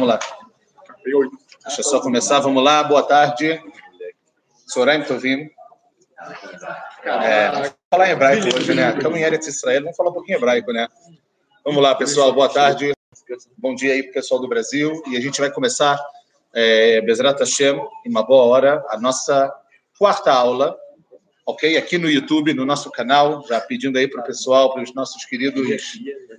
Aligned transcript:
vamos 0.00 0.08
lá. 0.08 0.18
Deixa 1.66 1.80
eu 1.80 1.84
só 1.84 2.00
começar, 2.00 2.40
vamos 2.40 2.64
lá. 2.64 2.82
Boa 2.82 3.02
tarde. 3.02 3.62
Soraim 4.66 5.02
Tovim. 5.02 5.50
É, 7.04 7.50
vamos 7.50 7.74
falar 7.90 8.08
em 8.08 8.12
hebraico 8.12 8.56
hoje, 8.56 8.74
né? 8.74 8.94
Estamos 8.96 9.18
em 9.18 9.22
Eretz 9.22 9.46
Israel, 9.46 9.82
vamos 9.82 9.96
falar 9.96 10.10
um 10.10 10.14
pouquinho 10.14 10.38
hebraico, 10.38 10.72
né? 10.72 10.88
Vamos 11.62 11.82
lá, 11.82 11.94
pessoal, 11.94 12.32
boa 12.32 12.48
tarde. 12.48 12.94
Bom 13.58 13.74
dia 13.74 13.92
aí 13.92 14.02
para 14.02 14.10
o 14.10 14.14
pessoal 14.14 14.40
do 14.40 14.48
Brasil. 14.48 15.02
E 15.06 15.18
a 15.18 15.20
gente 15.20 15.38
vai 15.38 15.50
começar, 15.50 16.02
é, 16.54 17.02
Bezrat 17.02 17.38
Hashem, 17.38 17.78
em 18.06 18.08
uma 18.08 18.22
boa 18.22 18.44
hora, 18.44 18.82
a 18.88 18.98
nossa 18.98 19.52
quarta 19.98 20.32
aula, 20.32 20.78
ok? 21.44 21.76
Aqui 21.76 21.98
no 21.98 22.08
YouTube, 22.08 22.54
no 22.54 22.64
nosso 22.64 22.90
canal, 22.90 23.46
já 23.46 23.60
pedindo 23.60 23.98
aí 23.98 24.08
para 24.08 24.22
o 24.22 24.24
pessoal, 24.24 24.72
para 24.72 24.82
os 24.82 24.94
nossos 24.94 25.26
queridos 25.26 25.68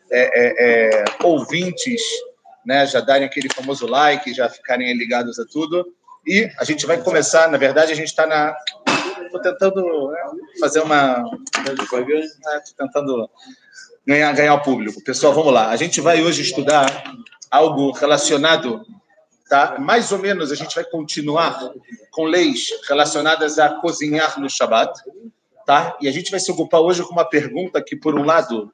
é, 0.09 0.19
é, 0.19 0.99
é, 0.99 1.05
ouvintes, 1.23 2.01
né, 2.65 2.85
já 2.85 3.01
darem 3.01 3.25
aquele 3.25 3.49
famoso 3.53 3.87
like, 3.87 4.33
já 4.33 4.49
ficarem 4.49 4.93
ligados 4.97 5.39
a 5.39 5.45
tudo. 5.45 5.85
E 6.25 6.49
a 6.57 6.63
gente 6.63 6.85
vai 6.85 7.01
começar, 7.01 7.49
na 7.49 7.57
verdade, 7.57 7.91
a 7.91 7.95
gente 7.95 8.09
está 8.09 8.27
na. 8.27 8.55
Estou 9.25 9.41
tentando 9.41 10.11
né, 10.11 10.19
fazer 10.59 10.81
uma. 10.81 11.23
Estou 11.57 12.75
tentando 12.77 13.29
ganhar, 14.05 14.31
ganhar 14.33 14.53
o 14.53 14.61
público. 14.61 15.03
Pessoal, 15.03 15.33
vamos 15.33 15.53
lá. 15.53 15.69
A 15.69 15.75
gente 15.75 15.99
vai 15.99 16.21
hoje 16.21 16.41
estudar 16.41 17.03
algo 17.49 17.91
relacionado, 17.91 18.85
tá? 19.49 19.77
Mais 19.79 20.11
ou 20.11 20.19
menos, 20.19 20.51
a 20.51 20.55
gente 20.55 20.75
vai 20.75 20.83
continuar 20.83 21.71
com 22.11 22.23
leis 22.23 22.67
relacionadas 22.87 23.57
a 23.57 23.69
cozinhar 23.69 24.39
no 24.39 24.49
Shabat, 24.49 25.01
tá? 25.65 25.97
E 25.99 26.07
a 26.07 26.11
gente 26.11 26.29
vai 26.29 26.39
se 26.39 26.51
ocupar 26.51 26.81
hoje 26.81 27.03
com 27.03 27.11
uma 27.11 27.25
pergunta 27.25 27.81
que, 27.81 27.95
por 27.95 28.17
um 28.17 28.23
lado, 28.23 28.71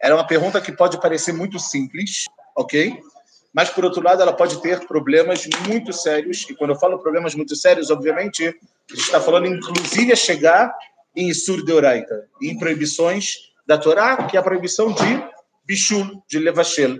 era 0.00 0.14
uma 0.14 0.26
pergunta 0.26 0.60
que 0.60 0.72
pode 0.72 1.00
parecer 1.00 1.32
muito 1.32 1.58
simples, 1.58 2.26
ok? 2.56 3.00
Mas, 3.54 3.70
por 3.70 3.84
outro 3.84 4.02
lado, 4.02 4.20
ela 4.20 4.32
pode 4.32 4.60
ter 4.60 4.84
problemas 4.84 5.46
muito 5.68 5.92
sérios. 5.92 6.44
E 6.50 6.54
quando 6.54 6.70
eu 6.70 6.76
falo 6.76 6.98
problemas 6.98 7.36
muito 7.36 7.54
sérios, 7.54 7.88
obviamente, 7.88 8.48
a 8.48 8.94
gente 8.94 9.04
está 9.04 9.20
falando, 9.20 9.46
inclusive, 9.46 10.12
a 10.12 10.16
chegar 10.16 10.74
em 11.14 11.28
Isur 11.28 11.64
de 11.64 11.72
Oraita, 11.72 12.26
em 12.42 12.58
proibições 12.58 13.52
da 13.64 13.78
Torá, 13.78 14.24
que 14.24 14.36
é 14.36 14.40
a 14.40 14.42
proibição 14.42 14.92
de 14.92 15.24
Bishul, 15.64 16.22
de 16.28 16.40
Levashel. 16.40 16.98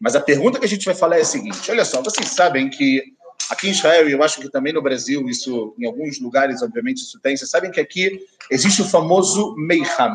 Mas 0.00 0.16
a 0.16 0.20
pergunta 0.20 0.58
que 0.58 0.64
a 0.64 0.68
gente 0.68 0.84
vai 0.84 0.94
falar 0.94 1.18
é 1.18 1.20
a 1.20 1.24
seguinte: 1.24 1.70
olha 1.70 1.84
só, 1.84 2.02
vocês 2.02 2.28
sabem 2.30 2.68
que 2.68 3.00
aqui 3.48 3.68
em 3.68 3.70
Israel, 3.70 4.08
e 4.08 4.12
eu 4.12 4.22
acho 4.24 4.40
que 4.40 4.50
também 4.50 4.72
no 4.72 4.82
Brasil, 4.82 5.28
isso 5.28 5.74
em 5.78 5.86
alguns 5.86 6.20
lugares, 6.20 6.62
obviamente, 6.62 6.98
isso 6.98 7.20
tem, 7.20 7.36
vocês 7.36 7.48
sabem 7.48 7.70
que 7.70 7.80
aqui 7.80 8.18
existe 8.50 8.82
o 8.82 8.88
famoso 8.88 9.54
Meiham. 9.56 10.14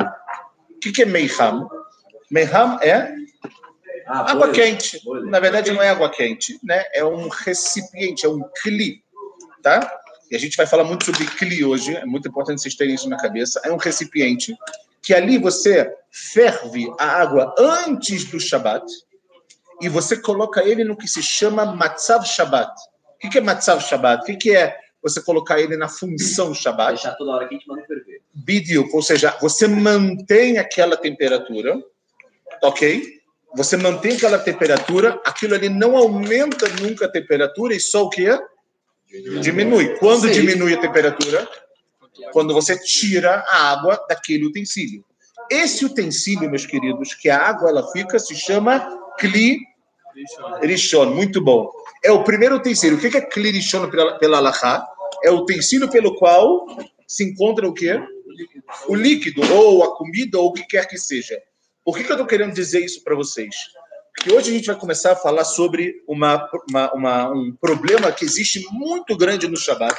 O 0.75 0.79
que 0.79 1.01
é 1.01 1.05
Meiham? 1.05 1.69
Meiham 2.29 2.77
é 2.81 3.15
ah, 4.07 4.31
água 4.31 4.51
quente. 4.51 5.01
Na 5.25 5.39
verdade, 5.39 5.71
não 5.71 5.81
é 5.81 5.89
água 5.89 6.09
quente, 6.09 6.59
né? 6.63 6.85
É 6.93 7.03
um 7.03 7.27
recipiente, 7.27 8.25
é 8.25 8.29
um 8.29 8.41
cli, 8.61 9.03
tá? 9.61 9.99
E 10.29 10.35
a 10.35 10.39
gente 10.39 10.57
vai 10.57 10.65
falar 10.65 10.83
muito 10.83 11.05
sobre 11.05 11.25
cli 11.25 11.63
hoje, 11.63 11.95
é 11.95 12.05
muito 12.05 12.27
importante 12.27 12.61
vocês 12.61 12.75
terem 12.75 12.95
isso 12.95 13.09
na 13.09 13.17
cabeça. 13.17 13.61
É 13.63 13.71
um 13.71 13.77
recipiente 13.77 14.55
que 15.01 15.13
ali 15.13 15.37
você 15.37 15.89
ferve 16.11 16.91
a 16.99 17.05
água 17.05 17.53
antes 17.57 18.25
do 18.25 18.39
Shabat 18.39 18.85
e 19.81 19.87
você 19.87 20.17
coloca 20.17 20.63
ele 20.63 20.83
no 20.83 20.97
que 20.97 21.07
se 21.07 21.21
chama 21.21 21.65
Matzav 21.65 22.25
Shabat. 22.25 22.73
O 23.23 23.29
que 23.29 23.37
é 23.37 23.41
Matzav 23.41 23.81
Shabat? 23.81 24.31
O 24.31 24.37
que 24.37 24.55
é 24.55 24.77
você 25.01 25.21
colocar 25.21 25.59
ele 25.59 25.77
na 25.77 25.87
função 25.87 26.53
Shabat? 26.53 26.95
Deixar 26.95 27.15
toda 27.15 27.31
hora 27.31 27.47
quente, 27.47 27.65
mas 27.67 27.77
não 27.77 27.85
ferver. 27.85 28.21
Bidio, 28.33 28.89
ou 28.91 29.01
seja, 29.01 29.37
você 29.39 29.67
mantém 29.67 30.57
aquela 30.57 30.97
temperatura, 30.97 31.81
ok? 32.61 33.16
Você 33.57 33.75
mantém 33.75 34.15
aquela 34.15 34.37
temperatura, 34.37 35.19
aquilo 35.25 35.55
ali 35.55 35.67
não 35.67 35.97
aumenta 35.97 36.69
nunca 36.79 37.05
a 37.05 37.11
temperatura 37.11 37.73
e 37.73 37.79
só 37.79 38.03
o 38.03 38.09
que 38.09 38.29
Diminui. 39.41 39.97
Quando 39.97 40.27
Sim. 40.27 40.33
diminui 40.33 40.75
a 40.75 40.79
temperatura? 40.79 41.49
Quando 42.31 42.53
você 42.53 42.77
tira 42.77 43.43
a 43.47 43.71
água 43.71 43.99
daquele 44.07 44.45
utensílio. 44.45 45.03
Esse 45.49 45.85
utensílio, 45.85 46.49
meus 46.49 46.67
queridos, 46.67 47.15
que 47.15 47.29
a 47.29 47.39
água 47.39 47.69
ela 47.69 47.91
fica, 47.91 48.19
se 48.19 48.35
chama 48.35 48.79
Kli 49.17 49.59
Rishon. 50.61 51.15
Muito 51.15 51.41
bom. 51.43 51.71
É 52.03 52.11
o 52.11 52.23
primeiro 52.23 52.57
utensílio. 52.57 52.97
O 52.97 53.01
que 53.01 53.17
é 53.17 53.21
Kli 53.21 53.51
Rishon 53.51 53.89
pela, 53.89 54.19
pela 54.19 54.37
Alahá? 54.37 54.85
É 55.23 55.31
o 55.31 55.37
utensílio 55.37 55.89
pelo 55.89 56.15
qual 56.15 56.67
se 57.07 57.23
encontra 57.23 57.67
o 57.67 57.73
quê? 57.73 57.99
O 58.87 58.93
líquido, 58.93 59.41
ou 59.51 59.83
a 59.83 59.95
comida, 59.95 60.37
ou 60.37 60.49
o 60.49 60.53
que 60.53 60.63
quer 60.63 60.87
que 60.87 60.97
seja. 60.97 61.41
Por 61.87 61.95
que, 61.95 62.03
que 62.03 62.11
eu 62.11 62.15
estou 62.15 62.27
querendo 62.27 62.53
dizer 62.53 62.83
isso 62.83 63.01
para 63.01 63.15
vocês? 63.15 63.55
Porque 64.13 64.29
hoje 64.29 64.51
a 64.51 64.53
gente 64.53 64.65
vai 64.65 64.75
começar 64.75 65.13
a 65.13 65.15
falar 65.15 65.45
sobre 65.45 66.03
uma, 66.05 66.45
uma, 66.69 66.93
uma, 66.93 67.31
um 67.31 67.55
problema 67.61 68.11
que 68.11 68.25
existe 68.25 68.67
muito 68.71 69.15
grande 69.15 69.47
no 69.47 69.55
Shabat. 69.55 69.95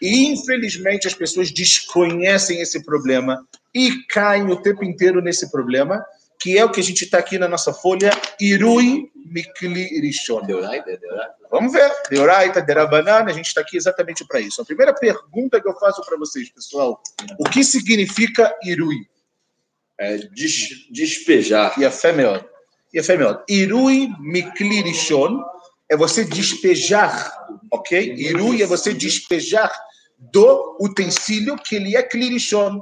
E, 0.00 0.26
infelizmente, 0.26 1.08
as 1.08 1.14
pessoas 1.14 1.50
desconhecem 1.50 2.60
esse 2.60 2.84
problema 2.84 3.44
e 3.74 4.04
caem 4.06 4.52
o 4.52 4.62
tempo 4.62 4.84
inteiro 4.84 5.20
nesse 5.20 5.50
problema, 5.50 6.06
que 6.40 6.56
é 6.56 6.64
o 6.64 6.70
que 6.70 6.78
a 6.78 6.84
gente 6.84 7.02
está 7.02 7.18
aqui 7.18 7.36
na 7.40 7.48
nossa 7.48 7.72
folha, 7.72 8.12
Irui 8.40 9.10
Mikli 9.16 10.00
Rishon. 10.00 10.46
Vamos 11.50 11.72
ver. 11.72 11.90
Deoraita, 12.08 12.62
Derabanana, 12.62 13.32
a 13.32 13.34
gente 13.34 13.46
está 13.46 13.62
aqui 13.62 13.76
exatamente 13.76 14.24
para 14.28 14.38
isso. 14.38 14.62
A 14.62 14.64
primeira 14.64 14.94
pergunta 14.94 15.60
que 15.60 15.68
eu 15.68 15.74
faço 15.74 16.06
para 16.06 16.16
vocês, 16.16 16.48
pessoal, 16.50 17.02
o 17.36 17.44
que 17.50 17.64
significa 17.64 18.54
Irui? 18.62 19.10
É, 20.02 20.16
des, 20.16 20.86
despejar. 20.90 21.78
E 21.78 21.84
a 21.84 21.90
fé 21.90 22.12
melhor. 22.12 22.44
E. 22.92 23.54
Irui 23.54 24.08
miklirishon 24.20 25.42
é 25.88 25.96
você 25.96 26.24
despejar, 26.24 27.32
ok? 27.70 28.14
Irui 28.16 28.62
é 28.62 28.66
você 28.66 28.92
despejar 28.92 29.72
do 30.18 30.76
utensílio 30.80 31.56
que 31.56 31.76
ele 31.76 31.96
é 31.96 32.02
klirishon. 32.02 32.80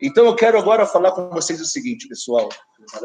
Então 0.00 0.24
eu 0.24 0.34
quero 0.34 0.58
agora 0.58 0.86
falar 0.86 1.12
com 1.12 1.30
vocês 1.30 1.60
o 1.60 1.64
seguinte, 1.64 2.08
pessoal. 2.08 2.48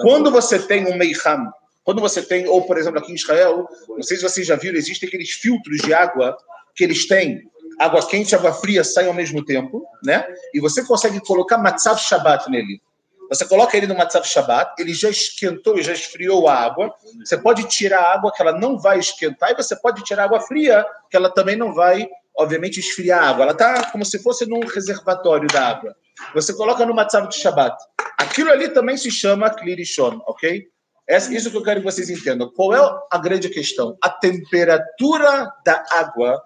Quando 0.02 0.32
você 0.32 0.58
tem 0.58 0.86
um 0.88 0.98
meiham, 0.98 1.52
quando 1.84 2.02
você 2.02 2.22
tem, 2.22 2.48
ou 2.48 2.64
por 2.64 2.78
exemplo 2.78 3.00
aqui 3.00 3.12
em 3.12 3.16
Israel, 3.16 3.68
não 3.88 4.04
sei 4.04 4.18
se 4.18 4.24
vocês 4.24 4.48
já 4.48 4.56
viram, 4.56 4.78
existem 4.78 5.08
aqueles 5.08 5.32
filtros 5.32 5.78
de 5.78 5.94
água 5.94 6.36
que 6.76 6.84
eles 6.84 7.08
têm 7.08 7.50
água 7.80 8.06
quente 8.08 8.32
e 8.32 8.36
água 8.36 8.54
fria 8.54 8.84
saem 8.84 9.08
ao 9.08 9.14
mesmo 9.14 9.44
tempo, 9.46 9.86
né? 10.04 10.26
E 10.54 10.60
você 10.60 10.84
consegue 10.84 11.20
colocar 11.20 11.58
matzav 11.58 12.00
shabbat 12.00 12.50
nele. 12.50 12.82
Você 13.30 13.46
coloca 13.46 13.76
ele 13.76 13.88
no 13.88 13.96
Matzav 13.96 14.26
Shabbat, 14.26 14.74
ele 14.80 14.94
já 14.94 15.10
esquentou 15.10 15.78
e 15.78 15.84
já 15.84 15.94
esfriou 15.94 16.48
a 16.48 16.56
água. 16.56 16.94
Você 17.24 17.38
pode 17.38 17.64
tirar 17.68 18.02
a 18.02 18.14
água 18.14 18.32
que 18.34 18.42
ela 18.42 18.54
não 18.54 18.80
vai 18.80 19.00
esquentar 19.00 19.52
e 19.52 19.56
você 19.56 19.76
pode 19.76 20.04
tirar 20.04 20.24
a 20.24 20.26
água 20.26 20.42
fria, 20.42 20.86
que 21.10 21.18
ela 21.18 21.30
também 21.30 21.56
não 21.56 21.74
vai, 21.74 22.08
obviamente, 22.38 22.80
esfriar 22.80 23.24
a 23.24 23.30
água. 23.30 23.44
Ela 23.44 23.52
está 23.52 23.92
como 23.92 24.06
se 24.06 24.22
fosse 24.22 24.46
num 24.46 24.62
reservatório 24.62 25.48
da 25.50 25.68
água. 25.68 25.96
Você 26.34 26.54
coloca 26.54 26.86
no 26.86 26.94
Matzav 26.94 27.28
de 27.28 27.36
Shabbat. 27.36 27.76
Aquilo 28.18 28.52
ali 28.52 28.70
também 28.70 28.98
se 28.98 29.12
chama 29.12 29.50
Klirishon, 29.50 30.22
ok? 30.26 30.66
É 31.10 31.18
isso 31.18 31.52
que 31.52 31.58
eu 31.58 31.64
quero 31.64 31.80
que 31.80 31.86
vocês 31.86 32.10
entendam. 32.10 32.52
Qual 32.54 32.74
é 32.74 33.00
a 33.12 33.18
grande 33.18 33.50
questão? 33.50 33.98
A 34.02 34.10
temperatura 34.10 35.52
da 35.66 35.84
água, 35.92 36.42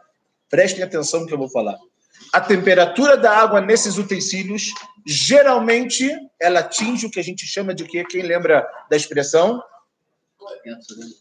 prestem 0.50 0.84
atenção 0.84 1.22
no 1.22 1.28
que 1.28 1.34
eu 1.34 1.38
vou 1.38 1.50
falar 1.50 1.78
a 2.34 2.40
temperatura 2.40 3.18
da 3.18 3.32
água 3.32 3.62
nesses 3.62 3.98
utensílios, 3.98 4.74
geralmente, 5.06 6.10
ela 6.40 6.62
atinge 6.62 7.06
o 7.06 7.12
que 7.12 7.20
a 7.20 7.24
gente 7.24 7.46
chama 7.46 7.74
de 7.74 7.84
quê? 7.84 8.04
Quem 8.04 8.22
lembra 8.22 8.68
da 8.90 8.96
expressão? 8.96 9.62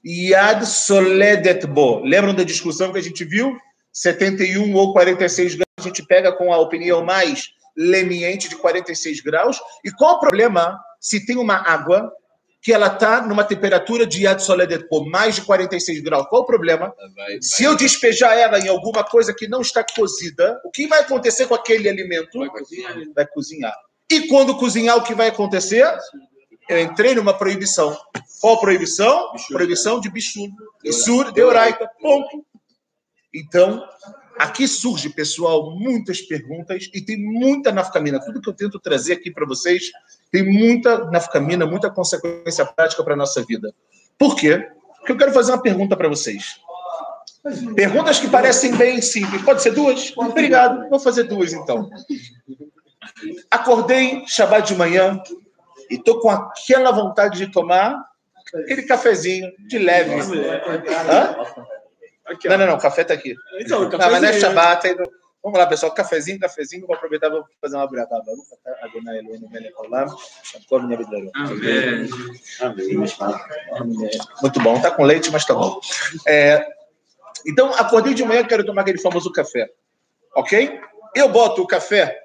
Yad 0.05 0.65
Soledet 0.67 1.67
Bo. 1.67 2.01
Lembram 2.01 2.35
da 2.35 2.45
discussão 2.45 2.93
que 2.93 2.99
a 2.99 3.03
gente 3.03 3.25
viu? 3.25 3.57
71 3.93 4.75
ou 4.75 4.93
46 4.93 5.55
graus, 5.57 5.67
a 5.79 5.83
gente 5.83 6.07
pega 6.07 6.33
com 6.33 6.53
a 6.53 6.59
opinião 6.59 7.05
mais 7.05 7.51
leniente 7.77 8.49
de 8.49 8.57
46 8.57 9.21
graus. 9.21 9.59
E 9.85 9.91
qual 9.91 10.17
o 10.17 10.21
problema 10.21 10.79
se 11.01 11.25
tem 11.25 11.37
uma 11.37 11.57
água 11.57 12.13
que 12.63 12.73
ela 12.73 12.89
está 12.89 13.27
numa 13.27 13.43
temperatura 13.43 14.07
de 14.07 14.25
Yad 14.25 14.41
Soledet 14.41 14.87
por 14.89 15.09
mais 15.09 15.37
de 15.37 15.43
46 15.43 16.01
graus. 16.03 16.27
Qual 16.29 16.43
o 16.43 16.47
problema? 16.47 16.95
Vai, 16.97 17.11
vai. 17.15 17.43
Se 17.43 17.65
eu 17.65 17.75
despejar 17.75 18.37
ela 18.37 18.59
em 18.59 18.69
alguma 18.69 19.03
coisa 19.03 19.35
que 19.35 19.49
não 19.49 19.63
está 19.63 19.85
cozida, 19.85 20.61
o 20.65 20.71
que 20.71 20.87
vai 20.87 21.01
acontecer 21.01 21.47
com 21.47 21.55
aquele 21.55 21.89
alimento? 21.89 22.39
Vai 22.39 22.51
cozinhar. 22.51 22.97
Vai 23.15 23.27
cozinhar. 23.27 23.75
E 24.11 24.27
quando 24.27 24.57
cozinhar, 24.57 24.97
o 24.97 25.03
que 25.03 25.15
vai 25.15 25.29
acontecer? 25.29 25.87
Eu 26.69 26.79
entrei 26.79 27.15
numa 27.15 27.33
proibição. 27.33 27.97
Qual 28.41 28.61
proibição? 28.61 29.33
Proibição 29.49 30.01
de 30.01 30.11
bichur. 30.11 30.49
Isur 30.85 31.33
de 31.33 31.43
oraita. 31.43 31.89
Ponto. 32.01 32.45
Então, 33.33 33.83
Aqui 34.41 34.67
surge, 34.67 35.11
pessoal, 35.11 35.79
muitas 35.79 36.23
perguntas 36.23 36.89
e 36.95 37.03
tem 37.03 37.19
muita 37.19 37.71
nafcamina. 37.71 38.19
Tudo 38.25 38.41
que 38.41 38.49
eu 38.49 38.55
tento 38.55 38.81
trazer 38.81 39.13
aqui 39.13 39.31
para 39.31 39.45
vocês 39.45 39.91
tem 40.31 40.45
muita 40.45 41.11
nafcamina, 41.11 41.67
muita 41.67 41.91
consequência 41.91 42.65
prática 42.65 43.03
para 43.03 43.15
a 43.15 43.17
nossa 43.17 43.43
vida. 43.45 43.73
Por 44.19 44.37
quê? 44.37 44.69
Porque 44.99 45.13
eu 45.13 45.17
quero 45.17 45.33
fazer 45.33 45.53
uma 45.53 45.63
pergunta 45.63 45.97
para 45.97 46.09
vocês. 46.09 46.61
Perguntas 47.75 48.19
que 48.21 48.29
parecem 48.29 48.75
bem 48.77 49.01
simples. 49.01 49.43
Pode 49.43 49.63
ser 49.63 49.71
duas? 49.73 50.13
Obrigado. 50.17 50.89
Vou 50.91 51.01
fazer 51.01 51.25
duas, 51.25 51.53
então. 51.53 51.89
Acordei, 53.51 54.25
Shabbat 54.27 54.73
de 54.73 54.79
manhã, 54.79 55.21
e 55.91 55.95
estou 55.95 56.21
com 56.21 56.31
aquela 56.31 56.91
vontade 56.93 57.39
de 57.39 57.51
tomar 57.51 58.01
aquele 58.55 58.83
cafezinho 58.83 59.51
de 59.67 59.79
leve. 59.79 60.15
Hã? 60.15 61.37
Não, 62.45 62.59
não, 62.59 62.67
não, 62.67 62.75
o 62.75 62.81
café 62.81 63.03
tá 63.03 63.15
aqui. 63.15 63.35
Então, 63.59 63.89
Não, 63.89 63.99
mas 63.99 64.23
não 64.23 64.29
é 64.29 64.33
Shabbat. 64.39 64.87
aí 64.87 64.95
não- 64.95 65.20
Vamos 65.43 65.59
lá, 65.59 65.67
pessoal. 65.67 65.93
Cafezinho, 65.95 66.39
cafezinho. 66.39 66.87
Vou 66.87 66.95
aproveitar 66.95 67.29
e 67.29 67.31
vou 67.31 67.47
fazer 67.61 67.77
uma 67.77 67.87
minha 70.87 70.99
vida. 70.99 71.17
Amém. 71.35 72.09
Muito 74.43 74.61
bom. 74.61 74.81
Tá 74.81 74.91
com 74.91 75.05
leite, 75.05 75.31
mas 75.31 75.45
tá 75.45 75.55
bom. 75.55 75.81
É, 76.27 76.67
então, 77.47 77.73
acordei 77.75 78.15
de 78.15 78.25
manhã, 78.25 78.45
quero 78.45 78.65
tomar 78.65 78.83
aquele 78.83 78.99
famoso 78.99 79.33
café. 79.33 79.71
Ok? 80.35 80.79
Eu 81.15 81.29
boto 81.29 81.63
o 81.63 81.67
café, 81.67 82.19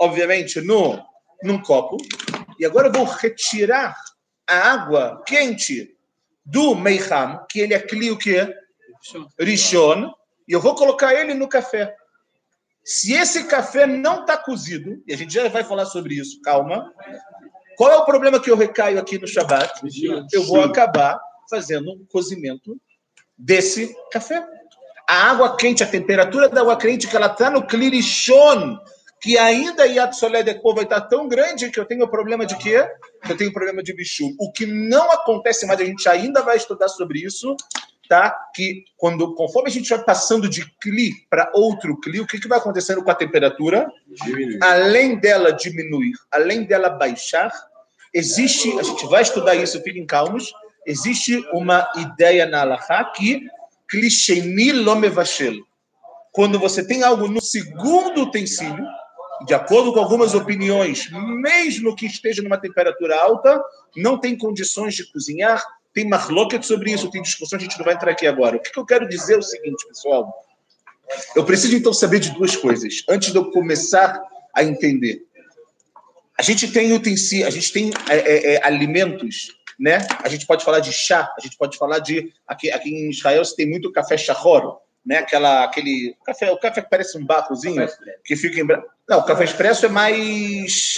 obviamente, 0.00 0.60
no, 0.60 0.98
num 1.42 1.60
copo. 1.60 1.96
E 2.58 2.64
agora 2.64 2.88
eu 2.88 2.92
vou 2.92 3.04
retirar 3.04 3.96
a 4.46 4.72
água 4.72 5.22
quente 5.26 5.94
do 6.44 6.74
Meiham, 6.74 7.44
que 7.48 7.60
ele 7.60 7.74
é 7.74 7.80
cli 7.80 8.10
o 8.10 8.18
quê? 8.18 8.52
Rishon. 9.38 10.10
E 10.48 10.52
eu 10.52 10.60
vou 10.60 10.74
colocar 10.74 11.14
ele 11.14 11.34
no 11.34 11.48
café. 11.48 11.94
Se 12.84 13.12
esse 13.12 13.44
café 13.44 13.86
não 13.86 14.22
está 14.22 14.36
cozido, 14.36 15.02
e 15.06 15.14
a 15.14 15.16
gente 15.16 15.32
já 15.32 15.48
vai 15.48 15.62
falar 15.62 15.86
sobre 15.86 16.14
isso, 16.14 16.40
calma. 16.42 16.92
Qual 17.76 17.90
é 17.90 17.96
o 17.96 18.04
problema 18.04 18.40
que 18.40 18.50
eu 18.50 18.56
recaio 18.56 18.98
aqui 18.98 19.18
no 19.18 19.26
Shabat? 19.26 19.80
Eu 20.32 20.44
vou 20.44 20.62
acabar 20.62 21.20
fazendo 21.48 21.92
um 21.92 22.06
cozimento 22.10 22.76
desse 23.38 23.94
café. 24.10 24.44
A 25.08 25.30
água 25.30 25.56
quente, 25.56 25.82
a 25.82 25.86
temperatura 25.86 26.48
da 26.48 26.60
água 26.60 26.76
quente, 26.76 27.06
que 27.06 27.16
ela 27.16 27.26
está 27.26 27.50
no 27.50 27.66
clirichon, 27.66 28.78
que 29.20 29.38
ainda 29.38 29.86
Yad 29.86 30.14
Solé 30.14 30.42
Deco 30.42 30.74
vai 30.74 30.84
estar 30.84 31.02
tão 31.02 31.28
grande 31.28 31.70
que 31.70 31.78
eu 31.78 31.84
tenho 31.84 32.08
problema 32.08 32.44
de 32.44 32.56
quê? 32.56 32.84
Eu 33.28 33.36
tenho 33.36 33.52
problema 33.52 33.82
de 33.82 33.94
bicho. 33.94 34.34
O 34.38 34.50
que 34.50 34.66
não 34.66 35.12
acontece 35.12 35.66
mais, 35.66 35.80
a 35.80 35.84
gente 35.84 36.08
ainda 36.08 36.42
vai 36.42 36.56
estudar 36.56 36.88
sobre 36.88 37.20
isso, 37.20 37.56
tá? 38.12 38.30
Que 38.54 38.84
quando, 38.98 39.34
conforme 39.34 39.70
a 39.70 39.72
gente 39.72 39.88
vai 39.88 40.04
passando 40.04 40.46
de 40.46 40.70
cli 40.82 41.12
para 41.30 41.50
outro 41.54 41.98
cli, 41.98 42.20
o 42.20 42.26
que, 42.26 42.38
que 42.38 42.46
vai 42.46 42.58
acontecendo 42.58 43.02
com 43.02 43.10
a 43.10 43.14
temperatura? 43.14 43.90
Além 44.60 45.18
dela 45.18 45.50
diminuir, 45.50 46.12
além 46.30 46.64
dela 46.64 46.90
baixar, 46.90 47.50
existe, 48.12 48.78
a 48.78 48.82
gente 48.82 49.06
vai 49.06 49.22
estudar 49.22 49.54
isso, 49.54 49.82
fiquem 49.82 50.04
calmos, 50.04 50.52
existe 50.86 51.38
uma 51.54 51.90
ideia 51.96 52.44
na 52.44 52.60
Alaha 52.60 53.10
que 53.16 53.40
klisheni 53.88 54.72
lomevashel. 54.72 55.54
Quando 56.32 56.58
você 56.58 56.86
tem 56.86 57.02
algo 57.02 57.28
no 57.28 57.40
segundo 57.40 58.24
utensílio, 58.24 58.84
de 59.46 59.54
acordo 59.54 59.90
com 59.90 60.00
algumas 60.00 60.34
opiniões, 60.34 61.10
mesmo 61.10 61.96
que 61.96 62.04
esteja 62.04 62.42
numa 62.42 62.60
temperatura 62.60 63.18
alta, 63.18 63.58
não 63.96 64.18
tem 64.18 64.36
condições 64.36 64.94
de 64.94 65.10
cozinhar, 65.10 65.64
tem 65.92 66.08
marloquet 66.08 66.62
sobre 66.62 66.92
isso, 66.92 67.10
tem 67.10 67.22
discussão, 67.22 67.58
a 67.58 67.62
gente 67.62 67.78
não 67.78 67.84
vai 67.84 67.94
entrar 67.94 68.10
aqui 68.10 68.26
agora. 68.26 68.56
O 68.56 68.60
que 68.60 68.70
que 68.70 68.78
eu 68.78 68.86
quero 68.86 69.08
dizer 69.08 69.34
é 69.34 69.38
o 69.38 69.42
seguinte, 69.42 69.86
pessoal. 69.86 70.32
Eu 71.36 71.44
preciso 71.44 71.76
então 71.76 71.92
saber 71.92 72.20
de 72.20 72.30
duas 72.30 72.56
coisas, 72.56 73.04
antes 73.08 73.30
de 73.30 73.36
eu 73.36 73.50
começar 73.50 74.20
a 74.54 74.64
entender. 74.64 75.26
A 76.38 76.42
gente 76.42 76.70
tem 76.72 76.92
utensílios, 76.92 77.46
a 77.46 77.50
gente 77.50 77.72
tem 77.72 77.90
é, 78.08 78.16
é, 78.16 78.54
é, 78.54 78.66
alimentos, 78.66 79.48
né? 79.78 79.98
A 80.22 80.28
gente 80.28 80.46
pode 80.46 80.64
falar 80.64 80.80
de 80.80 80.92
chá, 80.92 81.30
a 81.36 81.40
gente 81.40 81.56
pode 81.56 81.76
falar 81.76 81.98
de 81.98 82.32
aqui, 82.46 82.70
aqui 82.70 82.88
em 82.88 83.10
Israel 83.10 83.44
você 83.44 83.54
tem 83.54 83.68
muito 83.68 83.92
café 83.92 84.16
shahor, 84.16 84.78
né? 85.04 85.18
Aquela, 85.18 85.64
aquele 85.64 86.16
café, 86.24 86.50
o 86.50 86.56
café 86.56 86.80
que 86.80 86.88
parece 86.88 87.18
um 87.18 87.26
barrozinho 87.26 87.86
que 88.24 88.34
fica 88.36 88.60
em 88.60 88.66
não, 89.08 89.18
o 89.18 89.24
café 89.24 89.44
expresso 89.44 89.84
é 89.84 89.88
mais 89.88 90.96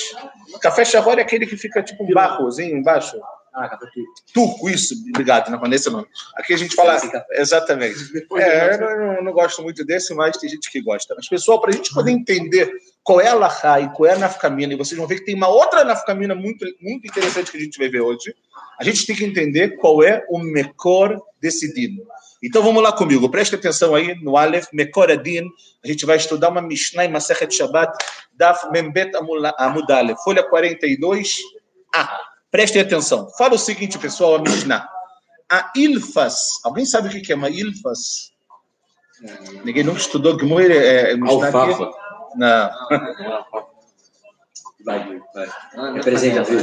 café 0.61 0.85
shahor 0.85 1.19
é 1.19 1.23
aquele 1.23 1.47
que 1.47 1.57
fica 1.57 1.83
tipo 1.83 2.05
um 2.05 2.13
barrozinho 2.13 2.77
embaixo. 2.77 3.19
Ah, 3.55 3.69
café 3.69 3.87
turco. 4.33 4.69
Isso, 4.69 4.95
obrigado, 5.11 5.49
não 5.49 5.61
conheço 5.61 5.89
não. 5.89 6.05
Aqui 6.35 6.55
a 6.55 6.57
gente 6.57 6.75
fala 6.75 6.99
exatamente. 7.33 7.95
É, 8.35 8.75
eu 8.75 8.81
não, 8.81 9.25
não 9.25 9.33
gosto 9.33 9.63
muito 9.63 9.85
desse, 9.85 10.13
mas 10.13 10.37
tem 10.37 10.51
gente 10.51 10.69
que 10.71 10.81
gosta. 10.81 11.15
Mas, 11.15 11.29
pessoal, 11.29 11.61
para 11.61 11.71
a 11.71 11.73
gente 11.73 11.95
poder 11.95 12.11
entender 12.11 12.69
qual 13.03 13.21
é 13.21 13.29
a 13.29 13.35
Lahá 13.35 13.81
e 13.81 13.89
qual 13.91 14.11
é 14.11 14.15
a 14.15 14.19
nafkamina, 14.19 14.73
e 14.73 14.77
vocês 14.77 14.99
vão 14.99 15.07
ver 15.07 15.21
que 15.21 15.27
tem 15.27 15.37
uma 15.37 15.47
outra 15.47 15.85
nafkamina 15.85 16.35
muito, 16.35 16.67
muito 16.81 17.07
interessante 17.07 17.51
que 17.51 17.57
a 17.57 17.61
gente 17.61 17.79
vai 17.79 17.89
ver 17.89 18.01
hoje, 18.01 18.35
a 18.79 18.83
gente 18.83 19.07
tem 19.07 19.15
que 19.15 19.25
entender 19.25 19.77
qual 19.77 20.03
é 20.03 20.27
o 20.29 20.39
Mekor 20.39 21.23
decidido. 21.41 22.03
Então 22.43 22.63
vamos 22.63 22.83
lá 22.83 22.93
comigo, 22.93 23.29
preste 23.31 23.55
atenção 23.55 23.95
aí 23.95 24.15
no 24.21 24.37
Aleph, 24.37 24.67
Mekor 24.73 25.11
Adin, 25.11 25.49
a 25.83 25.87
gente 25.87 26.05
vai 26.05 26.17
estudar 26.17 26.49
uma 26.49 26.61
Mishnah 26.61 27.05
em 27.05 27.13
Masechet 27.13 27.55
Shabbat, 27.55 27.97
Daf 28.35 28.71
Membet 28.71 29.13
Amud 29.59 29.93
Aleph, 29.93 30.19
folha 30.25 30.43
42. 30.43 31.39
Ah, 31.95 32.19
prestem 32.55 32.83
atenção. 32.83 33.29
Fala 33.37 33.55
o 33.55 33.59
seguinte, 33.59 33.99
pessoal, 33.99 34.37
a 34.37 34.39
Mishnah. 34.39 34.89
A 35.51 35.73
Ilfas, 35.75 36.61
alguém 36.63 36.87
sabe 36.87 37.09
o 37.09 37.11
que 37.11 37.33
é 37.33 37.35
uma 37.35 37.51
Ilfas? 37.51 38.33
Ninguém 39.65 39.83
nunca 39.83 39.99
estudou 39.99 40.37
Gmoir, 40.37 40.71
é, 40.71 41.11
é 41.11 41.17
Mishnah 41.17 41.49
aqui? 41.49 41.57
Alfafa. 41.57 41.91
Não. 42.37 42.71
Vai, 44.85 45.21
vai. 45.35 45.95
Representa, 45.95 46.45
viu? 46.45 46.61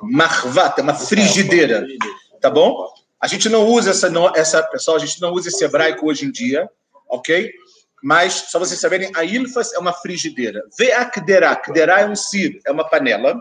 Marvat, 0.00 0.78
é 0.78 0.82
uma 0.82 0.94
frigideira, 0.94 1.86
tá 2.40 2.48
bom? 2.48 2.88
A 3.20 3.26
gente 3.26 3.50
não 3.50 3.66
usa 3.66 3.90
essa, 3.90 4.08
não- 4.08 4.34
essa 4.34 4.62
pessoal, 4.62 4.96
a 4.96 5.00
gente 5.00 5.20
não 5.20 5.32
usa 5.32 5.50
esse 5.50 5.62
hebraico 5.62 6.06
hoje 6.06 6.24
em 6.24 6.30
dia, 6.30 6.70
ok? 7.06 7.52
Mas, 8.02 8.46
só 8.48 8.58
vocês 8.58 8.80
saberem, 8.80 9.12
a 9.14 9.24
ilfas 9.24 9.74
é 9.74 9.78
uma 9.78 9.92
frigideira. 9.92 10.62
Ve'akderá, 10.78 11.54
kderá 11.54 12.00
é 12.00 12.06
um 12.06 12.16
sir, 12.16 12.58
é 12.66 12.72
uma 12.72 12.88
panela. 12.88 13.36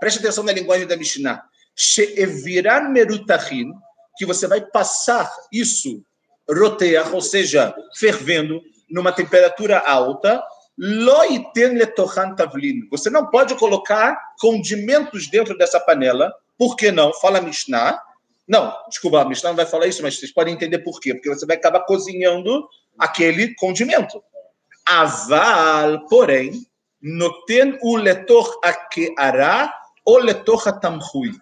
Preste 0.00 0.18
atenção 0.18 0.44
na 0.44 0.52
linguagem 0.52 0.86
da 0.86 0.96
Mishnah. 0.96 1.42
She'eviran 1.76 2.88
merutachin, 2.88 3.72
que 4.16 4.26
você 4.26 4.46
vai 4.46 4.60
passar 4.60 5.30
isso, 5.52 6.02
rotear, 6.50 7.14
ou 7.14 7.20
seja, 7.20 7.74
fervendo, 7.96 8.60
numa 8.90 9.12
temperatura 9.12 9.78
alta, 9.78 10.42
lo 10.76 11.24
iten 11.24 11.74
letochan 11.74 12.34
tavlin. 12.34 12.88
Você 12.90 13.10
não 13.10 13.26
pode 13.30 13.54
colocar 13.56 14.18
condimentos 14.40 15.28
dentro 15.28 15.56
dessa 15.58 15.78
panela. 15.80 16.32
Por 16.56 16.76
que 16.76 16.90
não? 16.90 17.12
Fala 17.14 17.40
Mishnah. 17.40 18.00
Não, 18.46 18.74
desculpa, 18.88 19.20
a 19.20 19.24
Mishnah 19.24 19.50
não 19.50 19.56
vai 19.56 19.66
falar 19.66 19.86
isso, 19.86 20.02
mas 20.02 20.18
vocês 20.18 20.32
podem 20.32 20.54
entender 20.54 20.78
por 20.78 21.00
quê. 21.00 21.14
Porque 21.14 21.28
você 21.28 21.44
vai 21.44 21.56
acabar 21.56 21.80
cozinhando 21.80 22.66
aquele 22.98 23.54
condimento. 23.56 24.22
Aval, 24.86 26.06
porém, 26.08 26.66
noten 27.02 27.78
o 27.82 27.96
letor 27.96 28.58
akeara 28.64 29.70
ou 30.08 30.16
letor 30.16 30.72
tamhui. 30.80 31.32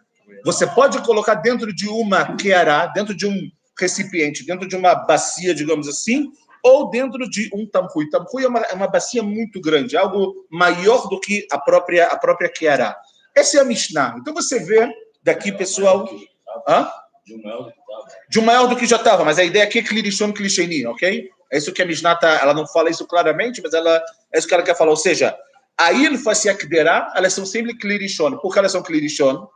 Você 0.45 0.67
pode 0.67 1.01
colocar 1.03 1.37
dentro 1.37 1.73
de 1.73 1.89
uma 1.89 2.37
keara, 2.37 2.89
dentro 2.89 3.15
de 3.15 3.25
um 3.25 3.49
recipiente, 3.79 4.45
dentro 4.45 4.67
de 4.67 4.75
uma 4.75 4.93
bacia, 4.93 5.55
digamos 5.55 5.87
assim, 5.87 6.33
ou 6.65 6.91
dentro 6.91 7.31
de 7.31 7.49
um 7.55 7.65
tamhui. 7.65 8.11
Tamhui 8.11 8.43
é 8.43 8.49
uma, 8.49 8.61
é 8.63 8.75
uma 8.75 8.89
bacia 8.89 9.23
muito 9.23 9.61
grande, 9.61 9.97
algo 9.97 10.35
maior 10.51 11.09
do 11.09 11.21
que 11.21 11.47
a 11.53 11.59
própria 11.59 12.09
a 12.09 12.19
própria 12.19 12.49
keara. 12.49 12.97
Essa 13.37 13.59
é 13.59 13.61
a 13.61 13.65
Mishnah. 13.65 14.17
Então 14.19 14.35
você 14.35 14.59
vê 14.59 14.93
daqui, 15.23 15.53
pessoal. 15.53 16.09
Hã? 16.69 16.91
De 18.29 18.41
um 18.41 18.45
maior 18.45 18.67
do 18.67 18.75
que 18.75 18.85
já 18.85 18.97
estava, 18.97 19.25
mas 19.25 19.39
a 19.39 19.45
ideia 19.45 19.65
aqui 19.65 19.79
é 19.79 19.83
clirichon 19.83 20.33
clicheni, 20.33 20.85
ok? 20.87 21.31
É 21.53 21.59
isso 21.59 21.73
que 21.73 21.83
a 21.83 21.87
Mishnah 21.87 22.17
tá, 22.17 22.41
ela 22.43 22.53
não 22.53 22.67
fala 22.67 22.91
isso 22.91 23.07
claramente, 23.07 23.63
mas 23.63 23.73
ela 23.73 24.03
é 24.33 24.39
isso 24.39 24.49
que 24.49 24.55
ela 24.55 24.65
quer 24.65 24.77
falar. 24.77 24.91
Ou 24.91 24.97
seja, 24.97 25.37
a 25.79 25.93
ilfa 25.93 26.33
e 26.45 26.49
a 26.49 26.55
kderá, 26.55 27.13
elas 27.15 27.33
são 27.33 27.45
sempre 27.45 27.77
clirichon. 27.77 28.39
Por 28.39 28.53
que 28.53 28.59
elas 28.59 28.73
são 28.73 28.83
clirichon? 28.83 29.49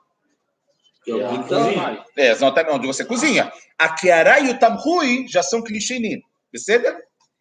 Então, 1.07 1.71
É, 2.17 2.31
exatamente 2.31 2.75
onde 2.75 2.87
você 2.87 3.05
cozinha. 3.05 3.51
A 3.79 3.89
Kiara 3.89 4.41
e 4.41 4.51
o 4.51 4.59
Tamhui 4.59 5.27
já 5.29 5.43
são 5.43 5.63
clichênim. 5.63 6.23
Percebe? 6.53 6.95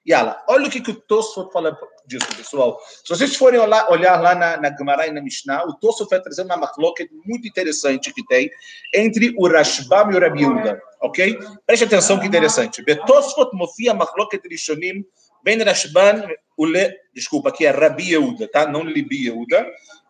Yala, 0.08 0.42
olha 0.48 0.68
o 0.68 0.72
que, 0.72 0.82
que 0.82 0.92
o 0.92 0.96
Tosfot 0.96 1.52
fala 1.52 1.78
disso, 2.08 2.26
pessoal. 2.36 2.80
Se 3.04 3.10
vocês 3.10 3.36
forem 3.36 3.60
olhar, 3.60 3.92
olhar 3.92 4.20
lá 4.20 4.34
na, 4.34 4.58
na 4.58 4.76
Gemara 4.76 5.06
e 5.06 5.12
na 5.12 5.22
Mishnah, 5.22 5.66
o 5.66 5.74
Tosfot 5.76 6.10
vai 6.10 6.22
trazer 6.22 6.44
uma 6.44 6.58
machloket 6.58 7.10
muito 7.26 7.48
interessante 7.48 8.14
que 8.14 8.26
tem 8.26 8.50
entre 8.94 9.36
o 9.38 9.48
Rashbam 9.48 10.12
e 10.12 10.16
o 10.16 10.20
Rabi 10.20 10.42
Yehuda, 10.42 10.82
ok? 11.02 11.38
Preste 11.66 11.84
atenção 11.84 12.18
que 12.18 12.26
interessante. 12.26 12.82
Betosfot 12.82 13.52
mofia 13.54 13.94
machloket 13.94 14.42
rishonim 14.48 15.06
Ben 15.44 15.64
Rashban, 15.64 16.28
ule, 16.58 16.96
desculpa, 17.14 17.50
aqui 17.50 17.66
é 17.66 17.72
Rabi 17.72 18.12
Yehuda, 18.12 18.48
tá? 18.48 18.68
Não 18.68 18.84
Libi 18.84 19.26
Yehuda. 19.26 19.66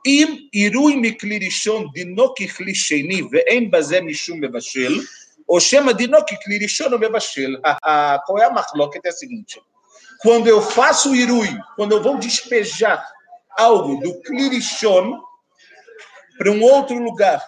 Im 0.06 0.50
irui 0.54 0.96
mikli 0.96 1.40
rishon 1.40 1.92
dino 1.94 2.34
kikli 2.34 2.74
sheni 2.74 3.22
ve'en 3.30 3.70
bazé 3.70 4.02
mishum 4.02 4.40
bevashel, 4.40 4.94
ou 5.48 5.60
chama 5.60 5.94
dino 5.94 6.24
kikli 6.24 6.58
rishon 6.58 6.92
ou 6.92 7.00
bevashel. 7.00 7.60
Ah, 7.64 7.78
ah, 7.84 8.24
qual 8.26 8.40
é 8.40 8.46
a 8.46 8.50
machloket? 8.52 9.06
É 9.06 9.10
a 9.10 9.12
seguinte. 9.12 9.62
Quando 10.22 10.48
eu 10.48 10.62
faço 10.62 11.16
irui, 11.16 11.50
quando 11.76 11.94
eu 11.94 12.04
vou 12.04 12.18
despejar 12.18 13.06
algo 13.58 14.00
do 14.02 14.22
klirishon 14.22 15.22
para 16.38 16.52
um 16.52 16.62
outro 16.62 16.98
lugar, 16.98 17.42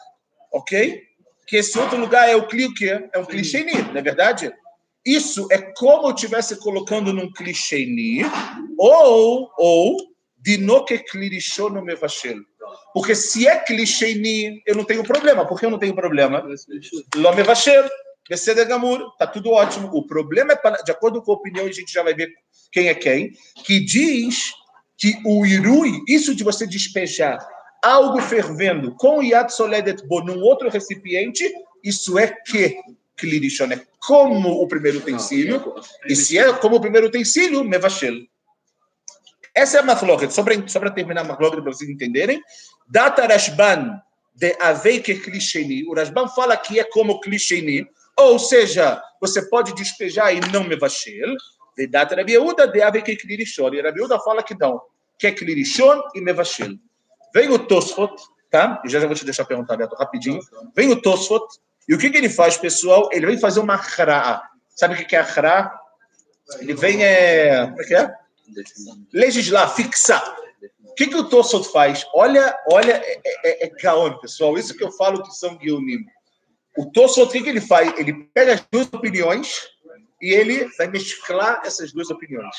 ok? 0.52 1.04
Que 1.48 1.58
esse 1.58 1.78
outro 1.78 1.98
lugar 1.98 2.30
é 2.30 2.36
o 2.36 2.48
cli. 2.48 2.68
É 3.14 3.20
um 3.20 3.26
clichê, 3.26 3.64
não 3.64 3.98
é 3.98 4.02
verdade? 4.02 4.54
Isso 5.06 5.48
é 5.52 5.58
como 5.78 6.08
eu 6.08 6.14
estivesse 6.14 6.58
colocando 6.58 7.12
num 7.12 7.32
clicheni 7.32 8.22
ou 8.78 9.52
ou 9.58 9.98
de 10.38 10.58
no 10.58 10.84
que 10.86 10.98
clirichon 11.00 11.76
ou 11.76 11.82
mebashel. 11.84 12.38
Porque 12.94 13.16
se 13.16 13.48
é 13.48 13.60
clicheni, 13.60 14.62
eu 14.66 14.76
não 14.76 14.84
tenho 14.84 15.04
problema. 15.04 15.46
Por 15.46 15.60
que 15.60 15.66
eu 15.66 15.72
não 15.72 15.80
tenho 15.80 15.96
problema? 15.96 16.44
Lo 17.16 17.34
mevashel. 17.36 17.88
Beseder 18.30 18.68
Gamur, 18.68 19.14
tá 19.18 19.28
tudo 19.28 19.52
ótimo. 19.52 19.90
O 19.92 20.06
problema 20.06 20.54
é, 20.54 20.84
de 20.84 20.92
acordo 20.92 21.22
com 21.22 21.32
a 21.32 21.36
opinião, 21.36 21.66
a 21.66 21.72
gente 21.72 21.92
já 21.92 22.02
vai 22.02 22.14
ver 22.14 22.30
quem 22.72 22.88
é 22.88 22.96
quem, 22.96 23.34
que 23.66 23.80
diz 23.80 24.54
que 24.98 25.20
o 25.26 25.46
irui, 25.46 26.00
isso 26.08 26.34
de 26.34 26.44
você 26.44 26.66
despejar 26.66 27.46
algo 27.84 28.22
fervendo 28.22 28.96
com 28.96 29.22
Yad 29.22 29.50
Soledet 29.50 30.06
Bo 30.08 30.22
num 30.24 30.42
outro 30.44 30.70
recipiente, 30.70 31.52
isso 31.84 32.18
é 32.18 32.28
que 32.28 32.78
Klirishon 33.22 33.72
é 33.72 33.86
como 34.00 34.50
o 34.50 34.68
primeiro 34.68 34.98
utensílio, 34.98 35.76
e 36.08 36.16
se 36.16 36.40
é 36.40 36.52
como 36.54 36.78
o 36.78 36.82
primeiro 36.82 37.08
utensílio, 37.08 37.64
Mevashel. 37.64 38.16
Essa 39.54 39.78
é 39.78 39.80
a 39.82 39.84
Machloket. 39.84 40.32
Só 40.34 40.44
para 40.44 40.92
terminar 40.92 41.22
a 41.22 41.24
Machloket, 41.24 41.62
para 41.62 41.72
vocês 41.72 41.90
entenderem. 41.90 42.42
Data 42.90 43.28
Rashban 43.28 44.02
de 44.34 44.56
Aveike 44.60 45.20
Klisheni. 45.20 45.86
O 45.88 45.94
Rashban 45.94 46.28
fala 46.30 46.58
que 46.58 46.80
é 46.80 46.84
como 46.84 47.20
Klisheni, 47.20 47.88
ou 48.18 48.40
seja, 48.40 49.02
você 49.20 49.48
pode 49.50 49.76
despejar 49.76 50.36
e 50.36 50.40
não 50.52 50.64
Mevashel. 50.64 51.36
De 51.78 51.88
Data 51.88 52.16
Rabiuda 52.16 52.68
de 52.68 52.82
Aveike 52.82 53.16
Klirishon. 53.16 53.74
E 53.74 53.82
Rabiuda 53.82 54.20
fala 54.20 54.42
que 54.42 54.58
não, 54.58 54.82
que 55.20 55.28
é 55.28 55.32
Klirishon 55.32 56.02
e 56.16 56.22
Mevashel. 56.22 56.76
Vem 57.34 57.50
o 57.50 57.60
Tosfot, 57.60 58.14
tá? 58.50 58.82
E 58.86 58.90
já, 58.90 59.00
já 59.00 59.08
vou 59.08 59.16
te 59.16 59.24
deixar 59.24 59.46
perguntar, 59.46 59.78
Beto, 59.78 59.96
rapidinho. 59.96 60.40
Vem 60.76 60.90
o 60.92 61.02
Tosfot, 61.02 61.46
e 61.88 61.94
o 61.94 61.98
que, 61.98 62.10
que 62.10 62.18
ele 62.18 62.30
faz, 62.30 62.58
pessoal? 62.58 63.10
Ele 63.12 63.26
vem 63.26 63.38
fazer 63.38 63.60
uma 63.60 63.78
chra'a. 63.78 64.42
Sabe 64.70 64.94
o 64.94 64.98
que, 64.98 65.16
é 65.16 65.20
a 65.20 65.26
chra'a? 65.26 65.72
Ele 66.60 66.74
vem, 66.74 67.04
é... 67.04 67.66
como 67.66 67.82
é 67.82 67.86
que 67.86 67.96
é? 67.96 68.16
Legislar, 69.14 69.74
fixar. 69.74 70.36
O 70.84 70.94
que, 70.94 71.08
que 71.08 71.16
o 71.16 71.24
Tosfot 71.24 71.72
faz? 71.72 72.06
Olha, 72.14 72.56
olha, 72.70 73.02
é, 73.04 73.22
é, 73.46 73.66
é 73.66 73.70
gaon, 73.70 74.18
pessoal. 74.20 74.58
Isso 74.58 74.76
que 74.76 74.84
eu 74.84 74.92
falo 74.92 75.24
que 75.24 75.32
são 75.32 75.56
guionim. 75.56 76.06
O 76.78 76.92
Tosfot, 76.92 77.28
o 77.28 77.32
que, 77.32 77.42
que 77.42 77.50
ele 77.50 77.62
faz? 77.62 77.98
Ele 77.98 78.26
pega 78.34 78.54
as 78.54 78.66
duas 78.70 78.88
opiniões 78.94 79.68
e 80.22 80.34
ele 80.34 80.70
vai 80.78 80.88
mesclar 80.88 81.62
essas 81.66 81.92
duas 81.94 82.10
opiniões. 82.10 82.56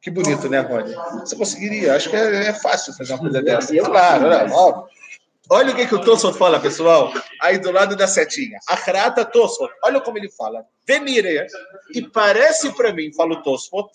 Que 0.00 0.10
bonito, 0.10 0.48
né, 0.48 0.60
Rony? 0.60 0.94
Você 1.20 1.34
conseguiria? 1.34 1.96
Acho 1.96 2.10
que 2.10 2.16
é, 2.16 2.48
é 2.48 2.52
fácil 2.52 2.92
fazer 2.92 3.14
uma 3.14 3.20
coisa 3.20 3.42
dessa. 3.42 3.74
Claro, 3.74 4.28
né? 4.28 4.46
óbvio. 4.52 4.93
Olha 5.50 5.72
o 5.72 5.76
que, 5.76 5.86
que 5.86 5.94
o 5.94 6.00
Tosfot 6.00 6.38
fala, 6.38 6.58
pessoal. 6.58 7.12
Aí 7.40 7.58
do 7.58 7.70
lado 7.70 7.94
da 7.94 8.06
setinha. 8.06 8.58
Achrata 8.66 9.24
Tosfot. 9.24 9.70
Olha 9.84 10.00
como 10.00 10.18
ele 10.18 10.30
fala. 10.30 10.64
Venire. 10.86 11.46
E 11.94 12.02
parece 12.02 12.72
para 12.74 12.92
mim, 12.92 13.12
fala 13.12 13.34
o 13.34 13.42
Tosfot, 13.42 13.90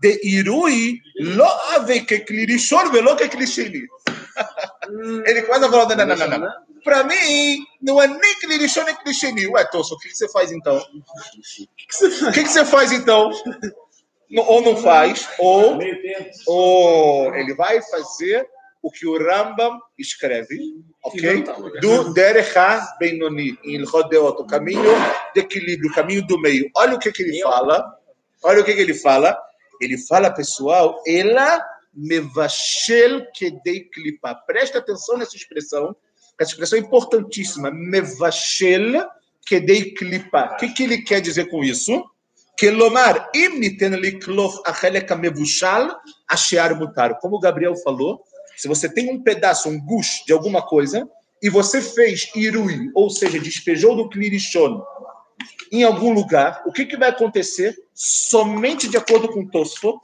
de 0.00 0.20
irui 0.22 1.00
lo 1.18 1.46
ave 1.74 2.04
que 2.04 2.20
klirishon 2.20 2.90
velo 2.90 3.16
que 3.16 3.28
klishini. 3.28 3.88
Ele 5.26 5.42
quase 5.42 5.68
falou, 5.70 5.88
não, 5.88 6.06
não, 6.06 6.16
não, 6.16 6.38
não. 6.38 6.52
Para 6.84 7.04
mim, 7.04 7.64
não 7.80 8.02
é 8.02 8.06
nem 8.06 8.34
klirishon 8.40 8.84
nem 8.84 8.94
klishini. 8.96 9.46
Ué, 9.46 9.64
Tosfot, 9.64 9.96
o 9.96 9.98
que, 9.98 10.08
que 10.08 10.16
você 10.16 10.28
faz 10.28 10.52
então? 10.52 10.76
O 10.76 12.32
que, 12.32 12.42
que 12.42 12.48
você 12.48 12.64
faz 12.64 12.92
então? 12.92 13.30
ou 14.36 14.62
não 14.62 14.76
faz, 14.76 15.28
ou, 15.38 15.78
ou 16.46 17.34
ele 17.34 17.54
vai 17.54 17.80
fazer 17.82 18.48
o 18.84 18.90
que 18.90 19.06
o 19.06 19.16
Rambam 19.16 19.80
escreve, 19.98 20.58
ok? 21.02 21.42
Do 21.80 22.12
Derecha 22.12 22.86
Benoni, 23.00 23.58
em 23.64 23.82
Rodeot, 23.82 24.42
o 24.42 24.46
caminho 24.46 24.92
de 25.34 25.40
equilíbrio, 25.40 25.90
o 25.90 25.94
caminho 25.94 26.26
do 26.26 26.38
meio. 26.38 26.70
Olha 26.76 26.94
o 26.94 26.98
que, 26.98 27.10
que 27.10 27.22
ele 27.22 27.40
fala. 27.40 27.82
Olha 28.42 28.60
o 28.60 28.64
que, 28.64 28.74
que 28.74 28.82
ele 28.82 28.92
fala. 28.92 29.34
Ele 29.80 29.96
fala, 29.96 30.30
pessoal, 30.30 31.02
ela 31.06 31.64
mevashel 31.94 33.24
kedei 33.32 33.84
klipa. 33.84 34.34
Presta 34.46 34.80
atenção 34.80 35.16
nessa 35.16 35.34
expressão. 35.34 35.96
Essa 36.38 36.50
expressão 36.50 36.78
é 36.78 36.82
importantíssima. 36.82 37.70
Mevashel 37.70 39.02
kedei 39.46 39.94
klipa. 39.94 40.50
O 40.52 40.56
que, 40.56 40.68
que 40.74 40.82
ele 40.82 40.98
quer 41.00 41.22
dizer 41.22 41.48
com 41.48 41.64
isso? 41.64 42.04
Kelomar, 42.58 43.30
im 43.34 43.58
niten 43.58 43.96
liklof 43.96 44.60
achelek 44.66 45.12
mevushal 45.16 45.90
ashear 46.28 46.78
mutar. 46.78 47.18
Como 47.18 47.36
o 47.36 47.40
Gabriel 47.40 47.74
falou, 47.76 48.22
se 48.56 48.68
você 48.68 48.88
tem 48.88 49.10
um 49.10 49.22
pedaço, 49.22 49.68
um 49.68 49.80
gush 49.80 50.24
de 50.26 50.32
alguma 50.32 50.62
coisa, 50.62 51.08
e 51.42 51.50
você 51.50 51.80
fez 51.80 52.30
irui, 52.34 52.90
ou 52.94 53.10
seja, 53.10 53.38
despejou 53.38 53.96
do 53.96 54.08
klirishon 54.08 54.82
em 55.72 55.82
algum 55.82 56.12
lugar, 56.12 56.62
o 56.66 56.72
que, 56.72 56.86
que 56.86 56.96
vai 56.96 57.08
acontecer? 57.08 57.76
Somente 57.92 58.88
de 58.88 58.96
acordo 58.96 59.28
com 59.28 59.46
Tosfot, 59.46 59.98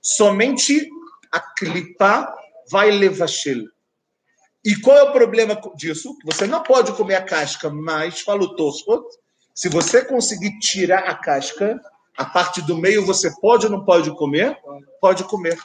somente 0.00 0.88
a 1.30 1.40
klipa 1.40 2.32
vai 2.70 2.90
levar 2.90 3.26
shel. 3.26 3.64
E 4.64 4.76
qual 4.76 4.96
é 4.96 5.02
o 5.02 5.12
problema 5.12 5.60
disso? 5.76 6.16
Você 6.24 6.46
não 6.46 6.62
pode 6.62 6.92
comer 6.92 7.16
a 7.16 7.22
casca, 7.24 7.70
mas, 7.70 8.20
fala 8.20 8.42
o 8.42 8.56
Tosfot, 8.56 9.04
se 9.54 9.68
você 9.68 10.04
conseguir 10.04 10.58
tirar 10.58 11.00
a 11.00 11.14
casca, 11.14 11.80
a 12.16 12.24
parte 12.24 12.62
do 12.62 12.76
meio 12.76 13.04
você 13.04 13.30
pode 13.40 13.66
ou 13.66 13.72
não 13.72 13.84
pode 13.84 14.10
comer? 14.16 14.58
Pode 15.00 15.24
comer. 15.24 15.58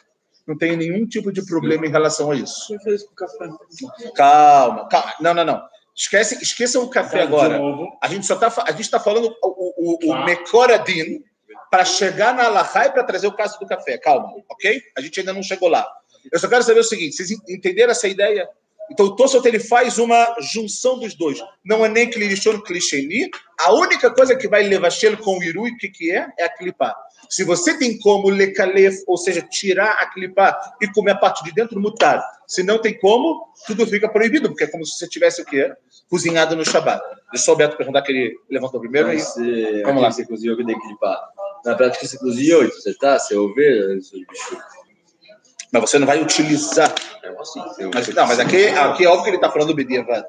Não 0.48 0.58
tem 0.58 0.78
nenhum 0.78 1.08
tipo 1.08 1.32
de 1.32 1.46
problema 1.46 1.86
em 1.86 1.90
relação 1.90 2.32
a 2.32 2.36
isso. 2.36 2.74
Calma, 4.16 4.88
calma. 4.88 5.14
Não, 5.20 5.34
não, 5.34 5.46
não. 5.46 5.62
Esquece, 5.96 6.42
esqueçam 6.42 6.84
o 6.84 6.90
café 6.90 7.22
agora. 7.22 7.60
A 8.02 8.08
gente 8.08 8.26
só 8.26 8.36
está 8.36 8.64
a 8.64 8.72
gente 8.72 8.82
está 8.82 9.00
falando 9.00 9.36
o, 9.42 9.48
o, 9.48 10.10
o, 10.10 10.12
o 10.12 10.26
Mekoradin 10.26 11.24
para 11.72 11.86
chegar 11.86 12.36
na 12.36 12.46
Alahá 12.46 12.86
e 12.86 12.92
para 12.92 13.04
trazer 13.04 13.28
o 13.28 13.36
caso 13.36 13.58
do 13.60 13.66
café. 13.66 13.98
Calma, 13.98 14.30
ok? 14.50 14.82
A 14.96 15.02
gente 15.02 15.20
ainda 15.20 15.34
não 15.34 15.42
chegou 15.42 15.70
lá. 15.70 15.88
Eu 16.32 16.40
só 16.40 16.48
quero 16.48 16.64
saber 16.64 16.82
o 16.82 16.84
seguinte: 16.84 17.16
vocês 17.16 17.32
entenderam 17.48 17.92
essa 17.92 18.08
ideia? 18.08 18.48
Então, 18.92 19.08
o 19.08 19.16
Tosfot 19.16 19.48
ele 19.48 19.60
faz 19.60 19.98
uma 19.98 20.36
junção 20.40 21.00
dos 21.00 21.16
dois. 21.16 21.40
Não 21.64 21.84
é 21.84 21.90
nem 21.90 22.10
Klirishon 22.10 22.62
Klisheni. 22.62 23.30
A 23.60 23.74
única 23.74 24.12
coisa 24.12 24.36
que 24.36 24.48
vai 24.48 24.64
levar 24.64 24.92
Shel 24.92 25.18
com 25.18 25.40
o 25.40 25.44
Irui, 25.44 25.72
o 25.72 25.78
que, 25.78 25.90
que 25.90 26.12
é? 26.12 26.28
É 26.38 26.44
a 26.44 26.50
clipar. 26.50 26.96
Se 27.30 27.44
você 27.44 27.78
tem 27.78 27.98
como 28.00 28.30
lekalef, 28.30 29.04
ou 29.08 29.18
seja, 29.18 29.42
tirar 29.42 29.92
a 30.02 30.08
clipar 30.12 30.58
e 30.82 30.88
comer 30.92 31.12
a 31.12 31.18
parte 31.18 31.44
de 31.44 31.52
dentro, 31.52 31.80
mutar. 31.80 32.24
Se 32.48 32.64
não 32.64 32.78
tem 32.80 32.98
como, 33.00 33.48
tudo 33.66 33.86
fica 33.88 34.08
proibido, 34.08 34.50
porque 34.50 34.66
é 34.66 34.68
como 34.68 34.86
se 34.86 34.98
você 34.98 35.08
tivesse 35.08 35.42
o 35.42 35.46
quê? 35.46 35.74
Cozinhado 36.10 36.56
no 36.56 36.64
Shabat. 36.64 37.02
Deixa 37.32 37.52
o 37.52 37.56
Beto 37.56 37.78
perguntar 37.78 38.02
que 38.02 38.12
ele 38.12 38.36
levantou 38.50 38.80
primeiro. 38.80 39.10
Aí. 39.10 39.20
Você, 39.20 39.82
Vamos 39.84 40.02
lá. 40.02 40.12
Você 40.12 40.26
cozinhou 40.26 40.56
que 40.56 40.66
tem 40.66 40.80
clipar. 40.80 41.20
Na 41.66 41.76
prática, 41.76 42.06
você 42.06 42.18
cozinhou, 42.20 42.64
você 42.64 42.94
tá? 42.94 43.18
Você 43.18 43.36
ouve, 43.36 44.02
mas 45.72 45.82
você 45.82 46.00
não 46.00 46.08
vai 46.08 46.22
utilizar. 46.22 46.94
Assim, 47.40 47.60
mas, 47.94 48.08
não, 48.08 48.28
mas 48.28 48.40
aqui, 48.40 48.68
aqui 48.68 49.04
é 49.04 49.08
óbvio 49.08 49.24
que 49.24 49.30
ele 49.32 49.38
está 49.38 49.52
falando 49.52 49.74
Bediavad. 49.74 50.26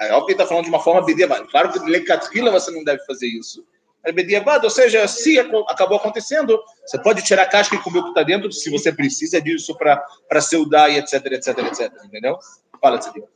É 0.00 0.12
óbvio 0.12 0.26
que 0.26 0.32
ele 0.32 0.42
está 0.42 0.46
falando 0.46 0.64
de 0.64 0.70
uma 0.70 0.80
forma 0.80 1.04
Bediavad. 1.04 1.48
Claro 1.50 1.72
que 1.72 1.78
Lecatrila 1.80 2.50
você 2.50 2.70
não 2.70 2.84
deve 2.84 3.04
fazer 3.04 3.26
isso. 3.26 3.64
Bediavad, 4.12 4.62
ou 4.64 4.70
seja, 4.70 5.06
se 5.08 5.38
acabou 5.38 5.96
acontecendo, 5.96 6.60
você 6.84 6.98
pode 6.98 7.22
tirar 7.22 7.44
a 7.44 7.48
casca 7.48 7.74
e 7.74 7.78
comer 7.78 8.00
o 8.00 8.02
que 8.04 8.08
está 8.10 8.22
dentro, 8.22 8.52
se 8.52 8.70
você 8.70 8.92
precisa 8.92 9.40
disso 9.40 9.76
para 9.76 10.40
seudar 10.40 10.90
e 10.90 10.98
etc, 10.98 11.24
etc, 11.26 11.58
etc. 11.58 11.92
Entendeu? 12.04 12.38
Fala, 12.80 12.98
Tzidip. 12.98 13.26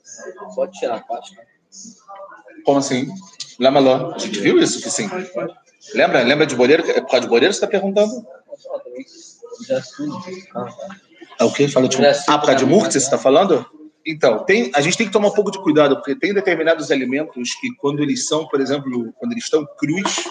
Pode 0.54 0.78
tirar 0.78 0.96
a 0.96 1.00
casca. 1.00 1.36
Como 2.64 2.78
assim? 2.78 3.08
Lamaló. 3.58 4.12
A 4.14 4.18
gente 4.18 4.40
viu 4.40 4.58
isso 4.58 4.82
que 4.82 4.90
sim. 4.90 5.08
Lembra? 5.94 6.22
Lembra 6.22 6.46
de 6.46 6.54
Boreiro? 6.54 6.88
É 6.90 7.00
por 7.00 7.10
causa 7.10 7.22
de 7.22 7.28
Boreiro 7.28 7.52
você 7.52 7.58
está 7.58 7.66
perguntando? 7.66 8.26
É 11.40 11.44
o 11.44 11.52
que? 11.52 11.68
Fala 11.68 11.88
de 11.88 11.96
ah, 12.04 12.38
por 12.38 12.46
causa 12.46 12.56
de 12.56 12.66
Murtz, 12.66 12.92
você 12.92 12.98
está 12.98 13.16
falando? 13.18 13.64
Então, 14.06 14.44
tem, 14.44 14.70
a 14.74 14.80
gente 14.80 14.96
tem 14.96 15.06
que 15.06 15.12
tomar 15.12 15.28
um 15.28 15.34
pouco 15.34 15.50
de 15.50 15.62
cuidado, 15.62 15.96
porque 15.96 16.14
tem 16.14 16.32
determinados 16.32 16.90
alimentos 16.90 17.54
que, 17.60 17.74
quando 17.76 18.02
eles 18.02 18.26
são, 18.26 18.46
por 18.48 18.60
exemplo, 18.60 19.12
quando 19.18 19.32
eles 19.32 19.44
estão 19.44 19.66
crus, 19.78 20.24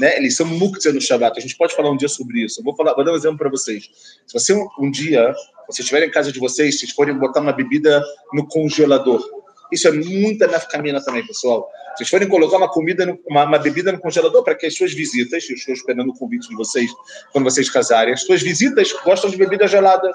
né, 0.00 0.16
eles 0.16 0.34
são 0.34 0.46
muktzah 0.46 0.92
no 0.92 1.00
Shabbat. 1.00 1.38
A 1.38 1.42
gente 1.42 1.56
pode 1.56 1.74
falar 1.76 1.90
um 1.90 1.96
dia 1.96 2.08
sobre 2.08 2.42
isso. 2.42 2.60
Eu 2.60 2.64
vou, 2.64 2.74
falar, 2.74 2.94
vou 2.94 3.04
dar 3.04 3.12
um 3.12 3.16
exemplo 3.16 3.38
para 3.38 3.50
vocês. 3.50 3.90
Se 4.26 4.32
você 4.32 4.54
um, 4.54 4.66
um 4.78 4.90
dia, 4.90 5.32
vocês 5.68 5.80
estiverem 5.80 6.08
em 6.08 6.12
casa 6.12 6.32
de 6.32 6.40
vocês, 6.40 6.78
vocês 6.78 6.90
forem 6.90 7.16
botar 7.18 7.40
uma 7.40 7.52
bebida 7.52 8.02
no 8.32 8.46
congelador, 8.48 9.22
isso 9.70 9.86
é 9.86 9.92
muita 9.92 10.46
nafcamina 10.46 11.02
também, 11.04 11.24
pessoal. 11.24 11.70
Vocês 11.96 12.08
forem 12.08 12.28
colocar 12.28 12.56
uma 12.56 12.68
comida, 12.68 13.04
no, 13.06 13.18
uma, 13.28 13.44
uma, 13.44 13.58
bebida 13.58 13.92
no 13.92 14.00
congelador 14.00 14.42
para 14.42 14.54
que 14.54 14.66
as 14.66 14.74
suas 14.74 14.92
visitas, 14.92 15.48
eu 15.48 15.54
estou 15.54 15.74
esperando 15.74 16.10
o 16.10 16.14
convite 16.14 16.48
de 16.48 16.56
vocês 16.56 16.90
quando 17.32 17.44
vocês 17.44 17.68
casarem, 17.68 18.14
as 18.14 18.22
suas 18.22 18.42
visitas 18.42 18.92
gostam 19.04 19.30
de 19.30 19.36
bebida 19.36 19.68
gelada. 19.68 20.10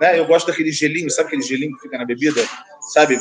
Né? 0.00 0.18
Eu 0.18 0.26
gosto 0.26 0.46
daquele 0.46 0.72
gelinho, 0.72 1.10
sabe 1.10 1.28
aquele 1.28 1.42
gelinho 1.42 1.76
que 1.76 1.82
fica 1.82 1.98
na 1.98 2.04
bebida? 2.04 2.42
Sabe? 2.92 3.18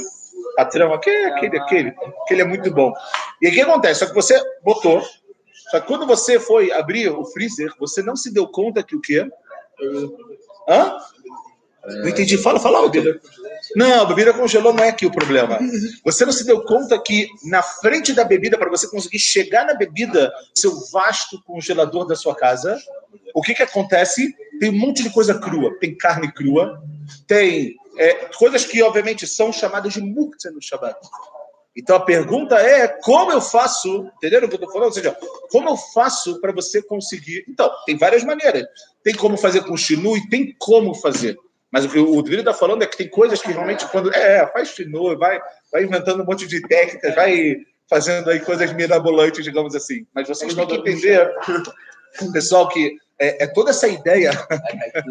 Patrão, 0.56 0.94
aquele, 0.94 1.26
aquele, 1.26 1.60
aquele. 1.60 1.94
Aquele 2.24 2.42
é 2.42 2.46
muito 2.46 2.72
bom. 2.72 2.94
E 3.42 3.50
o 3.50 3.52
que 3.52 3.62
acontece? 3.62 4.00
Só 4.00 4.06
que 4.08 4.14
você 4.14 4.40
botou, 4.64 5.04
quando 5.82 6.06
você 6.06 6.40
foi 6.40 6.72
abrir 6.72 7.10
o 7.10 7.26
freezer, 7.26 7.74
você 7.80 8.02
não 8.02 8.16
se 8.16 8.32
deu 8.32 8.48
conta 8.48 8.84
que 8.84 8.96
o 8.96 9.02
quê? 9.02 9.28
Hã? 10.68 10.98
Não 11.88 12.10
entendi. 12.10 12.38
Fala, 12.38 12.60
fala 12.60 12.80
alto. 12.80 12.98
Não, 13.76 14.02
a 14.02 14.06
bebida 14.06 14.34
congelou 14.34 14.74
não 14.74 14.84
é 14.84 14.90
aqui 14.90 15.06
o 15.06 15.12
problema. 15.12 15.60
Você 16.04 16.26
não 16.26 16.32
se 16.32 16.46
deu 16.46 16.64
conta 16.64 17.00
que 17.00 17.28
na 17.44 17.62
frente 17.62 18.14
da 18.14 18.24
bebida, 18.24 18.58
para 18.58 18.70
você 18.70 18.88
conseguir 18.90 19.20
chegar 19.20 19.66
na 19.66 19.74
bebida, 19.74 20.34
seu 20.54 20.74
vasto 20.92 21.42
congelador 21.44 22.06
da 22.06 22.16
sua 22.16 22.36
casa, 22.36 22.78
o 23.34 23.42
que, 23.42 23.54
que 23.54 23.64
acontece? 23.64 24.36
Tem 24.60 24.70
um 24.70 24.78
monte 24.78 25.04
de 25.04 25.10
coisa 25.12 25.40
crua. 25.40 25.78
Tem 25.80 25.96
carne 25.96 26.32
crua, 26.32 26.82
tem 27.28 27.76
é, 27.98 28.14
coisas 28.38 28.66
que, 28.66 28.82
obviamente, 28.82 29.28
são 29.28 29.54
chamadas 29.54 29.94
de 29.94 30.02
muktzah 30.02 30.52
no 30.52 30.62
Shabbat. 30.62 30.98
Então 31.76 31.98
a 31.98 32.00
pergunta 32.00 32.56
é 32.56 32.88
como 32.88 33.32
eu 33.32 33.42
faço, 33.42 34.10
entenderam 34.18 34.48
o 34.48 34.50
que 34.50 34.56
eu 34.56 34.60
estou 34.60 34.72
falando? 34.72 34.88
Ou 34.88 34.94
seja, 34.94 35.18
como 35.52 35.70
eu 35.70 35.76
faço 35.76 36.40
para 36.40 36.54
você 36.54 36.82
conseguir? 36.82 37.44
Então, 37.50 37.70
tem 37.86 37.98
várias 37.98 38.24
maneiras. 38.24 38.66
Tem 39.04 39.14
como 39.14 39.38
fazer 39.38 39.62
com 39.62 39.76
e 39.76 40.30
tem 40.30 40.56
como 40.58 40.96
fazer. 40.96 41.38
Mas 41.70 41.84
o 41.84 41.90
que 41.90 42.00
o 42.00 42.22
Dvir 42.22 42.40
está 42.40 42.54
falando 42.54 42.84
é 42.84 42.88
que 42.88 42.96
tem 42.96 43.10
coisas 43.10 43.42
que 43.42 43.52
realmente, 43.52 43.86
quando. 43.88 44.10
É, 44.16 44.48
faz 44.48 44.70
chinui, 44.70 45.18
vai, 45.18 45.40
vai 45.70 45.84
inventando 45.84 46.24
um 46.24 46.26
monte 46.26 46.48
de 46.48 46.62
técnicas, 46.62 47.14
vai 47.14 47.58
fazendo 47.90 48.30
aí 48.30 48.40
coisas 48.40 48.72
mirabolantes, 48.72 49.44
digamos 49.44 49.76
assim. 49.76 50.08
Mas 50.14 50.28
vocês 50.28 50.54
têm 50.54 50.66
que 50.66 50.76
entender, 50.76 51.30
pessoal, 52.32 52.70
que 52.70 52.96
é, 53.20 53.44
é, 53.44 53.48
toda 53.48 53.70
essa 53.70 53.88
ideia. 53.88 54.32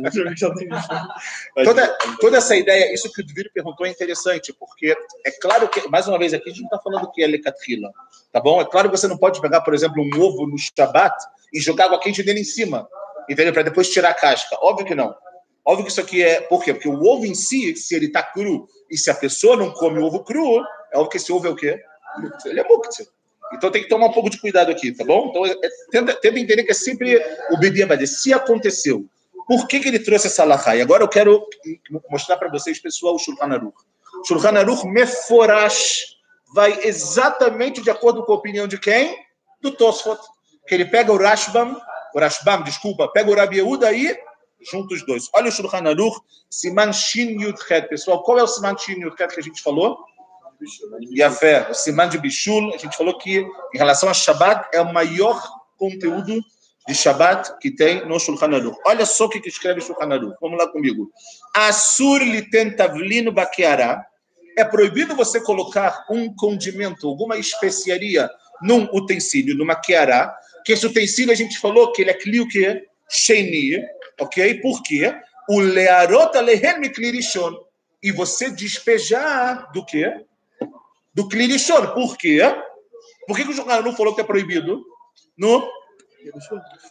toda, 1.65 1.99
toda 2.21 2.37
essa 2.37 2.55
ideia, 2.55 2.93
isso 2.93 3.11
que 3.13 3.23
o 3.23 3.27
Dvir 3.27 3.51
perguntou 3.53 3.87
é 3.87 3.91
interessante, 3.91 4.53
porque 4.53 4.97
é 5.25 5.31
claro 5.31 5.69
que, 5.69 5.89
mais 5.89 6.07
uma 6.07 6.19
vez, 6.19 6.35
aqui 6.35 6.51
a 6.51 6.53
gente 6.53 6.63
não 6.63 6.69
está 6.69 6.81
falando 6.81 7.11
que 7.11 7.23
é 7.23 7.27
lecatrila, 7.27 7.91
tá 8.31 8.41
bom? 8.41 8.61
É 8.61 8.65
claro 8.65 8.91
que 8.91 8.97
você 8.97 9.09
não 9.09 9.17
pode 9.17 9.41
pegar, 9.41 9.63
por 9.63 9.75
exemplo, 9.75 10.03
um 10.03 10.21
ovo 10.21 10.47
no 10.47 10.59
Shabat 10.59 11.15
e 11.53 11.61
jogar 11.61 11.87
água 11.87 12.01
quente 12.01 12.23
dele 12.23 12.41
em 12.41 12.45
cima, 12.45 12.87
entendeu? 13.29 13.53
Para 13.53 13.63
depois 13.63 13.89
tirar 13.89 14.11
a 14.11 14.15
casca. 14.15 14.57
Óbvio 14.61 14.87
que 14.87 14.95
não. 14.95 15.15
Óbvio 15.65 15.87
que 15.87 15.91
isso 15.91 16.01
aqui 16.01 16.23
é. 16.23 16.43
Por 16.43 16.63
quê? 16.63 16.75
Porque 16.75 16.89
o 16.89 17.03
ovo 17.03 17.25
em 17.25 17.35
si, 17.35 17.75
se 17.75 17.95
ele 17.95 18.07
está 18.07 18.23
cru 18.23 18.69
e 18.91 18.99
se 18.99 19.11
a 19.11 19.15
pessoa 19.15 19.57
não 19.57 19.73
come 19.73 19.99
o 19.99 20.05
ovo 20.05 20.23
cru, 20.23 20.63
é 20.93 20.99
óbvio 20.99 21.11
que 21.11 21.17
esse 21.17 21.33
ovo 21.33 21.47
é 21.47 21.51
o 21.51 21.57
quê? 21.57 21.81
Ele 22.45 22.61
é 22.61 22.69
muktzah. 22.69 23.14
Então 23.55 23.71
tem 23.71 23.83
que 23.83 23.89
tomar 23.89 24.07
um 24.07 24.13
pouco 24.13 24.31
de 24.31 24.41
cuidado 24.41 24.71
aqui, 24.71 24.93
tá 24.93 25.05
bom? 25.05 25.29
Então 25.31 25.47
é, 25.47 25.55
tenta, 25.91 26.15
tenta 26.15 26.39
entender 26.39 26.65
que 26.65 26.73
é 26.73 26.75
sempre 26.75 27.21
o 27.51 27.59
Bediabadê. 27.59 28.07
Se 28.07 28.33
aconteceu, 28.33 29.07
por 29.47 29.67
que, 29.67 29.81
que 29.81 29.89
ele 29.89 29.99
trouxe 29.99 30.27
essa 30.27 30.45
lahá? 30.45 30.77
E 30.77 30.81
agora 30.81 31.03
eu 31.03 31.09
quero 31.09 31.47
mostrar 32.11 32.37
para 32.37 32.51
vocês, 32.51 32.79
pessoal, 32.79 33.15
o 33.15 33.19
Shulchan 33.19 33.53
Aruch. 33.53 33.77
Shulchan 34.27 34.59
Aruch 34.59 34.87
Meforash 34.87 36.17
vai 36.55 36.79
exatamente 36.85 37.83
de 37.83 37.91
acordo 37.91 38.25
com 38.25 38.33
a 38.33 38.37
opinião 38.37 38.67
de 38.67 38.79
quem? 38.79 39.19
Do 39.61 39.73
Tosfot. 39.73 40.21
Que 40.67 40.75
ele 40.75 40.87
pega 40.87 41.13
o 41.13 41.19
Rashbam, 41.19 41.79
o 42.15 42.19
Rashbam, 42.19 42.63
desculpa, 42.63 43.09
pega 43.09 43.31
o 43.31 43.35
Rabi 43.35 43.59
Yehuda 43.59 43.89
aí, 43.89 44.17
juntos 44.71 45.01
os 45.01 45.07
dois. 45.07 45.29
Olha 45.35 45.49
o 45.49 45.53
Shulchan 45.53 45.89
Aruch, 45.89 46.19
Siman 46.49 46.93
Shin 46.93 47.41
Yud 47.41 47.59
Pessoal, 47.89 48.23
qual 48.23 48.39
é 48.39 48.43
o 48.43 48.47
Siman 48.47 48.79
Shin 48.79 49.01
Yud 49.01 49.15
que 49.15 49.25
a 49.25 49.43
gente 49.43 49.63
falou? 49.63 49.99
E 51.11 51.23
a 51.23 51.31
fé, 51.31 51.69
o 51.71 51.75
Siman 51.75 52.09
de 52.09 52.19
Bishul, 52.19 52.75
a 52.75 52.79
gente 52.79 52.97
falou 52.97 53.19
que 53.19 53.39
em 53.39 53.79
relação 53.79 54.09
a 54.09 54.15
Shabbat 54.15 54.69
é 54.73 54.81
o 54.81 54.93
maior 54.93 55.43
conteúdo 55.77 56.41
de 56.87 56.95
Shabbat 56.95 57.59
que 57.61 57.71
tem 57.71 58.07
no 58.07 58.19
Shulchan 58.19 58.55
Aruch. 58.55 58.79
Olha 58.87 59.07
só 59.07 59.25
o 59.25 59.29
que 59.29 59.47
escreve 59.49 59.81
Shulchan 59.81 60.13
Aruch. 60.13 60.37
Vamos 60.41 60.59
lá 60.59 60.69
comigo. 60.69 61.11
Asur 61.55 62.23
liten 62.23 62.77
tavlino 62.77 63.33
bakiara. 63.33 64.05
É 64.57 64.65
proibido 64.65 65.17
você 65.17 65.41
colocar 65.41 66.05
um 66.11 66.33
condimento, 66.35 67.09
alguma 67.09 67.37
especiaria 67.37 68.31
num 68.63 68.85
utensílio, 68.93 69.57
numa 69.57 69.75
kiara, 69.75 70.33
que 70.65 70.73
esse 70.73 70.87
utensílio 70.87 71.33
a 71.33 71.37
gente 71.37 71.59
falou 71.59 71.91
que 71.93 72.03
ele 72.03 72.11
é 72.11 72.15
clio 72.15 72.47
que 72.47 72.85
sheni, 73.09 73.83
ok? 74.21 74.61
Por 74.61 74.83
quê? 74.83 75.15
O 75.49 75.59
learota 75.59 76.41
lehen 76.41 76.79
miklirishon. 76.79 77.55
E 78.03 78.13
você 78.13 78.51
despejar 78.51 79.73
do 79.73 79.85
quê? 79.85 80.25
Do 81.15 81.29
Clinichon. 81.29 81.87
Por 81.95 82.17
quê? 82.17 82.41
Por 83.27 83.37
que, 83.37 83.45
que 83.45 83.51
o 83.51 83.55
jornal 83.55 83.83
não 83.83 83.95
falou 83.95 84.15
que 84.15 84.21
é 84.21 84.25
proibido? 84.25 84.83
No? 85.37 85.67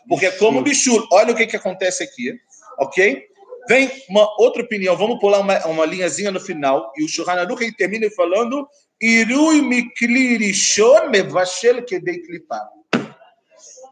Porque 0.08 0.28
é 0.28 0.32
como 0.32 0.62
bichur. 0.62 1.08
Olha 1.12 1.34
o 1.34 1.36
que, 1.36 1.48
que 1.48 1.56
acontece 1.56 2.04
aqui, 2.04 2.36
ok? 2.80 3.24
Vem 3.68 3.92
uma 4.10 4.28
outra 4.40 4.62
opinião. 4.64 4.96
Vamos 4.96 5.20
pular 5.20 5.40
uma, 5.40 5.58
uma 5.66 5.86
linhazinha 5.86 6.32
no 6.32 6.40
final. 6.40 6.92
E 6.98 7.04
o 7.04 7.08
Shulchan 7.08 7.34
Aruch 7.34 7.72
termina 7.76 8.10
falando. 8.12 8.68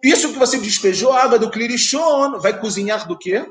Isso 0.04 0.32
que 0.32 0.40
você 0.40 0.58
despejou, 0.58 1.12
a 1.12 1.24
água 1.24 1.38
do 1.38 1.52
clirichon, 1.52 2.40
vai 2.40 2.60
cozinhar 2.60 3.08
do 3.08 3.18
quê? 3.18 3.46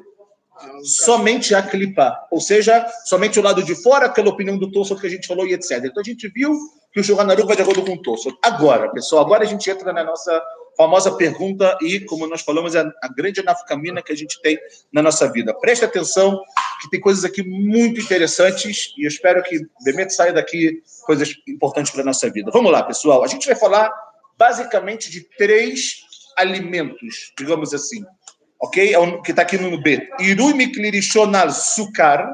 Somente 0.82 1.54
a 1.54 1.62
clipa, 1.62 2.16
ou 2.30 2.40
seja, 2.40 2.86
somente 3.04 3.38
o 3.38 3.42
lado 3.42 3.62
de 3.62 3.74
fora, 3.74 4.06
aquela 4.06 4.30
opinião 4.30 4.58
do 4.58 4.70
Tosso 4.70 4.96
que 4.96 5.06
a 5.06 5.10
gente 5.10 5.26
falou 5.26 5.46
e 5.46 5.52
etc. 5.52 5.84
Então 5.84 6.00
a 6.00 6.04
gente 6.04 6.28
viu 6.28 6.56
que 6.92 7.00
o 7.00 7.04
Shulchan 7.04 7.26
vai 7.26 7.56
de 7.56 7.62
acordo 7.62 7.82
com 7.82 7.92
o 7.92 8.02
Tosso. 8.02 8.36
Agora, 8.42 8.90
pessoal, 8.90 9.24
agora 9.24 9.44
a 9.44 9.46
gente 9.46 9.70
entra 9.70 9.92
na 9.92 10.02
nossa 10.02 10.42
famosa 10.76 11.12
pergunta 11.12 11.76
e, 11.82 12.00
como 12.00 12.26
nós 12.26 12.42
falamos, 12.42 12.74
é 12.74 12.80
a 12.80 13.08
grande 13.08 13.42
nafcamina 13.42 14.02
que 14.02 14.12
a 14.12 14.16
gente 14.16 14.40
tem 14.40 14.58
na 14.92 15.02
nossa 15.02 15.30
vida. 15.30 15.54
Preste 15.54 15.84
atenção, 15.84 16.42
que 16.80 16.90
tem 16.90 17.00
coisas 17.00 17.24
aqui 17.24 17.42
muito 17.42 18.00
interessantes 18.00 18.92
e 18.96 19.04
eu 19.04 19.08
espero 19.08 19.42
que 19.42 19.60
Bemet 19.84 20.12
saia 20.12 20.32
daqui 20.32 20.82
coisas 21.02 21.34
importantes 21.46 21.92
para 21.92 22.02
a 22.02 22.04
nossa 22.04 22.30
vida. 22.30 22.50
Vamos 22.52 22.72
lá, 22.72 22.82
pessoal. 22.82 23.22
A 23.22 23.26
gente 23.26 23.46
vai 23.46 23.56
falar 23.56 23.92
basicamente 24.38 25.10
de 25.10 25.20
três 25.36 26.00
alimentos, 26.36 27.32
digamos 27.36 27.74
assim 27.74 28.04
ok? 28.60 28.92
É 28.92 28.98
o 28.98 29.22
que 29.22 29.32
está 29.32 29.42
aqui 29.42 29.56
no 29.56 29.80
B. 29.80 30.08
Irui 30.20 30.52
miklirishonal 30.52 31.50
sukar, 31.50 32.28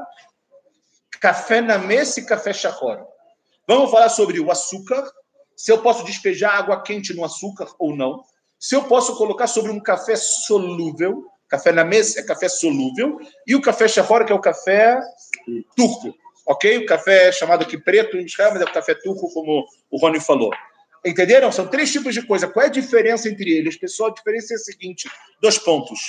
café 1.21 1.61
na 1.61 1.77
mesa 1.77 2.19
e 2.19 2.25
café 2.25 2.53
shachor. 2.53 3.03
Vamos 3.67 3.89
falar 3.89 4.09
sobre 4.09 4.39
o 4.39 4.51
açúcar, 4.51 5.03
se 5.55 5.71
eu 5.71 5.81
posso 5.81 6.03
despejar 6.03 6.55
água 6.55 6.83
quente 6.83 7.13
no 7.15 7.23
açúcar 7.23 7.67
ou 7.79 7.95
não. 7.95 8.23
Se 8.59 8.75
eu 8.75 8.83
posso 8.83 9.15
colocar 9.15 9.47
sobre 9.47 9.71
um 9.71 9.79
café 9.79 10.15
solúvel, 10.15 11.25
café 11.47 11.71
na 11.71 11.83
mesa 11.83 12.19
é 12.19 12.23
café 12.23 12.49
solúvel, 12.49 13.17
e 13.45 13.55
o 13.55 13.61
café 13.61 13.87
shachor, 13.87 14.25
que 14.25 14.31
é 14.31 14.35
o 14.35 14.41
café 14.41 14.99
turco, 15.75 16.13
ok? 16.45 16.79
O 16.79 16.85
café 16.85 17.31
chamado 17.31 17.63
aqui 17.63 17.77
preto 17.77 18.17
em 18.17 18.25
Israel, 18.25 18.51
mas 18.53 18.61
é 18.61 18.65
o 18.65 18.73
café 18.73 18.95
turco, 18.95 19.31
como 19.33 19.65
o 19.89 19.97
Rony 19.97 20.19
falou. 20.19 20.51
Entenderam? 21.07 21.51
São 21.51 21.67
três 21.67 21.91
tipos 21.91 22.13
de 22.13 22.21
coisa. 22.21 22.47
Qual 22.47 22.63
é 22.63 22.67
a 22.67 22.71
diferença 22.71 23.29
entre 23.29 23.49
eles? 23.51 23.77
Pessoal, 23.77 24.11
a 24.11 24.13
diferença 24.13 24.53
é 24.53 24.57
a 24.57 24.59
seguinte: 24.59 25.09
dois 25.41 25.57
pontos. 25.57 25.99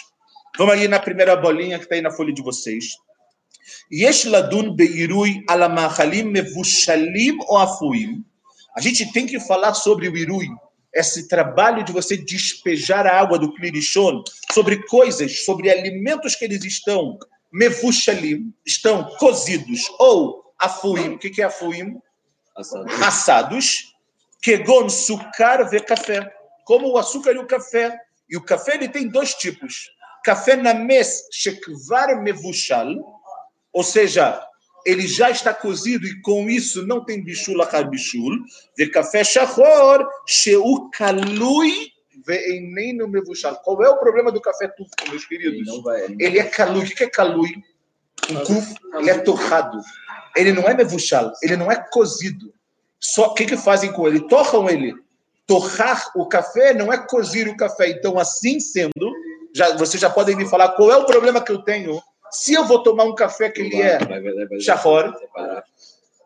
Vamos 0.57 0.75
aí 0.75 0.89
na 0.89 0.99
primeira 0.99 1.37
bolinha 1.37 1.79
que 1.79 1.85
está 1.85 1.95
aí 1.95 2.03
na 2.03 2.11
folha 2.11 2.33
de 2.33 2.43
vocês. 2.43 2.97
Yesh 3.93 4.25
ladun 4.25 4.75
beirui 4.75 5.45
alamachalim 5.49 6.25
mevushalim 6.25 7.37
ou 7.47 7.59
afuim. 7.59 8.25
A 8.77 8.81
gente 8.81 9.13
tem 9.13 9.27
que 9.27 9.39
falar 9.41 9.75
sobre 9.75 10.09
o 10.09 10.17
irui, 10.17 10.49
esse 10.95 11.29
trabalho 11.29 11.85
de 11.85 11.93
você 11.93 12.17
despejar 12.17 13.07
a 13.07 13.19
água 13.19 13.39
do 13.39 13.53
clirichon 13.55 14.23
sobre 14.53 14.85
coisas, 14.87 15.45
sobre 15.45 15.71
alimentos 15.71 16.35
que 16.35 16.45
eles 16.45 16.65
estão 16.65 17.19
mevushalim, 17.53 18.53
estão 18.67 19.05
cozidos, 19.19 19.83
ou 19.99 20.43
afuim. 20.59 21.15
O 21.15 21.19
que 21.19 21.41
é 21.41 21.45
afuim? 21.45 21.97
Assados. 22.57 23.03
Assados 23.03 23.98
Kegon 24.43 24.89
sucar 24.89 25.69
ve 25.69 25.81
café. 25.81 26.33
Como 26.65 26.89
o 26.89 26.99
açúcar 26.99 27.33
e 27.33 27.39
o 27.39 27.47
café. 27.47 27.99
E 28.29 28.37
o 28.37 28.45
café 28.45 28.75
ele 28.75 28.89
tem 28.89 29.09
dois 29.09 29.35
tipos. 29.35 29.91
Café 30.25 30.57
na 30.57 30.75
mes 30.75 31.23
shekvar 31.33 32.23
mevushal, 32.23 32.89
ou 33.73 33.83
seja, 33.83 34.45
ele 34.85 35.07
já 35.07 35.31
está 35.31 35.55
cozido 35.55 36.07
e 36.07 36.21
com 36.23 36.49
isso 36.49 36.87
não 36.87 37.05
tem 37.05 37.23
bichul 37.23 37.63
achar 37.63 37.89
bichul. 37.89 38.39
Ve 38.77 38.89
café 38.89 39.25
shachor 39.25 40.07
sheu 40.27 40.91
kalui 40.91 41.93
no 42.95 43.09
mevushal. 43.09 43.57
Qual 43.63 43.83
é 43.83 43.89
o 43.89 43.99
problema 43.99 44.31
do 44.31 44.41
café 44.41 44.69
turco, 44.69 44.93
meus 45.09 45.25
queridos? 45.25 45.69
Ele, 45.69 45.83
vai, 45.83 46.05
ele, 46.05 46.17
ele 46.21 46.39
é 46.39 46.45
kalui. 46.45 46.85
O 46.85 46.95
que 46.95 47.05
é 47.05 47.11
kalui? 47.11 47.63
Um 48.31 48.45
kuf, 48.45 48.75
ele 48.99 49.11
é 49.11 49.19
torrado. 49.19 49.79
Ele 50.37 50.53
não 50.53 50.69
é 50.69 50.75
mevushal, 50.75 51.33
ele 51.43 51.57
não 51.57 51.71
é 51.71 51.77
cozido. 51.91 52.53
Só 53.01 53.31
que 53.31 53.47
que 53.47 53.57
fazem 53.57 53.93
com 53.93 54.07
ele? 54.07 54.27
Torram 54.29 54.69
ele. 54.69 54.95
Torrar 55.47 56.11
o 56.15 56.27
café 56.27 56.75
não 56.75 56.93
é 56.93 56.99
cozir 56.99 57.49
o 57.49 57.57
café. 57.57 57.89
Então, 57.91 58.19
assim 58.19 58.61
sendo, 58.61 59.13
já, 59.55 59.77
vocês 59.77 60.01
já 60.01 60.11
podem 60.11 60.37
me 60.37 60.47
falar 60.47 60.71
qual 60.71 60.93
é 60.93 60.97
o 60.97 61.07
problema 61.07 61.41
que 61.41 61.53
eu 61.53 61.63
tenho 61.63 62.03
se 62.31 62.55
eu 62.55 62.65
vou 62.65 62.83
tomar 62.83 63.05
um 63.05 63.15
café 63.15 63.51
que 63.51 63.63
ele 63.63 63.81
é 63.81 63.99
chafora. 64.61 65.13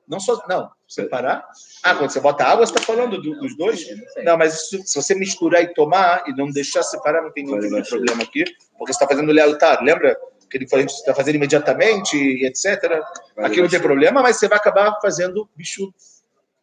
Não 0.09 0.19
só 0.19 0.43
não 0.49 0.71
separar. 0.89 1.47
Ah, 1.83 1.95
quando 1.95 2.11
você 2.11 2.21
bota 2.21 2.45
água, 2.45 2.67
você 2.67 2.73
está 2.73 2.85
falando 2.85 3.21
do, 3.21 3.39
dos 3.39 3.57
dois? 3.57 3.87
Não, 4.25 4.37
mas 4.37 4.55
isso, 4.55 4.83
se 4.85 5.01
você 5.01 5.15
misturar 5.15 5.63
e 5.63 5.73
tomar 5.73 6.25
e 6.27 6.37
não 6.37 6.51
deixar 6.51 6.83
separar, 6.83 7.23
não 7.23 7.33
tem 7.33 7.45
nenhum 7.45 7.83
problema 7.83 8.23
aqui, 8.23 8.45
porque 8.77 8.93
você 8.93 9.03
está 9.03 9.07
fazendo 9.07 9.33
lealtar. 9.33 9.83
Lembra 9.83 10.17
que 10.51 10.59
ele 10.59 10.69
falou 10.69 10.85
que 10.85 10.93
você 10.93 10.99
está 10.99 11.15
fazendo 11.15 11.37
imediatamente 11.37 12.17
e 12.17 12.47
etc. 12.47 13.01
Aqui 13.39 13.63
não 13.63 13.69
tem 13.69 13.81
problema, 13.81 14.23
mas 14.23 14.37
você 14.37 14.49
vai 14.49 14.59
acabar 14.59 14.99
fazendo 15.01 15.49
bicho 15.57 15.93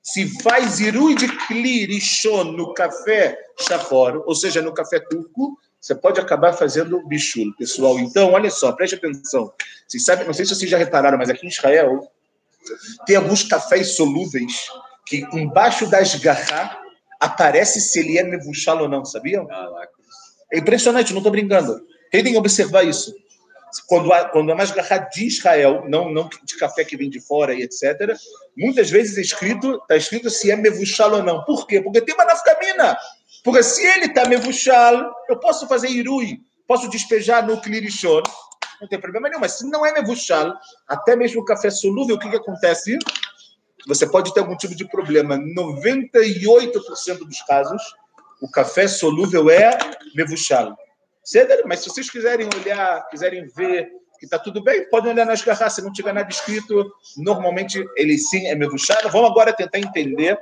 se 0.01 0.41
faz 0.41 0.79
irui 0.79 1.15
de 1.15 1.27
klirishon 1.47 2.45
no 2.45 2.73
café 2.73 3.38
shachor, 3.59 4.23
ou 4.25 4.35
seja, 4.35 4.62
no 4.62 4.73
café 4.73 4.99
turco, 4.99 5.57
você 5.79 5.95
pode 5.95 6.19
acabar 6.19 6.53
fazendo 6.53 7.05
bichul, 7.07 7.53
pessoal. 7.57 7.99
Então, 7.99 8.33
olha 8.33 8.49
só, 8.49 8.71
preste 8.71 8.95
atenção. 8.95 9.51
Vocês 9.88 10.03
sabem, 10.03 10.25
não 10.25 10.33
sei 10.33 10.45
se 10.45 10.55
vocês 10.55 10.69
já 10.69 10.77
repararam, 10.77 11.17
mas 11.17 11.29
aqui 11.29 11.45
em 11.45 11.49
Israel 11.49 12.12
tem 13.05 13.15
alguns 13.15 13.43
cafés 13.43 13.95
solúveis 13.95 14.67
que 15.05 15.25
embaixo 15.33 15.89
das 15.89 16.15
garrafas 16.15 16.77
aparece 17.19 17.81
se 17.81 17.99
ele 17.99 18.17
é 18.17 18.23
mevuchal 18.23 18.79
ou 18.81 18.89
não, 18.89 19.03
sabiam? 19.03 19.47
É 20.51 20.59
impressionante, 20.59 21.12
não 21.12 21.19
estou 21.19 21.31
brincando. 21.31 21.79
Tentem 22.12 22.38
observar 22.38 22.83
isso. 22.83 23.13
Quando 23.88 24.12
a, 24.12 24.25
quando 24.25 24.51
a 24.51 24.97
de 24.97 25.27
Israel, 25.27 25.84
não, 25.88 26.12
não 26.12 26.29
de 26.43 26.58
café 26.58 26.84
que 26.84 26.97
vem 26.97 27.10
de 27.10 27.19
fora 27.19 27.53
e 27.53 27.62
etc., 27.62 28.15
muitas 28.58 28.89
vezes 28.89 29.17
é 29.17 29.21
escrito, 29.21 29.75
está 29.75 29.95
escrito 29.95 30.29
se 30.29 30.51
é 30.51 30.55
mevushal 30.55 31.13
ou 31.13 31.23
não. 31.23 31.43
Por 31.43 31.67
quê? 31.67 31.82
Porque 31.82 32.01
tem 32.01 32.15
uma 32.15 32.25
nafkamina. 32.25 32.97
Porque 33.43 33.63
se 33.63 33.86
ele 33.86 34.05
está 34.05 34.27
mevushal, 34.27 35.13
eu 35.29 35.39
posso 35.39 35.67
fazer 35.67 35.89
irui, 35.89 36.39
posso 36.67 36.89
despejar 36.89 37.45
no 37.45 37.62
clirichon, 37.62 38.21
não 38.82 38.88
tem 38.88 38.99
problema 38.99 39.29
nenhum. 39.29 39.41
Mas 39.41 39.53
se 39.53 39.69
não 39.69 39.86
é 39.86 39.93
mevushal, 39.93 40.53
até 40.88 41.15
mesmo 41.15 41.41
o 41.41 41.45
café 41.45 41.69
solúvel, 41.69 42.15
o 42.15 42.19
que, 42.19 42.29
que 42.29 42.36
acontece? 42.36 42.97
Você 43.88 44.08
pode 44.08 44.34
ter 44.34 44.41
algum 44.41 44.55
tipo 44.55 44.75
de 44.75 44.88
problema. 44.88 45.38
98% 45.38 47.19
dos 47.19 47.41
casos, 47.43 47.82
o 48.41 48.49
café 48.49 48.88
solúvel 48.88 49.49
é 49.49 49.77
mevushal. 50.15 50.77
Mas 51.65 51.79
se 51.79 51.89
vocês 51.89 52.09
quiserem 52.09 52.49
olhar, 52.55 53.07
quiserem 53.09 53.47
ver 53.47 53.89
que 54.19 54.25
está 54.25 54.37
tudo 54.37 54.61
bem, 54.61 54.89
podem 54.89 55.13
olhar 55.13 55.25
nas 55.25 55.41
garrafas. 55.41 55.73
Se 55.73 55.81
não 55.81 55.93
tiver 55.93 56.13
nada 56.13 56.29
escrito, 56.29 56.91
normalmente 57.17 57.83
ele 57.95 58.17
sim 58.17 58.47
é 58.47 58.55
mevushal. 58.55 58.97
Vamos 59.11 59.31
agora 59.31 59.53
tentar 59.53 59.79
entender 59.79 60.37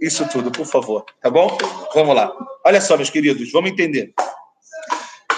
isso 0.00 0.26
tudo, 0.28 0.50
por 0.50 0.66
favor. 0.66 1.04
Tá 1.20 1.30
bom? 1.30 1.56
Vamos 1.94 2.14
lá. 2.14 2.32
Olha 2.64 2.80
só, 2.80 2.96
meus 2.96 3.10
queridos, 3.10 3.50
vamos 3.52 3.70
entender. 3.70 4.12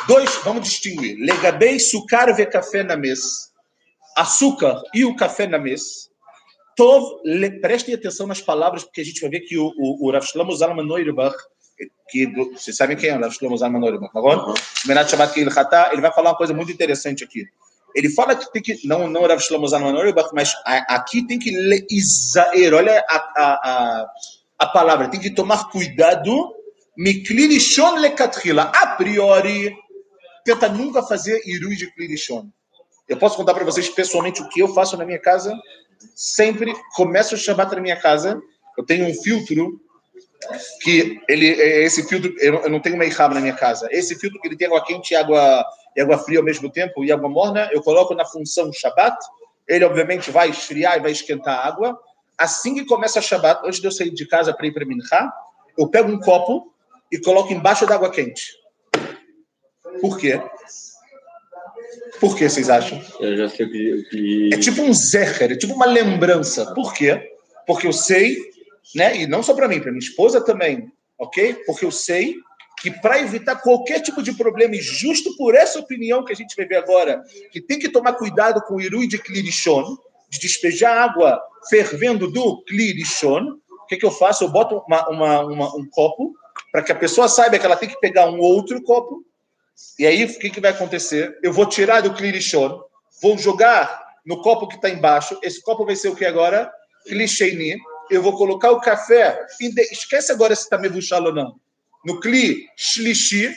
Dois, 0.08 0.34
vamos 0.44 0.68
distinguir. 0.68 1.16
Legabei, 1.18 1.78
sucar 1.78 2.34
ve 2.34 2.46
café 2.46 2.82
na 2.82 2.96
mesa. 2.96 3.28
Açúcar 4.16 4.82
e 4.92 5.04
o 5.04 5.14
café 5.14 5.46
na 5.46 5.58
mesa. 5.58 6.10
Tov, 6.76 7.20
le, 7.24 7.60
prestem 7.60 7.94
atenção 7.94 8.26
nas 8.26 8.40
palavras, 8.40 8.82
porque 8.82 9.02
a 9.02 9.04
gente 9.04 9.20
vai 9.20 9.30
ver 9.30 9.40
que 9.40 9.58
o, 9.58 9.72
o, 9.76 10.06
o 10.06 10.10
Rav 10.10 10.24
Shlomo 10.24 10.54
Zalman 10.54 10.86
que 12.08 12.26
vocês 12.54 12.76
sabem 12.76 12.96
quem 12.96 13.10
é 13.10 13.16
o 13.16 13.20
Rav 13.20 13.32
Shlomo 13.32 13.56
Zalman 13.56 13.80
Noiribach, 13.80 14.12
tá 14.12 14.20
bom? 14.20 14.54
Menat 14.86 15.10
Shabbat 15.10 15.38
ele 15.38 16.00
vai 16.00 16.12
falar 16.12 16.30
uma 16.30 16.36
coisa 16.36 16.52
muito 16.52 16.72
interessante 16.72 17.24
aqui. 17.24 17.44
Ele 17.94 18.08
fala 18.10 18.34
que 18.34 18.50
tem 18.52 18.62
que, 18.62 18.86
não, 18.86 19.08
não 19.08 19.22
Rav 19.22 19.40
Shlomo 19.40 19.66
Zalman 19.68 19.92
Noiribach, 19.92 20.30
mas 20.34 20.52
aqui 20.64 21.26
tem 21.26 21.38
que 21.38 21.50
leizaer, 21.50 22.74
olha 22.74 23.04
a, 23.08 23.16
a, 23.16 23.52
a, 23.52 24.06
a 24.58 24.66
palavra, 24.66 25.08
tem 25.08 25.20
que 25.20 25.30
tomar 25.30 25.70
cuidado, 25.70 26.54
miklirishon 26.96 27.96
lekatrila, 27.96 28.72
a 28.74 28.86
priori, 28.96 29.74
tenta 30.44 30.68
nunca 30.68 31.02
fazer 31.02 31.40
irui 31.46 31.76
de 31.76 31.92
klirishon. 31.94 32.48
Eu 33.08 33.16
posso 33.16 33.36
contar 33.36 33.54
para 33.54 33.64
vocês 33.64 33.88
pessoalmente 33.88 34.40
o 34.40 34.48
que 34.48 34.60
eu 34.60 34.68
faço 34.68 34.96
na 34.96 35.04
minha 35.04 35.18
casa? 35.18 35.54
sempre 36.14 36.74
começo 36.94 37.34
o 37.34 37.38
Shabbat 37.38 37.74
na 37.74 37.80
minha 37.80 37.96
casa, 37.96 38.40
eu 38.76 38.84
tenho 38.84 39.06
um 39.06 39.14
filtro 39.14 39.80
que 40.80 41.20
ele 41.28 41.46
esse 41.46 42.06
filtro 42.08 42.34
eu 42.38 42.68
não 42.68 42.80
tenho 42.80 42.96
meihab 42.96 43.34
na 43.34 43.40
minha 43.40 43.54
casa. 43.54 43.88
Esse 43.90 44.14
filtro 44.16 44.40
que 44.40 44.48
ele 44.48 44.56
tem 44.56 44.66
água 44.66 44.84
quente 44.84 45.12
e 45.12 45.16
água 45.16 45.64
e 45.96 46.00
água 46.00 46.18
fria 46.18 46.38
ao 46.38 46.44
mesmo 46.44 46.70
tempo 46.70 47.04
e 47.04 47.12
água 47.12 47.28
morna, 47.28 47.68
eu 47.72 47.82
coloco 47.82 48.14
na 48.14 48.24
função 48.24 48.72
Shabbat. 48.72 49.16
Ele 49.68 49.84
obviamente 49.84 50.30
vai 50.30 50.50
esfriar 50.50 50.96
e 50.96 51.00
vai 51.00 51.12
esquentar 51.12 51.58
a 51.58 51.66
água. 51.66 51.98
Assim 52.36 52.74
que 52.74 52.84
começa 52.84 53.18
a 53.18 53.22
Shabbat, 53.22 53.66
antes 53.66 53.80
de 53.80 53.86
eu 53.86 53.92
sair 53.92 54.10
de 54.10 54.26
casa 54.26 54.52
para 54.52 54.66
ir 54.66 54.72
para 54.72 54.84
Minha, 54.84 55.32
eu 55.78 55.88
pego 55.88 56.10
um 56.10 56.18
copo 56.18 56.72
e 57.10 57.18
coloco 57.18 57.52
embaixo 57.52 57.86
da 57.86 57.94
água 57.94 58.10
quente. 58.10 58.52
Por 60.00 60.18
quê? 60.18 60.40
Por 62.18 62.36
que 62.36 62.48
vocês 62.48 62.70
acham? 62.70 63.02
Eu 63.20 63.36
já 63.36 63.48
sei 63.48 63.66
o 63.66 63.70
que, 63.70 64.50
É 64.52 64.56
tipo 64.56 64.82
um 64.82 64.92
zecher, 64.94 65.52
é 65.52 65.56
tipo 65.56 65.74
uma 65.74 65.86
lembrança. 65.86 66.72
Por 66.74 66.94
quê? 66.94 67.30
Porque 67.66 67.86
eu 67.86 67.92
sei, 67.92 68.38
né? 68.94 69.16
E 69.16 69.26
não 69.26 69.42
só 69.42 69.54
para 69.54 69.68
mim, 69.68 69.80
para 69.80 69.90
minha 69.90 70.04
esposa 70.04 70.40
também, 70.40 70.90
ok? 71.18 71.54
Porque 71.66 71.84
eu 71.84 71.90
sei 71.90 72.36
que 72.80 72.90
para 72.90 73.20
evitar 73.20 73.56
qualquer 73.56 74.00
tipo 74.00 74.22
de 74.22 74.32
problema, 74.32 74.74
e 74.74 74.80
justo 74.80 75.36
por 75.36 75.54
essa 75.54 75.78
opinião 75.78 76.24
que 76.24 76.32
a 76.32 76.36
gente 76.36 76.56
vai 76.56 76.66
ver 76.66 76.76
agora, 76.76 77.22
que 77.52 77.60
tem 77.60 77.78
que 77.78 77.88
tomar 77.88 78.14
cuidado 78.14 78.60
com 78.62 78.76
o 78.76 78.80
irui 78.80 79.06
de 79.06 79.18
clirichon, 79.18 79.96
de 80.28 80.40
despejar 80.40 80.98
água 80.98 81.40
fervendo 81.68 82.30
do 82.30 82.62
clirichon, 82.64 83.58
o 83.82 83.86
que, 83.86 83.96
que 83.96 84.06
eu 84.06 84.10
faço? 84.10 84.44
Eu 84.44 84.48
boto 84.48 84.82
uma, 84.86 85.08
uma, 85.08 85.40
uma, 85.40 85.76
um 85.76 85.86
copo 85.88 86.34
para 86.72 86.82
que 86.82 86.90
a 86.90 86.96
pessoa 86.96 87.28
saiba 87.28 87.58
que 87.58 87.66
ela 87.66 87.76
tem 87.76 87.88
que 87.88 88.00
pegar 88.00 88.28
um 88.28 88.38
outro 88.38 88.82
copo 88.82 89.24
e 89.98 90.06
aí, 90.06 90.24
o 90.24 90.38
que, 90.38 90.50
que 90.50 90.60
vai 90.60 90.70
acontecer? 90.70 91.38
Eu 91.42 91.52
vou 91.52 91.66
tirar 91.66 92.00
do 92.00 92.14
clichon, 92.14 92.82
vou 93.20 93.36
jogar 93.38 94.02
no 94.24 94.40
copo 94.40 94.68
que 94.68 94.76
está 94.76 94.88
embaixo. 94.88 95.38
Esse 95.42 95.62
copo 95.62 95.84
vai 95.84 95.96
ser 95.96 96.08
o 96.08 96.16
que 96.16 96.24
agora? 96.24 96.72
Clicheni. 97.06 97.76
Eu 98.12 98.22
vou 98.22 98.36
colocar 98.36 98.70
o 98.70 98.80
café. 98.80 99.46
Esquece 99.90 100.30
agora 100.30 100.54
se 100.54 100.64
está 100.64 100.76
mevuchal 100.78 101.24
ou 101.24 101.34
não. 101.34 101.56
No 102.04 102.20
cli 102.20 102.66
shlishi. 102.76 103.52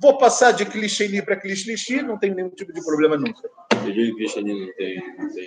Vou 0.00 0.16
passar 0.16 0.52
de 0.52 0.64
clicheni 0.64 1.20
para 1.20 1.36
clichlishi. 1.36 2.00
Não 2.02 2.18
tem 2.18 2.34
nenhum 2.34 2.50
tipo 2.50 2.72
de 2.72 2.82
problema 2.82 3.16
nunca. 3.16 3.48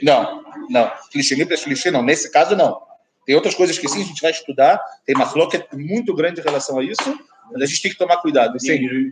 Não, 0.03 0.43
não. 0.69 0.91
Clicheni 1.11 1.45
para 1.45 1.57
clichê 1.57 1.89
não. 1.89 2.03
Nesse 2.03 2.31
caso, 2.31 2.55
não. 2.55 2.79
Tem 3.25 3.35
outras 3.35 3.55
coisas 3.55 3.77
que 3.77 3.87
sim, 3.87 4.01
a 4.01 4.05
gente 4.05 4.21
vai 4.21 4.31
estudar. 4.31 4.79
Tem 5.05 5.15
uma 5.15 5.25
floca 5.25 5.65
muito 5.73 6.13
grande 6.13 6.41
em 6.41 6.43
relação 6.43 6.77
a 6.77 6.83
isso. 6.83 7.17
Mas 7.51 7.63
a 7.63 7.65
gente 7.65 7.81
tem 7.81 7.91
que 7.91 7.97
tomar 7.97 8.17
cuidado. 8.17 8.59
Sim. 8.59 9.11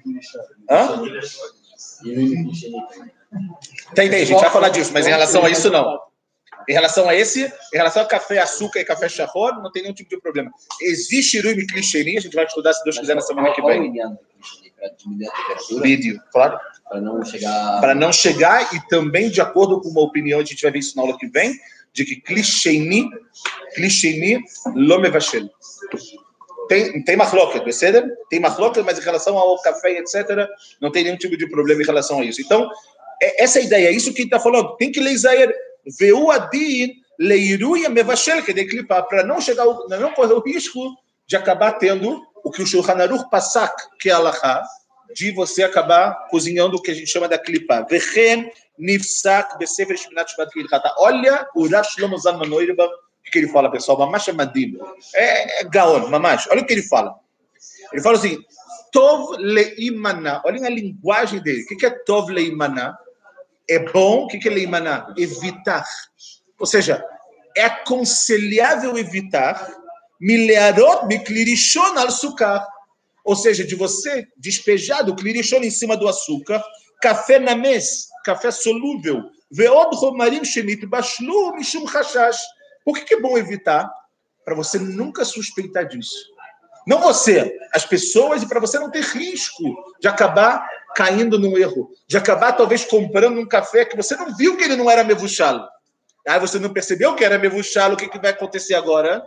Hã? 0.70 1.02
Tem, 3.96 4.10
tem, 4.10 4.22
a 4.22 4.26
gente 4.26 4.42
vai 4.42 4.50
falar 4.50 4.70
disso, 4.70 4.92
mas 4.94 5.08
em 5.08 5.10
relação 5.10 5.46
a 5.46 5.50
isso, 5.50 5.70
não. 5.70 6.09
Em 6.70 6.74
relação 6.74 7.10
a 7.10 7.16
esse, 7.16 7.52
em 7.74 7.78
relação 7.78 8.04
a 8.04 8.06
café, 8.06 8.38
açúcar 8.38 8.80
e 8.80 8.86
café 8.86 9.10
charror, 9.10 9.60
não 9.60 9.72
tem 9.72 9.82
nenhum 9.82 9.96
tipo 9.96 10.12
de 10.12 10.22
problema. 10.22 10.52
Existe 10.80 11.38
Irui 11.38 11.66
clichêrinho, 11.66 12.20
a 12.20 12.22
gente 12.22 12.36
vai 12.36 12.46
estudar, 12.46 12.74
se 12.74 12.84
Deus 12.84 13.00
quiser, 13.00 13.16
na 13.16 13.22
semana 13.22 13.52
que 13.54 13.62
vem. 13.64 13.92
Vídeo, 15.82 16.22
claro. 16.32 16.60
Para 16.88 17.02
não 17.02 17.26
chegar. 17.26 17.82
Para 17.82 17.96
não 17.96 18.14
chegar, 18.14 18.72
e 18.72 18.88
também, 18.88 19.32
de 19.32 19.42
acordo 19.42 19.82
com 19.82 19.90
uma 19.90 20.02
opinião, 20.02 20.40
a 20.40 20.46
gente 20.46 20.62
vai 20.62 20.72
ver 20.72 20.78
isso 20.78 20.96
na 20.96 21.02
aula 21.02 21.18
que 21.18 21.26
vem, 21.26 21.60
de 21.92 22.06
que 22.06 22.22
clichêni, 22.22 23.10
clichêni, 23.74 24.40
lomevachel. 24.76 25.50
Tem, 26.68 27.04
tem 27.04 27.18
machloket, 27.18 27.66
Beceder? 27.66 28.16
Tem 28.30 28.40
machloket, 28.40 28.84
mas 28.86 29.00
em 29.00 29.02
relação 29.02 29.36
ao 29.40 29.60
café, 29.64 29.98
etc., 29.98 30.48
não 30.80 30.92
tem 30.92 31.04
nenhum 31.04 31.18
tipo 31.18 31.36
de 31.36 31.50
problema 31.50 31.82
em 31.82 31.86
relação 31.86 32.20
a 32.20 32.24
isso. 32.24 32.40
Então, 32.40 32.70
é, 33.20 33.44
essa 33.44 33.58
é 33.58 33.64
a 33.64 33.66
ideia, 33.66 33.88
é 33.88 33.92
isso 33.92 34.14
que 34.14 34.22
está 34.22 34.40
falando. 34.40 34.78
Tem 34.78 34.92
que 34.92 35.00
leizaer, 35.00 35.52
veu 35.98 36.32
adin, 36.32 36.94
leiruia 37.20 37.90
mevashel, 37.90 38.44
que 38.44 38.54
declipar, 38.54 39.04
para 39.04 39.24
não 39.24 39.40
chegar, 39.42 39.66
não 39.66 40.12
correr 40.14 40.34
o 40.34 40.42
risco 40.42 40.96
de 41.28 41.36
acabar 41.36 41.74
tendo 41.74 42.22
o 42.44 42.52
que 42.52 42.62
o 42.62 42.66
Shulchan 42.66 42.94
Aruch 42.94 43.30
Passak, 43.30 43.76
que 44.00 44.10
é 44.10 44.14
Allah, 44.14 44.64
de 45.16 45.32
você 45.32 45.64
acabar 45.64 46.28
cozinhando 46.30 46.78
o 46.78 46.82
que 46.82 46.92
a 46.92 46.94
gente 46.94 47.10
chama 47.10 47.28
da 47.28 47.38
clipa. 47.38 47.86
Vechen 47.90 48.52
nifsak 48.78 49.58
besefer 49.58 49.98
shminat 49.98 50.30
shvat 50.30 50.50
Olha 51.00 51.48
o 51.56 51.68
Rav 51.68 51.86
Shlomo 51.86 52.18
Zalman 52.18 52.50
o 53.30 53.32
que 53.32 53.38
ele 53.38 53.48
fala, 53.48 53.70
pessoal? 53.70 54.00
Mamash 54.00 54.30
é 54.30 54.34
Madim. 54.34 54.78
É, 55.14 55.62
é 55.62 55.64
Gaon, 55.66 56.08
Mamash. 56.10 56.48
Olha 56.50 56.62
o 56.62 56.66
que 56.66 56.74
ele 56.74 56.82
fala. 56.82 57.16
Ele 57.94 58.02
fala 58.02 58.18
assim: 58.18 58.40
Tov 58.92 59.38
leimana. 59.38 60.42
Olhem 60.46 60.66
a 60.66 60.70
linguagem 60.70 61.40
dele. 61.40 61.64
O 61.64 61.78
que 61.78 61.86
é 61.86 61.92
Tov 61.92 62.32
leimana? 62.32 62.98
É 63.70 63.80
bom. 63.80 64.24
O 64.24 64.28
que 64.28 64.48
é 64.48 64.52
leimana? 64.52 65.14
Evitar. 65.18 65.86
Ou 66.58 66.66
seja, 66.66 67.04
é 67.56 67.64
aconselhável 67.66 68.98
evitar 68.98 69.76
milharot 70.20 71.06
miklirishon 71.08 71.98
al 71.98 72.12
sucar. 72.12 72.66
Ou 73.24 73.36
seja, 73.36 73.64
de 73.64 73.76
você 73.76 74.28
despejar 74.38 75.04
do 75.04 75.16
clirichon 75.16 75.58
em 75.58 75.70
cima 75.70 75.96
do 75.96 76.08
açúcar, 76.08 76.64
café 77.02 77.38
na 77.38 77.56
mesa, 77.56 78.08
café 78.26 78.50
solúvel, 78.50 79.24
veod 79.52 79.96
romarim 79.96 80.44
shenit 80.44 80.86
bashlu 80.86 81.56
mishum 81.56 81.88
chashash 81.88 82.40
por 82.90 82.96
que, 82.96 83.06
que 83.06 83.14
é 83.14 83.22
bom 83.22 83.38
evitar? 83.38 83.88
Para 84.44 84.56
você 84.56 84.80
nunca 84.80 85.24
suspeitar 85.24 85.88
disso. 85.88 86.16
Não 86.88 87.00
você, 87.00 87.56
as 87.72 87.86
pessoas, 87.86 88.42
e 88.42 88.48
para 88.48 88.60
você 88.60 88.80
não 88.80 88.90
ter 88.90 89.04
risco 89.04 89.64
de 90.02 90.08
acabar 90.08 90.68
caindo 90.96 91.40
num 91.40 91.58
erro, 91.58 91.90
de 92.08 92.18
acabar 92.18 92.54
talvez 92.54 92.84
comprando 92.86 93.40
um 93.40 93.48
café 93.48 93.86
que 93.86 93.96
você 93.96 94.16
não 94.16 94.36
viu 94.36 94.58
que 94.58 94.64
ele 94.64 94.76
não 94.76 94.90
era 94.90 95.04
mevuchalo. 95.04 95.68
Aí 96.28 96.40
você 96.40 96.60
não 96.60 96.72
percebeu 96.72 97.16
que 97.16 97.24
era 97.24 97.38
mevuchalo, 97.38 97.94
o 97.94 97.98
que, 97.98 98.08
que 98.08 98.20
vai 98.20 98.32
acontecer 98.32 98.74
agora? 98.74 99.24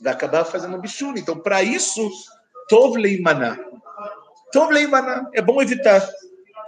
Vai 0.00 0.12
acabar 0.12 0.44
fazendo 0.44 0.78
bichulho. 0.78 1.18
Então, 1.18 1.38
para 1.38 1.62
isso, 1.62 2.08
tov 2.68 2.96
leimana. 2.96 3.58
Tov. 4.52 4.70
É 5.34 5.42
bom 5.42 5.60
evitar. 5.60 6.08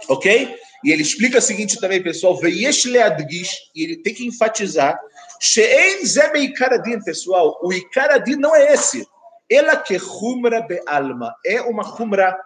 Ok? 0.07 0.55
E 0.83 0.91
ele 0.91 1.01
explica 1.01 1.39
o 1.39 1.41
seguinte 1.41 1.79
também, 1.79 2.01
pessoal, 2.01 2.37
veiesh 2.37 2.85
leadgish, 2.85 3.55
e 3.75 3.83
ele 3.83 3.97
tem 3.97 4.13
que 4.13 4.25
enfatizar 4.25 4.99
She'en 5.41 6.05
zebe 6.05 6.39
ikaradin, 6.39 7.01
pessoal. 7.01 7.57
O 7.63 7.73
ikaradin 7.73 8.35
não 8.35 8.55
é 8.55 8.73
esse. 8.73 9.07
Ela 9.49 9.75
que 9.75 9.97
humra 9.97 10.61
be 10.61 10.79
alma. 10.85 11.33
É 11.43 11.59
uma 11.61 11.83
humra. 11.83 12.39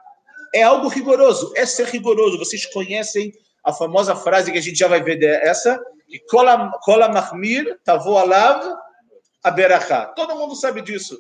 É 0.56 0.64
algo 0.64 0.88
rigoroso. 0.88 1.52
É 1.54 1.66
ser 1.66 1.88
rigoroso. 1.88 2.40
Vocês 2.40 2.66
conhecem 2.66 3.34
a 3.62 3.74
famosa 3.74 4.16
frase 4.16 4.54
que 4.54 4.58
a 4.58 4.62
gente 4.62 4.80
já 4.80 4.88
vai 4.88 5.04
ver 5.04 5.18
dessa? 5.18 5.78
Que 6.08 6.20
kola 6.20 7.10
mahmir 7.10 7.78
tavo 7.84 8.18
alav 8.18 8.64
aberachá. 9.44 10.06
Todo 10.16 10.36
mundo 10.36 10.56
sabe 10.56 10.82
disso. 10.82 11.20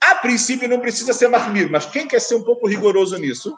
A 0.00 0.16
princípio 0.16 0.68
não 0.68 0.80
precisa 0.80 1.12
ser 1.12 1.28
mahmir, 1.28 1.70
mas 1.70 1.86
quem 1.86 2.08
quer 2.08 2.20
ser 2.20 2.34
um 2.34 2.42
pouco 2.42 2.66
rigoroso 2.66 3.16
nisso, 3.16 3.56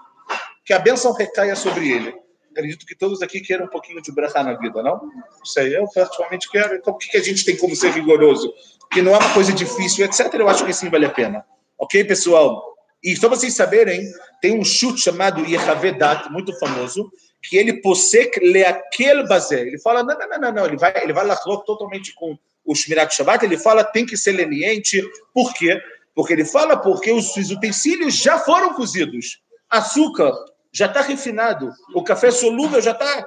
que 0.65 0.75
a 0.75 0.79
bênção 0.79 1.13
recaia 1.13 1.57
sobre 1.57 1.91
ele. 1.91 2.15
acredito 2.51 2.85
que 2.85 2.95
todos 2.95 3.23
aqui 3.23 3.41
querem 3.41 3.65
um 3.65 3.71
pouquinho 3.71 4.03
de 4.03 4.13
brachá 4.13 4.43
na 4.43 4.53
vida, 4.53 4.83
não? 4.83 5.01
Não 5.39 5.45
sei, 5.45 5.77
eu 5.77 5.89
particularmente 5.95 6.51
quero. 6.51 6.75
Então, 6.75 6.93
o 6.93 6.99
que 6.99 7.17
a 7.17 7.23
gente 7.23 7.45
tem 7.45 7.57
como 7.57 7.75
ser 7.75 7.91
rigoroso? 7.91 8.53
Que 8.93 9.01
não 9.01 9.15
é 9.15 9.19
uma 9.19 9.35
coisa 9.35 9.53
difícil, 9.53 10.05
etc. 10.05 10.33
Eu 10.35 10.49
acho 10.49 10.65
que 10.65 10.73
sim 10.73 10.91
vale 10.91 11.07
a 11.07 11.11
pena. 11.11 11.45
Ok, 11.79 12.05
pessoal? 12.05 12.66
E 13.03 13.17
só 13.17 13.29
vocês 13.29 13.55
saberem, 13.55 14.11
tem 14.41 14.59
um 14.59 14.65
chute 14.65 15.01
chamado 15.01 15.45
Yehavedat, 15.45 16.31
muito 16.31 16.57
famoso, 16.59 17.11
que 17.43 17.57
ele 17.57 17.81
posek 17.81 18.41
leakel 18.41 19.27
bazé. 19.29 19.61
Ele 19.61 19.79
fala, 19.79 20.03
não, 20.03 20.19
não, 20.19 20.39
não, 20.39 20.53
não, 20.53 20.67
ele 20.67 20.77
vai, 20.77 20.93
ele 21.03 21.13
vai 21.13 21.27
lá 21.27 21.37
totalmente 21.37 22.15
com 22.15 22.37
o 22.65 22.75
Shmirat 22.75 23.15
Shabbat, 23.15 23.45
ele 23.45 23.57
fala, 23.57 23.85
tem 23.85 24.05
que 24.05 24.17
ser 24.17 24.33
leniente. 24.33 25.01
Por 25.33 25.55
quê? 25.55 25.81
Porque 26.15 26.33
ele 26.33 26.45
fala 26.45 26.77
porque 26.77 27.13
os 27.13 27.37
utensílios 27.37 28.15
já 28.15 28.39
foram 28.39 28.75
cozidos. 28.75 29.41
Açúcar 29.71 30.33
já 30.73 30.87
está 30.87 31.01
refinado. 31.01 31.73
O 31.95 32.03
café 32.03 32.31
solúvel 32.31 32.81
já 32.81 32.91
está. 32.93 33.25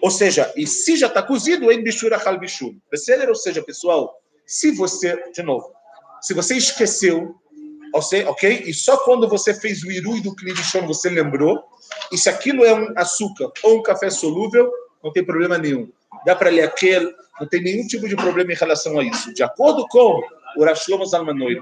Ou 0.00 0.10
seja, 0.10 0.52
e 0.56 0.66
se 0.66 0.96
já 0.96 1.06
está 1.06 1.22
cozido, 1.22 1.72
em 1.72 1.82
bishura 1.82 2.16
hal 2.16 2.38
bishur. 2.38 2.74
Ou 3.28 3.34
seja, 3.34 3.62
pessoal, 3.62 4.14
se 4.46 4.70
você, 4.70 5.30
de 5.32 5.42
novo, 5.42 5.72
se 6.20 6.34
você 6.34 6.56
esqueceu, 6.56 7.34
ok? 8.26 8.64
E 8.66 8.74
só 8.74 8.96
quando 8.98 9.28
você 9.28 9.54
fez 9.54 9.82
o 9.82 9.90
irui 9.90 10.20
do 10.20 10.34
clinichon 10.34 10.86
você 10.86 11.08
lembrou, 11.08 11.64
e 12.12 12.18
se 12.18 12.28
aquilo 12.28 12.64
é 12.64 12.74
um 12.74 12.92
açúcar 12.96 13.50
ou 13.62 13.78
um 13.78 13.82
café 13.82 14.10
solúvel, 14.10 14.70
não 15.02 15.12
tem 15.12 15.24
problema 15.24 15.58
nenhum. 15.58 15.90
Dá 16.24 16.34
para 16.34 16.50
ler 16.50 16.62
aquele, 16.62 17.14
não 17.40 17.46
tem 17.46 17.62
nenhum 17.62 17.86
tipo 17.86 18.08
de 18.08 18.16
problema 18.16 18.52
em 18.52 18.56
relação 18.56 18.98
a 18.98 19.04
isso. 19.04 19.32
De 19.32 19.42
acordo 19.42 19.86
com 19.88 20.22
o 20.56 20.64
Rashlomo 20.64 21.06
Zalman. 21.06 21.58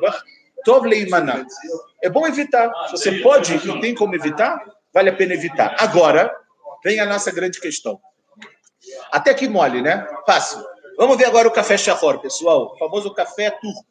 É 2.03 2.09
bom 2.09 2.27
evitar. 2.27 2.73
Se 2.89 2.93
você 2.93 3.13
pode 3.19 3.55
e 3.55 3.81
tem 3.81 3.95
como 3.95 4.15
evitar, 4.15 4.65
vale 4.93 5.11
a 5.11 5.13
pena 5.15 5.35
evitar. 5.35 5.77
Agora, 5.79 6.35
vem 6.83 7.01
a 7.01 7.07
nossa 7.07 7.31
grande 7.31 7.61
questão. 7.61 8.01
Até 9.11 9.35
que 9.35 9.49
mole, 9.49 9.83
né? 9.83 10.07
Fácil. 10.27 10.65
Vamos 10.97 11.17
ver 11.17 11.27
agora 11.27 11.49
o 11.49 11.51
café 11.51 11.77
shahor, 11.77 12.19
pessoal. 12.21 12.73
O 12.75 12.79
famoso 12.79 13.13
café 13.13 13.51
turco. 13.51 13.85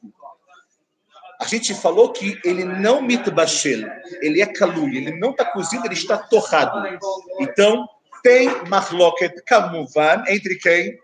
A 1.39 1.45
gente 1.45 1.73
falou 1.73 2.11
que 2.11 2.39
ele 2.43 2.63
não 2.63 3.01
mitbashel, 3.01 3.81
ele 4.21 4.41
é 4.41 4.45
calui, 4.45 4.97
ele 4.97 5.19
não 5.19 5.31
está 5.31 5.45
cozido, 5.45 5.85
ele 5.85 5.93
está 5.93 6.17
torrado. 6.17 6.99
Então, 7.39 7.87
tem 8.21 8.49
mahloket 8.69 9.41
kamuvan 9.45 10.23
entre 10.27 10.55
quem? 10.55 10.97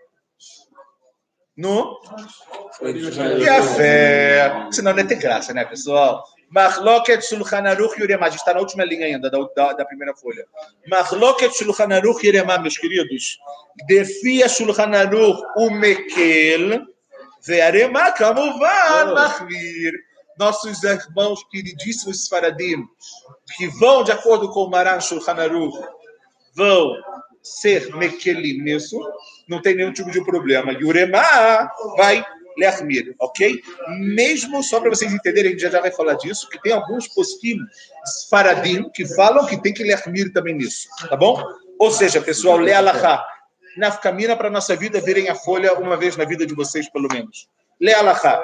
No 1.56 2.00
café. 3.44 4.68
Senão 4.70 4.92
não 4.92 5.00
é 5.00 5.04
ter 5.04 5.16
graça, 5.16 5.52
né, 5.52 5.64
pessoal? 5.64 6.24
Mahloket 6.50 7.22
Shulchan 7.22 7.68
Aruch 7.68 8.00
Yuremá. 8.00 8.26
A 8.26 8.30
gente 8.30 8.40
está 8.40 8.54
na 8.54 8.60
última 8.60 8.84
linha 8.84 9.06
ainda 9.06 9.30
da, 9.30 9.38
da, 9.54 9.72
da 9.74 9.84
primeira 9.84 10.14
folha. 10.16 10.44
Mahloket 10.88 11.52
Shulchan 11.52 11.94
Aruch 11.94 12.26
Yuremá, 12.26 12.58
meus 12.58 12.76
queridos. 12.76 13.38
Defia 13.86 14.48
Shulchan 14.48 14.90
Aruch 14.96 15.40
o 15.56 15.70
Mekel. 15.70 16.86
Vearemá, 17.42 18.12
Kamuvan, 18.12 19.14
Mahmir. 19.14 19.92
Nossos 20.40 20.82
irmãos 20.82 21.44
queridíssimos 21.50 22.26
Faradim, 22.26 22.88
que 23.58 23.68
vão, 23.78 24.02
de 24.02 24.10
acordo 24.10 24.48
com 24.48 24.64
o 24.64 24.70
Maran 24.70 24.98
Shulchan 24.98 25.34
Aruch, 25.34 25.78
vão 26.56 26.96
ser 27.42 27.94
Mekelim 27.94 28.62
nisso, 28.62 28.98
não 29.46 29.60
tem 29.60 29.74
nenhum 29.74 29.92
tipo 29.92 30.10
de 30.10 30.24
problema. 30.24 30.72
Yuremá 30.72 31.70
vai 31.94 32.24
Lermir, 32.56 33.14
ok? 33.20 33.60
Mesmo, 33.98 34.62
só 34.62 34.80
para 34.80 34.88
vocês 34.88 35.12
entenderem, 35.12 35.50
a 35.50 35.52
gente 35.52 35.70
já, 35.70 35.78
vai 35.78 35.92
falar 35.92 36.14
disso, 36.14 36.48
que 36.48 36.60
tem 36.62 36.72
alguns 36.72 37.06
posquim 37.08 37.58
faradim 38.30 38.88
que 38.94 39.06
falam 39.14 39.44
que 39.44 39.60
tem 39.60 39.74
que 39.74 39.84
Lermir 39.84 40.32
também 40.32 40.54
nisso, 40.54 40.88
tá 41.06 41.16
bom? 41.16 41.44
Ou 41.78 41.90
seja, 41.90 42.18
pessoal, 42.18 42.56
lê 42.56 42.72
Alahá. 42.72 43.22
Na 43.76 43.90
caminha 43.92 44.34
para 44.34 44.48
nossa 44.48 44.74
vida, 44.74 45.02
virem 45.02 45.28
a 45.28 45.34
folha 45.34 45.74
uma 45.74 45.98
vez 45.98 46.16
na 46.16 46.24
vida 46.24 46.46
de 46.46 46.54
vocês, 46.54 46.90
pelo 46.90 47.08
menos. 47.12 47.46
Lê 47.78 47.92
Alahá. 47.92 48.42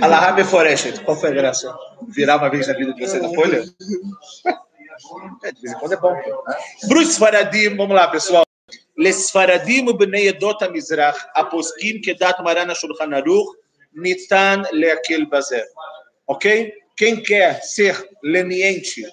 Alahá 0.00 0.32
Meforeshet. 0.32 1.00
Qual 1.04 1.16
foi 1.18 1.30
a 1.30 1.34
graça? 1.34 1.76
Virar 2.08 2.36
uma 2.36 2.48
vez 2.48 2.66
na 2.66 2.74
vida 2.74 2.94
de 2.94 3.06
vocês 3.06 3.22
a 3.22 3.28
folha? 3.28 3.64
É, 5.42 5.52
de 5.52 5.60
vez 5.60 5.74
em 5.74 5.78
quando 5.78 5.92
é 5.92 5.96
bom. 5.96 6.14
Bruce 6.88 7.18
Faradim, 7.18 7.76
vamos 7.76 7.94
lá, 7.94 8.08
pessoal. 8.08 8.46
לספרדים 8.98 9.86
ובני 9.88 10.28
עדות 10.28 10.62
המזרח, 10.62 11.24
הפוסקים 11.36 12.00
כדת 12.02 12.40
מרן 12.40 12.70
השולחן 12.70 13.14
ערוך, 13.14 13.54
ניתן 13.94 14.62
להקל 14.72 15.24
בזה. 15.24 15.60
Ok? 16.28 16.46
Quem 16.98 17.22
quer 17.22 17.62
ser 17.62 17.94
leniente, 18.22 19.04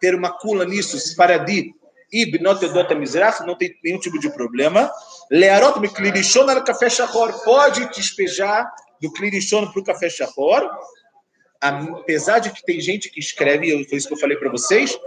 ter 0.00 0.14
uma 0.14 0.30
cula 0.30 0.64
nisso, 0.64 0.96
Sfaradi 0.98 1.74
e 2.12 2.24
Binot 2.30 2.64
Edot 2.64 2.94
Mizrach, 2.94 3.44
não 3.44 3.58
tem 3.58 3.74
nenhum 3.82 3.98
tipo 3.98 4.20
de 4.20 4.30
problema. 4.30 4.88
Learot 5.30 5.80
Miklirishon 5.80 6.48
al 6.48 6.62
café 6.62 6.88
shachor, 6.88 7.32
pode 7.44 7.86
despejar 7.90 8.72
do 9.01 9.11
Klirishon 9.11 9.71
para 9.71 9.81
o 9.81 9.83
café 9.83 10.09
shachor, 10.09 10.69
apesar 11.61 12.39
de 12.39 12.51
que 12.51 12.63
tem 12.63 12.79
gente 12.79 13.09
que 13.09 13.19
escreve, 13.19 13.85
foi 13.85 13.97
isso 13.97 14.07
que 14.07 14.13
eu 14.13 14.19
falei 14.19 14.37
para 14.37 14.49
vocês, 14.49 14.97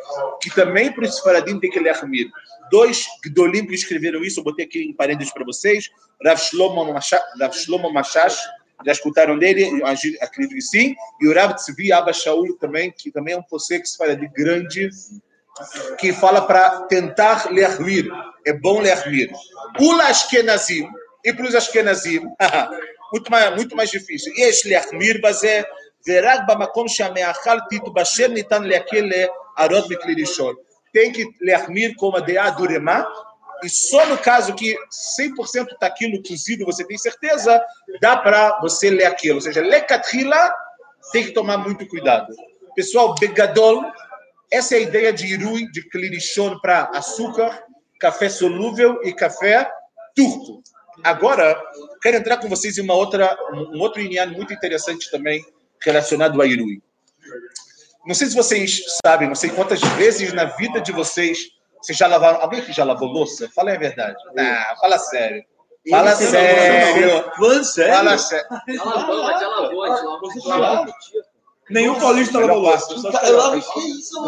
que 0.40 0.54
também 0.54 0.92
para 0.92 1.04
o 1.04 1.08
Sfaradim 1.08 1.58
tem 1.58 1.70
que 1.70 1.80
ler 1.80 1.96
Hamid. 1.96 2.30
Dois 2.70 3.06
Gdolim 3.24 3.66
que 3.66 3.74
escreveram 3.74 4.22
isso, 4.22 4.40
eu 4.40 4.44
botei 4.44 4.64
aqui 4.64 4.82
em 4.82 4.92
parênteses 4.92 5.32
para 5.32 5.44
vocês, 5.44 5.90
Rav 6.24 6.38
Shlomo, 6.38 6.92
Rav 6.92 7.52
Shlomo 7.52 7.92
Mashash, 7.92 8.38
já 8.84 8.92
escutaram 8.92 9.38
dele? 9.38 9.82
Acredito 10.20 10.54
que 10.54 10.60
sim. 10.60 10.94
E 11.20 11.28
o 11.28 11.34
Rav 11.34 11.54
Tzvi 11.54 11.92
Abba 11.92 12.12
Shaul 12.12 12.56
também, 12.58 12.90
que 12.90 13.10
também 13.10 13.34
é 13.34 13.38
um 13.38 13.42
posseco 13.42 13.86
Sfaradim 13.86 14.28
grande, 14.34 14.90
que 15.98 16.12
fala 16.12 16.42
para 16.42 16.82
tentar 16.82 17.50
ler. 17.52 17.68
É 18.44 18.52
bom 18.52 18.80
ler 18.80 18.92
Hamid. 18.92 19.32
O 19.80 19.92
Ashkenazim, 19.92 20.88
e 21.24 21.32
para 21.32 21.46
os 21.46 21.54
Ashkenazim, 21.54 22.22
muito 23.12 23.30
mais, 23.30 23.54
muito 23.54 23.76
mais 23.76 23.90
difícil. 23.90 24.32
E 24.36 24.52
Shliach 24.52 24.94
Mirbas 24.94 25.44
é 25.44 25.64
Verag 26.06 26.46
Bamakom 26.46 26.88
Shameachal 26.88 27.68
Tito 27.68 27.92
Basher 27.92 28.28
Nitan 28.28 28.60
Leakele 28.60 29.28
Arod 29.56 29.88
Miklirishon. 29.88 30.54
Tem 30.92 31.12
que 31.12 31.26
Leachmir 31.40 31.94
como 31.96 32.16
a 32.16 32.20
Deá 32.20 32.50
Durema, 32.50 33.06
e 33.62 33.68
só 33.68 34.04
no 34.06 34.18
caso 34.18 34.54
que 34.54 34.76
100% 35.18 35.72
está 35.72 35.86
aquilo 35.86 36.20
cozido, 36.22 36.64
você 36.64 36.84
tem 36.84 36.98
certeza, 36.98 37.64
dá 38.00 38.16
para 38.16 38.58
você 38.60 38.90
ler 38.90 39.04
aquilo. 39.04 39.36
Ou 39.36 39.40
seja, 39.40 39.60
lecatrila. 39.60 40.52
tem 41.12 41.24
que 41.24 41.30
tomar 41.30 41.58
muito 41.58 41.86
cuidado. 41.86 42.34
Pessoal, 42.74 43.14
Begadol, 43.20 43.84
essa 44.50 44.74
é 44.74 44.78
a 44.78 44.82
ideia 44.82 45.12
de 45.12 45.26
Irui, 45.26 45.70
de 45.70 45.88
Klirishon 45.88 46.58
para 46.60 46.84
açúcar, 46.94 47.62
café 48.00 48.28
solúvel 48.28 49.00
e 49.04 49.12
café 49.12 49.70
turco. 50.14 50.62
Agora, 51.02 51.60
quero 52.00 52.16
entrar 52.16 52.36
com 52.38 52.48
vocês 52.48 52.78
em 52.78 52.82
uma 52.82 52.94
outra, 52.94 53.36
um 53.52 53.80
outro 53.80 54.00
inhano 54.00 54.34
muito 54.34 54.52
interessante 54.52 55.10
também, 55.10 55.44
relacionado 55.80 56.40
a 56.40 56.46
Irui. 56.46 56.82
Não 58.06 58.14
sei 58.14 58.28
se 58.28 58.34
vocês 58.34 58.82
sabem, 59.04 59.28
não 59.28 59.34
sei 59.34 59.50
quantas 59.50 59.80
vezes 59.80 60.32
na 60.32 60.44
vida 60.44 60.80
de 60.80 60.92
vocês 60.92 61.52
vocês 61.82 61.98
já 61.98 62.06
lavaram. 62.06 62.40
Alguém 62.40 62.62
que 62.62 62.72
já 62.72 62.84
lavou 62.84 63.08
louça? 63.08 63.50
Fala 63.54 63.72
a 63.72 63.78
verdade. 63.78 64.16
Ah, 64.38 64.76
fala 64.80 64.98
sério. 64.98 65.44
Fala 65.90 66.14
sério. 66.14 67.24
Falando 67.36 67.64
sério? 67.64 67.94
Fala 67.94 68.18
sério. 68.18 68.46
Já 68.68 68.84
lavou, 68.84 69.22
mas 69.24 69.40
já 69.40 69.48
lavou, 69.48 69.82
a 69.82 70.32
gente 70.32 70.46
lavou. 70.46 70.94
Nenhum 71.70 71.98
paulista 71.98 72.38
lavou 72.38 72.60
louça. 72.60 73.18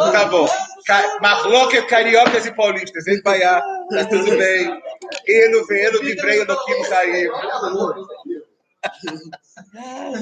Acabou. 0.08 0.48
Marloca, 1.22 1.86
cariocas 1.86 2.44
e 2.44 2.50
paulistas. 2.56 3.06
Ele 3.06 3.22
vai 3.22 3.38
lá, 3.40 3.60
tá 3.60 3.83
tudo 4.08 4.36
bem. 4.36 4.82
Ele 5.26 5.64
veio, 5.64 5.96
ele 5.96 6.14
veio 6.14 6.46
no 6.46 6.64
Kim 6.64 6.82
Caim. 6.82 7.28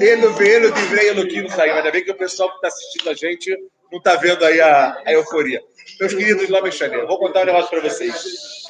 Ele 0.00 0.28
veio, 0.28 0.66
ele 0.66 0.86
veio 0.86 1.14
no 1.14 1.26
Kim 1.26 1.46
Caim. 1.48 1.70
Ainda 1.70 1.90
bem 1.90 2.04
que 2.04 2.10
o 2.10 2.16
pessoal 2.16 2.48
que 2.50 2.56
está 2.56 2.68
assistindo 2.68 3.10
a 3.10 3.14
gente 3.14 3.56
não 3.90 3.98
está 3.98 4.16
vendo 4.16 4.44
aí 4.44 4.60
a, 4.60 5.02
a 5.04 5.12
euforia. 5.12 5.62
Meus 6.00 6.14
queridos 6.14 6.48
lá, 6.48 6.62
Mexaria, 6.62 7.06
vou 7.06 7.18
contar 7.18 7.42
um 7.42 7.44
negócio 7.44 7.68
para 7.68 7.80
vocês. 7.80 8.64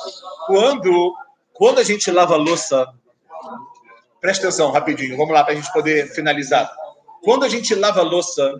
Quando, 0.47 1.15
quando 1.53 1.79
a 1.79 1.85
gente 1.85 2.11
lava 2.11 2.35
a 2.35 2.39
louça, 2.39 2.93
presta 4.21 4.49
atenção, 4.49 4.71
rapidinho, 4.71 5.17
vamos 5.17 5.33
lá 5.33 5.45
para 5.45 5.53
a 5.53 5.57
gente 5.57 5.73
poder 5.73 6.13
finalizar. 6.13 6.71
Quando 7.23 7.45
a 7.45 7.49
gente 7.49 7.75
lava 7.75 8.01
a 8.01 8.05
louça, 8.05 8.55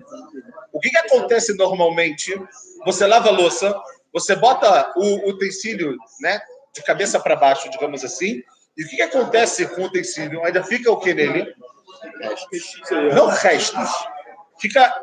o 0.73 0.79
que, 0.79 0.91
que 0.91 0.99
acontece 0.99 1.57
normalmente? 1.57 2.41
Você 2.87 3.07
lava 3.07 3.29
a 3.29 3.33
louça, 3.33 3.75
você 4.13 4.37
bota 4.37 4.93
o 4.97 5.31
utensílio 5.31 5.97
né, 6.21 6.41
de 6.75 6.83
cabeça 6.83 7.19
para 7.19 7.37
baixo, 7.37 7.71
digamos 7.71 8.05
assim, 8.05 8.43
e 8.77 8.85
o 8.85 8.89
que, 8.89 8.97
que 8.97 9.03
acontece 9.03 9.67
com 9.69 9.83
o 9.83 9.85
utensílio? 9.87 10.45
Ainda 10.45 10.63
fica 10.63 10.91
o 10.91 10.99
que 10.99 11.13
nele? 11.13 11.55
Não 13.15 13.27
restos. 13.27 13.91
Fica 14.59 14.95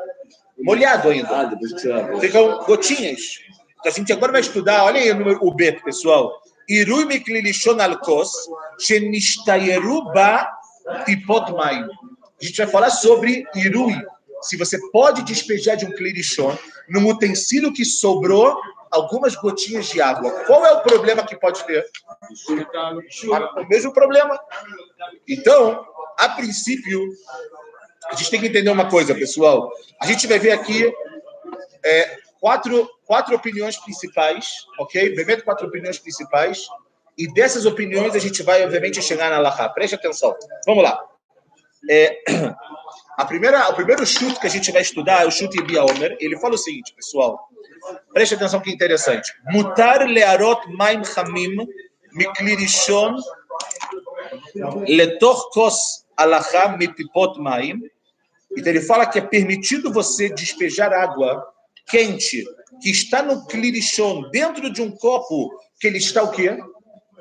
molhado 0.58 1.08
ainda. 1.08 1.28
Ah. 1.30 2.20
Ficam 2.20 2.64
gotinhas. 2.64 3.38
Então, 3.78 3.92
a 3.92 3.94
gente 3.94 4.12
agora 4.12 4.32
vai 4.32 4.40
estudar, 4.40 4.84
olha 4.84 5.00
aí 5.00 5.10
o 5.12 5.54
B, 5.54 5.72
pessoal. 5.84 6.32
Irui 6.68 7.04
miklilishon 7.04 7.80
alkos, 7.80 8.30
shenistayeru 8.78 10.04
ba 10.12 10.50
tipot 11.04 11.52
maio. 11.52 11.88
A 12.40 12.44
gente 12.44 12.56
vai 12.58 12.66
falar 12.66 12.90
sobre 12.90 13.44
irui. 13.54 13.96
Se 14.42 14.56
você 14.56 14.78
pode 14.90 15.22
despejar 15.22 15.76
de 15.76 15.86
um 15.86 15.92
clirichon 15.92 16.56
num 16.88 17.08
utensílio 17.08 17.72
que 17.72 17.84
sobrou 17.84 18.58
algumas 18.90 19.34
gotinhas 19.34 19.86
de 19.86 20.00
água. 20.00 20.30
Qual 20.44 20.64
é 20.66 20.72
o 20.72 20.82
problema 20.82 21.24
que 21.24 21.36
pode 21.36 21.64
ter? 21.64 21.84
O 23.56 23.68
mesmo 23.68 23.92
problema. 23.92 24.38
Então, 25.28 25.86
a 26.18 26.28
princípio, 26.30 27.08
a 28.10 28.14
gente 28.14 28.30
tem 28.30 28.40
que 28.40 28.46
entender 28.48 28.70
uma 28.70 28.88
coisa, 28.88 29.14
pessoal. 29.14 29.70
A 30.00 30.06
gente 30.06 30.26
vai 30.26 30.38
ver 30.38 30.52
aqui 30.52 30.92
é, 31.84 32.18
quatro, 32.40 32.88
quatro 33.06 33.34
opiniões 33.34 33.76
principais, 33.76 34.66
ok? 34.78 35.14
Bebeto 35.14 35.44
quatro 35.44 35.68
opiniões 35.68 35.98
principais. 35.98 36.66
E 37.16 37.32
dessas 37.32 37.66
opiniões 37.66 38.14
a 38.14 38.18
gente 38.18 38.42
vai, 38.42 38.64
obviamente, 38.64 39.02
chegar 39.02 39.30
na 39.30 39.38
Lahá. 39.38 39.68
Preste 39.68 39.94
atenção. 39.94 40.34
Vamos 40.66 40.82
lá. 40.82 41.09
É, 41.88 42.18
a 43.16 43.24
primeira, 43.24 43.68
o 43.70 43.74
primeiro 43.74 44.04
chute 44.06 44.40
que 44.40 44.46
a 44.46 44.50
gente 44.50 44.70
vai 44.72 44.82
estudar 44.82 45.22
é 45.22 45.26
o 45.26 45.30
chute 45.30 45.58
Ibia 45.58 45.84
Omer. 45.84 46.16
Ele 46.20 46.38
fala 46.38 46.54
o 46.54 46.58
seguinte, 46.58 46.94
pessoal. 46.94 47.48
Preste 48.12 48.34
atenção 48.34 48.60
que 48.60 48.70
interessante. 48.70 49.32
Mutar 49.52 50.06
learot 50.06 50.68
maim 50.72 51.02
chamim 51.04 51.56
miklirishon 52.12 53.16
letoch 54.86 55.50
kos 55.52 56.04
alachá 56.16 56.76
mitipot 56.76 57.38
maim. 57.40 57.80
Então 58.56 58.72
ele 58.72 58.80
fala 58.80 59.06
que 59.06 59.18
é 59.18 59.22
permitido 59.22 59.92
você 59.92 60.28
despejar 60.28 60.92
água 60.92 61.46
quente 61.86 62.44
que 62.80 62.90
está 62.90 63.22
no 63.22 63.46
clirichon 63.46 64.28
dentro 64.30 64.70
de 64.70 64.82
um 64.82 64.90
copo 64.90 65.50
que 65.78 65.86
ele 65.86 65.98
está 65.98 66.22
o 66.22 66.30
quê? 66.30 66.58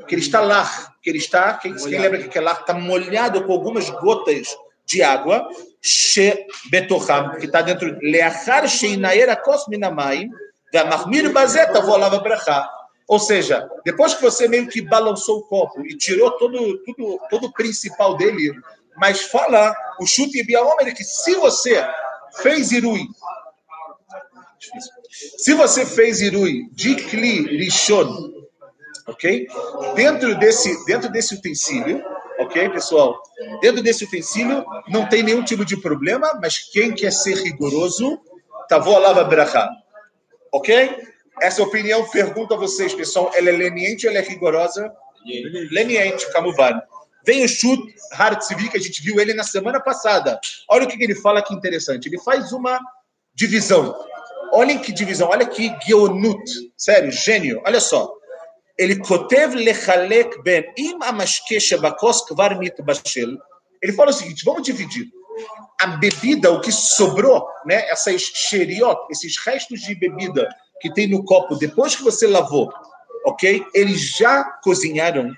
Que 0.10 0.16
ele 0.16 0.22
está 0.22 0.42
lá, 0.42 0.68
que 1.04 1.10
ele 1.10 1.20
está, 1.20 1.54
quem, 1.54 1.74
quem 1.76 2.00
lembra 2.00 2.28
que 2.28 2.38
é 2.38 2.42
lá, 2.42 2.54
está 2.54 2.74
molhado 2.74 3.46
com 3.46 3.54
algumas 3.54 3.90
gotas 3.92 4.58
de 4.88 5.04
água, 5.04 5.48
she 5.82 6.48
betocham, 6.72 7.38
que 7.38 7.46
está 7.46 7.62
dentro, 7.62 7.96
leachar 8.02 8.68
sheinaera 8.68 9.36
kosminamai, 9.36 10.28
da 10.74 10.86
marmir 10.86 11.32
bazeta 11.32 11.80
volava 11.80 12.20
brachá. 12.20 12.68
Ou 13.08 13.20
seja, 13.20 13.70
depois 13.86 14.16
que 14.16 14.22
você 14.22 14.48
meio 14.48 14.68
que 14.68 14.82
balançou 14.82 15.40
o 15.40 15.44
copo 15.44 15.86
e 15.86 15.96
tirou 15.96 16.32
todo, 16.32 16.78
tudo, 16.84 17.20
todo 17.30 17.48
o 17.48 17.54
principal 17.54 18.18
dele, 18.18 18.52
mas 18.98 19.22
fala 19.22 19.76
o 20.00 20.06
chute 20.08 20.40
e 20.40 20.44
biaômetro 20.44 20.94
que 20.94 21.04
se 21.04 21.36
você 21.36 21.84
fez 22.42 22.72
irui, 22.72 23.08
se 25.38 25.54
você 25.54 25.86
fez 25.86 26.22
irui 26.22 26.68
de 26.74 26.96
kli 26.96 27.42
lishon, 27.44 28.39
ok? 29.10 29.48
Dentro 29.96 30.38
desse, 30.40 30.86
dentro 30.86 31.10
desse 31.12 31.36
utensílio, 31.36 32.04
ok, 32.40 32.70
pessoal? 32.70 33.22
Dentro 33.62 33.82
desse 33.82 34.06
utensílio 34.06 34.66
não 34.88 35.08
tem 35.08 35.24
nenhum 35.24 35.44
tipo 35.44 35.66
de 35.66 35.78
problema, 35.78 36.40
mas 36.42 36.58
quem 36.72 36.94
quer 36.94 37.12
ser 37.12 37.36
rigoroso, 37.36 38.20
tavou 38.68 38.96
alava 38.96 39.24
brachá, 39.24 39.70
ok? 40.52 41.08
Essa 41.42 41.64
opinião, 41.64 42.08
pergunto 42.10 42.54
a 42.54 42.58
vocês, 42.58 42.94
pessoal, 42.94 43.32
ela 43.34 43.50
é 43.50 43.54
leniente 43.54 44.06
ou 44.06 44.12
ela 44.12 44.20
é 44.20 44.28
rigorosa? 44.28 44.92
Leniente, 45.72 46.32
Camuvan. 46.32 46.82
Vem 47.26 47.44
o 47.44 47.48
Chut 47.48 47.82
Hartzvi, 48.14 48.70
que 48.70 48.78
a 48.78 48.80
gente 48.80 49.02
viu 49.02 49.20
ele 49.20 49.34
na 49.34 49.44
semana 49.44 49.80
passada. 49.80 50.40
Olha 50.70 50.86
o 50.86 50.88
que 50.88 51.02
ele 51.02 51.16
fala 51.16 51.42
que 51.42 51.54
interessante. 51.54 52.08
Ele 52.08 52.20
faz 52.22 52.52
uma 52.52 52.80
divisão. 53.34 53.96
Olhem 54.52 54.80
que 54.80 54.92
divisão, 54.92 55.30
olha 55.30 55.46
que 55.46 55.74
geonut. 55.86 56.44
Sério, 56.76 57.12
gênio. 57.12 57.62
Olha 57.66 57.80
só. 57.80 58.19
Ele 58.80 58.96
kotev 58.96 59.54
lechalek 59.56 60.42
ben 60.44 60.64
im 60.78 61.02
amashke 61.04 61.60
shebakos 61.60 62.22
kvar 62.28 62.58
mitbashel. 62.58 63.38
Ele 63.82 63.94
fala 63.94 64.12
o 64.12 64.14
seguinte, 64.14 64.46
vamos 64.46 64.64
dividir. 64.64 65.06
A 65.82 65.88
bebida, 65.88 66.52
o 66.52 66.62
que 66.62 66.72
sobrou, 66.72 67.46
né, 67.66 67.90
essas 67.90 68.22
xeriot, 68.22 69.00
esses 69.10 69.38
restos 69.38 69.82
de 69.82 69.96
bebida 69.96 70.50
que 70.82 70.94
tem 70.94 71.08
no 71.08 71.24
copo 71.24 71.56
depois 71.56 71.96
que 71.96 72.04
você 72.04 72.28
lavou, 72.28 72.70
ok? 73.26 73.66
Eles 73.74 74.18
já 74.18 74.44
cozinharam 74.64 75.34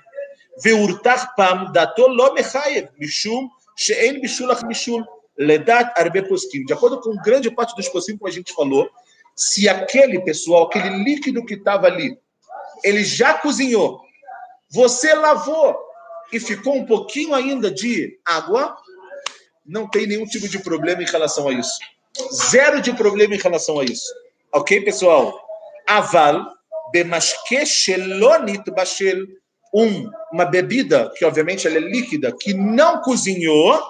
Veurtar 0.62 1.34
pam 1.34 1.72
dato 1.72 2.06
lo 2.06 2.34
mechayev, 2.34 2.88
mishum 2.98 3.48
she'en 3.76 4.20
bishulach 4.20 4.62
mishum, 4.64 5.02
ledat 5.38 5.92
arbe 5.96 6.22
poskim. 6.28 6.64
De 6.64 6.72
acordo 6.72 7.00
com 7.00 7.16
grande 7.16 7.50
parte 7.50 7.74
dos 7.74 7.88
poskim, 7.88 8.18
como 8.18 8.28
a 8.28 8.32
gente 8.32 8.52
falou, 8.52 8.88
se 9.34 9.68
aquele 9.68 10.20
pessoal, 10.20 10.64
aquele 10.64 11.02
líquido 11.02 11.44
que 11.44 11.54
estava 11.54 11.86
ali, 11.86 12.18
ele 12.84 13.04
já 13.04 13.34
cozinhou, 13.34 14.00
você 14.70 15.14
lavou 15.14 15.76
e 16.32 16.40
ficou 16.40 16.76
um 16.76 16.86
pouquinho 16.86 17.34
ainda 17.34 17.70
de 17.70 18.18
água, 18.24 18.76
não 19.64 19.88
tem 19.88 20.06
nenhum 20.06 20.26
tipo 20.26 20.48
de 20.48 20.58
problema 20.58 21.02
em 21.02 21.06
relação 21.06 21.48
a 21.48 21.52
isso. 21.52 21.78
Zero 22.50 22.80
de 22.80 22.92
problema 22.92 23.34
em 23.34 23.38
relação 23.38 23.78
a 23.78 23.84
isso. 23.84 24.06
Ok, 24.52 24.80
pessoal? 24.82 25.38
Aval, 25.86 26.46
bemashke 26.92 27.64
shelonit 27.66 28.70
bashel 28.70 29.26
um, 29.74 30.10
uma 30.32 30.44
bebida, 30.44 31.10
que 31.16 31.24
obviamente 31.24 31.66
ela 31.66 31.76
é 31.76 31.80
líquida, 31.80 32.34
que 32.38 32.52
não 32.52 33.00
cozinhou, 33.00 33.80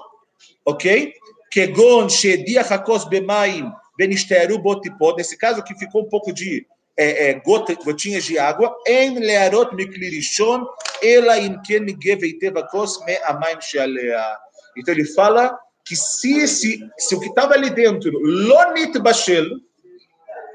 ok? 0.65 1.13
Kegon 1.51 2.09
shedia 2.09 2.63
hakos 2.63 3.05
bemaim 3.05 3.73
benisteru 3.99 4.59
botipod, 4.59 5.17
nesse 5.17 5.37
caso 5.37 5.63
que 5.63 5.75
ficou 5.75 6.03
um 6.03 6.09
pouco 6.09 6.33
de 6.33 6.67
é, 6.97 7.31
é, 7.31 7.35
gota, 7.41 7.75
gotinhas 7.75 8.25
de 8.25 8.39
água, 8.39 8.77
em 8.87 9.19
learot 9.19 9.75
miklirishon, 9.75 10.67
ela 11.03 11.39
inken 11.39 11.87
geveiteva 12.01 12.63
kos 12.69 13.01
me 13.05 13.17
amaim 13.25 13.61
shealea. 13.61 14.39
Então 14.77 14.95
ele 14.95 15.07
fala 15.07 15.59
que 15.85 15.97
se, 15.97 16.47
se, 16.47 16.81
se 16.99 17.15
o 17.15 17.21
que 17.21 17.29
estava 17.29 17.55
ali 17.55 17.71
dentro, 17.71 18.13
lonit 18.21 18.99
bashel, 18.99 19.47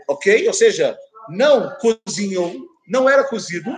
ok? 0.08 0.47
Ou 0.47 0.54
seja, 0.54 0.97
não 1.30 1.76
cozinhou, 1.80 2.56
não 2.88 3.10
era 3.10 3.23
cozido, 3.23 3.76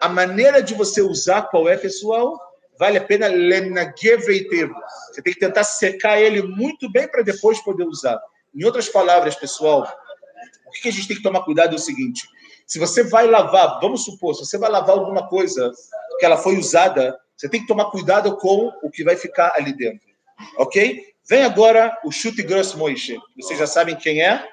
a 0.00 0.08
maneira 0.08 0.62
de 0.62 0.74
você 0.74 1.02
usar 1.02 1.42
qual 1.42 1.68
é, 1.68 1.76
pessoal? 1.76 2.38
Vale 2.78 2.98
a 2.98 3.04
pena 3.04 3.26
lenageveitevo. 3.26 4.74
Você 5.10 5.22
tem 5.22 5.32
que 5.32 5.40
tentar 5.40 5.64
secar 5.64 6.20
ele 6.20 6.42
muito 6.42 6.90
bem 6.90 7.08
para 7.08 7.22
depois 7.22 7.58
poder 7.62 7.84
usar. 7.84 8.20
Em 8.54 8.64
outras 8.64 8.88
palavras, 8.88 9.34
pessoal, 9.34 9.86
que, 10.76 10.82
que 10.82 10.88
a 10.88 10.92
gente 10.92 11.08
tem 11.08 11.16
que 11.16 11.22
tomar 11.22 11.42
cuidado 11.42 11.72
é 11.72 11.76
o 11.76 11.80
seguinte: 11.80 12.28
se 12.66 12.78
você 12.78 13.04
vai 13.04 13.26
lavar, 13.26 13.80
vamos 13.80 14.04
supor, 14.04 14.34
se 14.34 14.44
você 14.44 14.58
vai 14.58 14.70
lavar 14.70 14.96
alguma 14.96 15.28
coisa 15.28 15.72
que 16.18 16.26
ela 16.26 16.36
foi 16.36 16.56
usada, 16.56 17.16
você 17.36 17.48
tem 17.48 17.60
que 17.60 17.66
tomar 17.66 17.90
cuidado 17.90 18.36
com 18.36 18.72
o 18.82 18.90
que 18.90 19.04
vai 19.04 19.16
ficar 19.16 19.52
ali 19.54 19.72
dentro. 19.72 20.06
Ok? 20.58 21.02
Vem 21.28 21.42
agora 21.42 21.96
o 22.04 22.12
chute 22.12 22.42
Gross 22.42 22.74
Moishe. 22.74 23.18
Vocês 23.36 23.58
já 23.58 23.66
sabem 23.66 23.96
quem 23.96 24.22
é? 24.22 24.46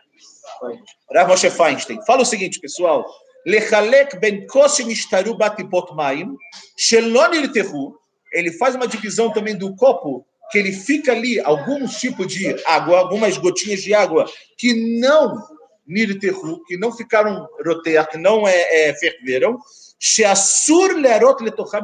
Rav 1.14 1.28
Moshe 1.28 1.50
Feinstein. 1.50 2.00
Fala 2.06 2.22
o 2.22 2.26
seguinte, 2.26 2.60
pessoal. 2.60 3.06
Lechalek 3.46 4.18
ben 4.20 4.48
kosinishtaru 4.48 5.36
batipot 5.36 5.94
maim, 5.94 6.36
shelon. 6.78 7.32
Ele 8.32 8.52
faz 8.54 8.76
uma 8.76 8.88
divisão 8.88 9.32
também 9.32 9.56
do 9.56 9.76
copo, 9.76 10.26
que 10.52 10.58
ele 10.58 10.72
fica 10.72 11.12
ali 11.12 11.40
algum 11.42 11.86
tipo 11.88 12.26
de 12.26 12.56
água, 12.66 13.00
algumas 13.00 13.38
gotinhas 13.38 13.82
de 13.82 13.94
água 13.94 14.26
que 14.58 15.00
não 15.00 15.38
nirtehu, 15.86 16.64
que 16.66 16.78
não 16.78 16.92
ficaram 16.92 17.48
roter, 17.66 18.08
que 18.10 18.18
não 18.18 18.48
é, 18.48 18.90
é, 18.90 18.94
ferveram, 18.96 19.58
sheasur 20.00 20.96
lerot 20.96 21.44
letocham 21.44 21.84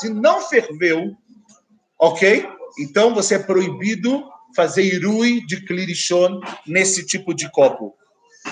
se 0.00 0.08
não 0.08 0.40
ferveu, 0.40 1.12
ok? 1.98 2.48
Então 2.78 3.14
você 3.14 3.36
é 3.36 3.38
proibido 3.38 4.24
fazer 4.54 4.82
irui 4.82 5.44
de 5.46 5.64
clirichon 5.64 6.40
nesse 6.66 7.04
tipo 7.06 7.34
de 7.34 7.50
copo. 7.50 7.94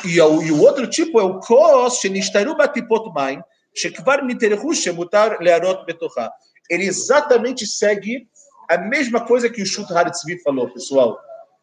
E, 0.05 0.21
o, 0.21 0.43
e 0.43 0.51
o 0.51 0.61
outro 0.61 0.87
tipo 0.89 1.21
é 1.21 1.23
o 1.23 1.39
kos 1.39 2.01
shenistaru 2.01 2.57
batipot 2.57 3.13
maim, 3.15 3.41
shekvar 3.75 4.25
niterehu 4.25 4.75
shemutar 4.75 5.39
learot 5.41 5.85
betochá. 5.87 6.31
Ele 6.69 6.85
exatamente 6.85 7.67
segue 7.67 8.27
a 8.69 8.79
mesma 8.79 9.21
coisa 9.25 9.51
que 9.51 9.63
o 9.63 9.67
Shut 9.67 9.93
Haritzvi 9.93 10.43
falou, 10.43 10.71
pessoal. 10.71 11.19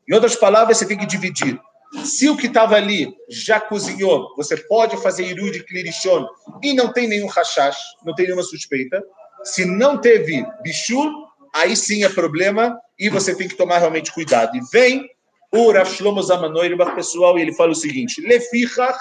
Em 0.08 0.14
outras 0.14 0.36
palavras, 0.36 0.78
você 0.78 0.86
tem 0.86 0.98
que 0.98 1.06
dividir. 1.06 1.60
Se 2.06 2.30
o 2.30 2.38
que 2.38 2.48
estava 2.48 2.76
ali 2.76 3.14
já 3.30 3.60
cozinhou, 3.60 4.34
você 4.38 4.56
pode 4.56 4.96
fazer 5.02 5.26
iru 5.26 5.52
de 5.52 5.64
clirichon 5.64 6.26
e 6.64 6.74
não 6.74 6.92
tem 6.92 7.08
nenhum 7.08 7.28
rashash, 7.28 7.78
não 8.06 8.16
tem 8.16 8.26
nenhuma 8.26 8.44
suspeita. 8.44 9.04
Se 9.44 9.66
não 9.66 9.98
teve 9.98 10.46
bichul, 10.64 11.12
aí 11.54 11.76
sim 11.76 12.04
é 12.04 12.10
problema 12.10 12.80
e 12.98 13.10
você 13.10 13.36
tem 13.36 13.48
que 13.48 13.56
tomar 13.56 13.80
realmente 13.80 14.12
cuidado. 14.14 14.56
E 14.56 14.62
vem 14.72 15.10
o 15.52 15.72
Rav 15.72 15.90
Shlomo 15.90 16.24
Zamanoir, 16.24 16.76
pessoal, 16.96 17.38
e 17.38 17.42
ele 17.42 17.54
fala 17.54 17.72
o 17.72 17.76
seguinte: 17.76 18.22
Lefichach, 18.22 18.98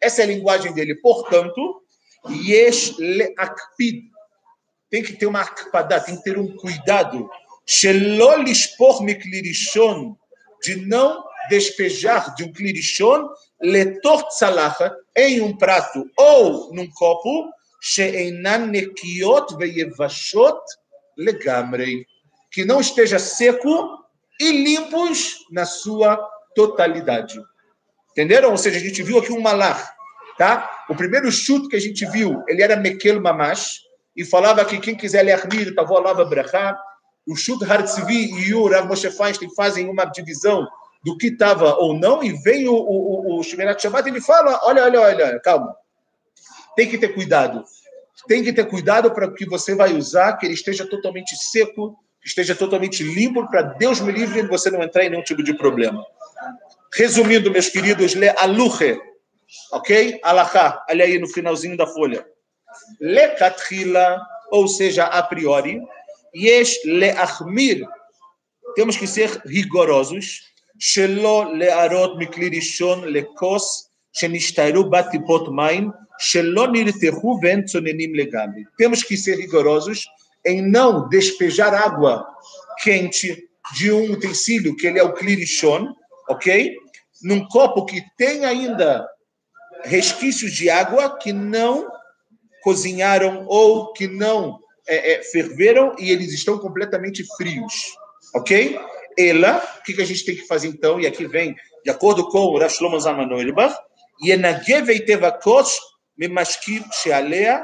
essa 0.00 0.22
é 0.22 0.24
a 0.24 0.28
linguagem 0.28 0.72
dele, 0.72 0.94
portanto, 0.94 1.82
Yesh 2.28 2.96
leakpid, 2.98 4.04
tem 4.88 5.02
que 5.02 5.12
ter 5.12 5.26
uma 5.26 5.42
akpadá, 5.42 6.00
tem 6.00 6.16
que 6.16 6.24
ter 6.24 6.38
um 6.38 6.56
cuidado, 6.56 7.28
Shelol 7.66 8.44
miklirishon, 9.02 10.16
de 10.62 10.76
não 10.86 11.24
despejar 11.50 12.34
de 12.34 12.44
um 12.44 12.52
clirichon, 12.52 13.28
letor 13.60 14.26
tzalachat, 14.28 14.94
em 15.14 15.42
um 15.42 15.54
prato 15.54 16.08
ou 16.16 16.72
num 16.72 16.88
copo, 16.90 17.50
que 22.50 22.64
não 22.64 22.80
esteja 22.80 23.18
seco 23.18 23.98
e 24.40 24.50
limpos 24.50 25.44
na 25.50 25.66
sua 25.66 26.16
totalidade. 26.54 27.38
Entenderam? 28.12 28.50
Ou 28.50 28.56
seja, 28.56 28.78
a 28.78 28.80
gente 28.80 29.02
viu 29.02 29.18
aqui 29.18 29.32
um 29.32 29.40
malar. 29.40 29.94
tá? 30.38 30.68
O 30.88 30.94
primeiro 30.94 31.30
chute 31.30 31.68
que 31.68 31.76
a 31.76 31.80
gente 31.80 32.06
viu, 32.06 32.42
ele 32.48 32.62
era 32.62 32.76
Mekel 32.76 33.20
Mamash, 33.20 33.80
e 34.16 34.24
falava 34.24 34.64
que 34.64 34.78
quem 34.78 34.96
quiser 34.96 35.22
ler 35.22 35.74
tava 35.74 35.98
lá 36.00 36.12
Brachá. 36.24 36.78
O 37.26 37.36
chute 37.36 37.64
Hartzvi 37.64 38.30
e 38.40 38.54
o 38.54 38.68
Rav 38.68 38.88
Moshe 38.88 39.10
Feinstein 39.10 39.48
fazem 39.54 39.88
uma 39.88 40.04
divisão 40.04 40.66
do 41.02 41.16
que 41.16 41.28
estava 41.28 41.74
ou 41.76 41.98
não, 41.98 42.22
e 42.22 42.32
vem 42.42 42.68
o, 42.68 42.74
o, 42.74 43.38
o 43.38 43.42
Shemirat 43.42 43.80
Shabbat 43.80 44.08
e 44.08 44.12
ele 44.12 44.20
fala: 44.20 44.60
olha, 44.64 44.84
olha, 44.84 45.00
olha, 45.00 45.40
calma, 45.40 45.74
tem 46.76 46.88
que 46.88 46.98
ter 46.98 47.08
cuidado. 47.08 47.64
Tem 48.28 48.44
que 48.44 48.52
ter 48.52 48.66
cuidado 48.66 49.10
para 49.12 49.32
que 49.32 49.46
você 49.46 49.74
vai 49.74 49.94
usar, 49.94 50.36
que 50.36 50.46
ele 50.46 50.54
esteja 50.54 50.86
totalmente 50.86 51.34
seco, 51.36 51.98
que 52.20 52.28
esteja 52.28 52.54
totalmente 52.54 53.02
limpo, 53.02 53.48
para 53.48 53.62
Deus 53.62 54.00
me 54.00 54.12
livre 54.12 54.42
você 54.42 54.70
não 54.70 54.82
entrar 54.82 55.04
em 55.04 55.10
nenhum 55.10 55.22
tipo 55.22 55.42
de 55.42 55.54
problema. 55.54 56.04
Resumindo, 56.92 57.50
meus 57.50 57.68
queridos, 57.68 58.14
le 58.14 58.28
aluche, 58.28 59.00
ok? 59.72 60.20
Alahá, 60.22 60.84
olha 60.90 61.04
aí 61.04 61.18
no 61.18 61.28
finalzinho 61.28 61.76
da 61.76 61.86
folha. 61.86 62.26
Le 63.00 63.28
katrila, 63.36 64.20
ou 64.50 64.68
seja, 64.68 65.04
a 65.04 65.22
priori, 65.22 65.80
yesh 66.34 66.84
le 66.84 67.10
achmir, 67.10 67.86
temos 68.74 68.96
que 68.96 69.06
ser 69.06 69.40
rigorosos, 69.46 70.42
shelo 70.79 71.53
le 71.53 71.69
arot 71.71 72.17
mikli 72.17 72.49
rishon 72.49 73.05
le 73.11 73.23
kos, 73.35 73.89
שנשתערו 74.15 74.89
בה 74.89 75.03
טיפות 75.11 75.49
מים, 75.49 75.89
שלא 76.19 76.67
נרתחו 76.71 77.39
ואין 77.41 77.65
צוננים 77.65 78.15
לגמרי. 78.15 78.63
Temos 78.81 79.03
que 79.03 79.17
ser 79.17 79.35
rigorosos 79.35 80.05
em 80.45 80.61
não 80.61 81.09
despejar 81.09 81.73
água 81.73 82.25
quente 82.81 83.49
de 83.73 83.91
um 83.91 84.11
utensílio, 84.13 84.75
que 84.75 84.87
ele 84.87 84.99
é 84.99 85.03
o 85.03 85.13
clirichon, 85.13 85.93
ok? 86.29 86.75
Num 87.23 87.45
copo 87.47 87.85
que 87.85 88.01
tem 88.17 88.45
ainda 88.45 89.07
resquícios 89.83 90.53
de 90.53 90.69
água 90.69 91.17
que 91.17 91.33
não 91.33 91.87
cozinharam 92.63 93.45
ou 93.47 93.91
que 93.93 94.07
não 94.07 94.59
é, 94.87 95.13
é, 95.13 95.23
ferveram 95.23 95.95
e 95.99 96.11
eles 96.11 96.31
estão 96.31 96.57
completamente 96.57 97.25
frios, 97.35 97.73
ok? 98.33 98.79
Ela, 99.17 99.57
o 99.79 99.83
que, 99.83 99.93
que 99.93 100.01
a 100.01 100.05
gente 100.05 100.25
tem 100.25 100.35
que 100.35 100.47
fazer 100.47 100.67
então? 100.67 100.99
E 100.99 101.07
aqui 101.07 101.27
vem, 101.27 101.55
de 101.83 101.91
acordo 101.91 102.27
com 102.29 102.39
o 102.39 102.57
Rav 102.57 102.69
Shlomo 102.71 102.99
Zalman 102.99 103.31
Auerbach, 103.31 103.75
ינגב 104.23 104.89
היטב 104.89 105.23
הכוס 105.23 105.79
ממשקיף 106.17 106.83
שעליה, 106.91 107.59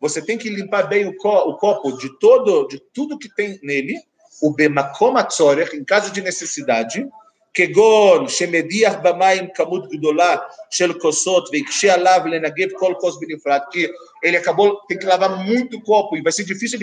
você 0.00 0.20
tem 0.20 0.36
que 0.36 0.50
limpar 0.50 0.88
bem 0.88 1.06
o, 1.06 1.16
co 1.16 1.28
o 1.28 1.56
copo 1.56 1.92
de 1.96 2.18
todo, 2.18 2.66
de 2.66 2.80
tudo 2.92 3.18
que 3.18 3.32
tem 3.32 3.58
nele, 3.62 3.94
o 4.42 4.52
bemakom 4.52 5.16
atzorech, 5.16 5.76
em 5.76 5.84
caso 5.84 6.10
de 6.10 6.20
necessidade, 6.20 7.08
כגון 7.54 8.28
שמדיח 8.28 8.94
במים 9.02 9.46
כמות 9.54 9.88
גדולה 9.88 10.36
של 10.70 10.98
כוסות 10.98 11.48
ויקשה 11.52 11.94
עליו 11.94 12.20
לנגב 12.26 12.68
כל 12.78 12.94
כוס 13.00 13.18
בנפרד, 13.20 13.60
que 13.70 13.90
ele 14.24 14.36
acabou, 14.36 14.80
tem 14.88 14.98
que 14.98 15.04
lavar 15.06 15.36
muito 15.44 15.80
copo 15.82 16.16
e 16.16 16.22
vai 16.22 16.32
ser 16.32 16.44
difícil 16.44 16.78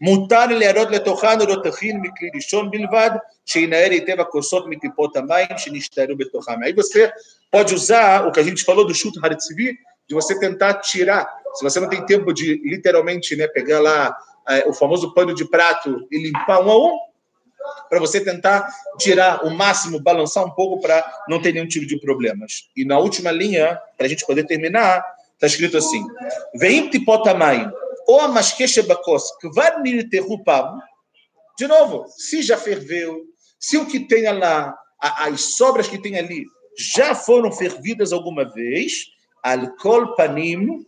מותר 0.00 0.46
להראות 0.46 0.90
לתוכן 0.90 1.40
רותחין 1.48 2.00
מכלי 2.00 2.30
ראשון 2.34 2.70
בלבד, 2.70 3.10
שינער 3.46 3.90
היטב 3.90 4.20
הכוסות 4.20 4.64
מטיפות 4.68 5.16
המים 5.16 5.46
שנשתערו 5.56 6.16
בתוכם. 6.16 6.62
Aí 6.62 6.72
você 6.72 7.08
pode 7.50 7.74
usar 7.74 8.26
o 8.26 8.32
que 8.32 8.40
a 8.40 8.42
gente 8.42 8.64
falou 8.64 8.86
do 8.86 8.94
chute 8.94 9.18
Haritzivi, 9.22 9.74
de 10.08 10.14
você 10.14 10.38
tentar 10.38 10.74
tirar, 10.74 11.26
se 11.54 11.64
você 11.64 11.80
não 11.80 11.88
tem 11.88 12.04
tempo 12.04 12.32
de 12.32 12.60
literalmente 12.64 13.34
né, 13.34 13.46
pegar 13.48 13.80
lá 13.80 14.16
é, 14.48 14.68
o 14.68 14.72
famoso 14.72 15.12
pano 15.14 15.34
de 15.34 15.44
prato 15.48 16.06
e 16.10 16.18
limpar 16.18 16.60
um 16.64 16.70
a 16.70 16.86
um, 16.86 16.98
para 17.88 17.98
você 17.98 18.20
tentar 18.20 18.68
tirar 18.98 19.44
o 19.44 19.50
máximo, 19.50 20.00
balançar 20.00 20.44
um 20.44 20.50
pouco 20.50 20.80
para 20.80 21.04
não 21.28 21.40
ter 21.40 21.52
nenhum 21.52 21.66
tipo 21.66 21.86
de 21.86 21.98
problemas. 21.98 22.68
E 22.76 22.84
na 22.84 22.98
última 22.98 23.32
linha, 23.32 23.80
para 23.96 24.06
a 24.06 24.08
gente 24.08 24.24
poder 24.24 24.44
terminar, 24.44 25.04
está 25.34 25.46
escrito 25.46 25.76
assim: 25.76 26.04
Vem 26.54 26.88
tipotamai, 26.90 27.68
ou 28.06 28.20
a 28.20 28.28
masquecha 28.28 28.82
bacos, 28.82 29.24
que 29.40 29.48
vai 29.50 29.70
interrupar. 29.86 30.72
De 31.58 31.66
novo, 31.66 32.04
se 32.08 32.42
já 32.42 32.56
ferveu, 32.56 33.24
se 33.58 33.76
o 33.76 33.86
que 33.86 34.00
tem 34.00 34.30
lá, 34.32 34.76
as 35.00 35.56
sobras 35.56 35.88
que 35.88 35.98
tem 35.98 36.18
ali, 36.18 36.44
já 36.78 37.14
foram 37.14 37.50
fervidas 37.50 38.12
alguma 38.12 38.44
vez, 38.44 39.06
alcool 39.42 40.14
panim, 40.16 40.84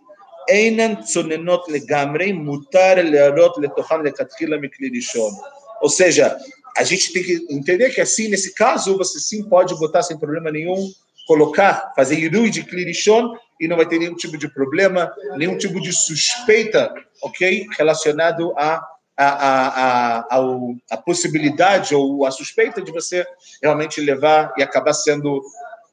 אינן 0.49 1.03
צוננות 1.03 1.69
לגמרי, 1.69 2.33
מותר 2.33 2.95
להעלות 2.97 3.55
לתוכן 3.59 4.03
לכתחילה 4.03 4.57
מכלי 4.57 4.89
ראשון. 4.97 5.33
Ou 5.81 5.89
seja, 5.89 6.37
a 6.77 6.83
gente 6.83 7.13
tem 7.13 7.23
que 7.23 7.47
entender 7.51 7.91
que 7.91 8.01
assim, 8.01 8.29
nesse 8.29 8.53
caso, 8.55 8.97
você 8.97 9.21
sim 9.21 9.49
pode 9.49 9.79
botar 9.79 10.03
sem 10.03 10.19
problema 10.19 10.51
nenhum, 10.51 10.91
colocar, 11.26 11.94
fazer 11.96 12.18
irui 12.20 12.50
de 12.50 12.64
clirichon 12.64 13.36
e 13.60 13.68
não 13.68 13.78
vai 13.78 13.86
ter 13.86 14.00
nenhum 14.00 14.16
tipo 14.16 14.38
de 14.38 14.48
problema, 14.48 15.14
nenhum 15.38 15.58
tipo 15.58 15.80
de 15.80 15.94
suspeita, 15.94 16.94
ok? 17.22 17.66
Relacionado 17.78 18.54
a, 18.58 18.86
a, 19.16 19.28
a, 19.28 20.20
a, 20.20 20.44
a 20.92 20.98
possibilidade 20.98 21.96
ou 21.96 22.26
a 22.26 22.32
suspeita 22.32 22.82
de 22.82 22.92
você 22.92 23.26
realmente 23.62 24.02
levar 24.02 24.54
e 24.58 24.64
acabar 24.64 24.94
sendo 24.94 25.42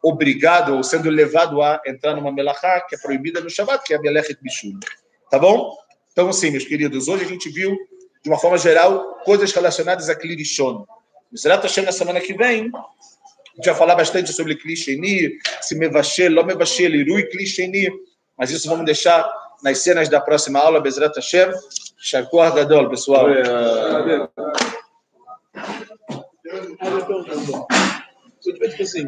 obrigado 0.02 0.74
ou 0.74 0.82
sendo 0.82 1.10
levado 1.10 1.62
a 1.62 1.80
entrar 1.86 2.14
numa 2.14 2.32
melachá 2.32 2.80
que 2.80 2.94
é 2.94 2.98
proibida 2.98 3.40
no 3.40 3.50
Shabbat, 3.50 3.84
que 3.84 3.94
é 3.94 3.96
a 3.96 4.00
melechet 4.00 4.38
bishul. 4.42 4.78
Tá 5.30 5.38
bom? 5.38 5.76
Então, 6.12 6.28
assim, 6.28 6.50
meus 6.50 6.64
queridos, 6.64 7.06
hoje 7.06 7.24
a 7.24 7.28
gente 7.28 7.48
viu, 7.50 7.76
de 8.22 8.28
uma 8.28 8.38
forma 8.38 8.58
geral, 8.58 9.20
coisas 9.24 9.52
relacionadas 9.52 10.08
a 10.08 10.14
Klirishon. 10.14 10.84
Será 11.34 11.56
que 11.58 11.80
na 11.82 11.92
semana 11.92 12.20
que 12.20 12.34
vem? 12.34 12.70
A 13.52 13.56
gente 13.56 13.66
vai 13.66 13.74
falar 13.74 13.94
bastante 13.96 14.32
sobre 14.32 14.56
Klisheni, 14.56 15.32
se 15.60 15.74
mevashel, 15.74 16.32
lo 16.32 16.44
mevashel, 16.44 16.94
irui 16.94 17.28
Klisheni, 17.28 17.90
mas 18.38 18.50
isso 18.50 18.68
vamos 18.68 18.86
deixar 18.86 19.28
nas 19.62 19.78
cenas 19.78 20.08
da 20.08 20.20
próxima 20.20 20.60
aula, 20.60 20.80
Bezrat 20.80 21.14
Hashem. 21.16 21.52
Shakur 21.98 22.54
Gadol, 22.54 22.88
pessoal. 22.88 23.26
Tipo 28.40 28.82
assim, 28.82 29.06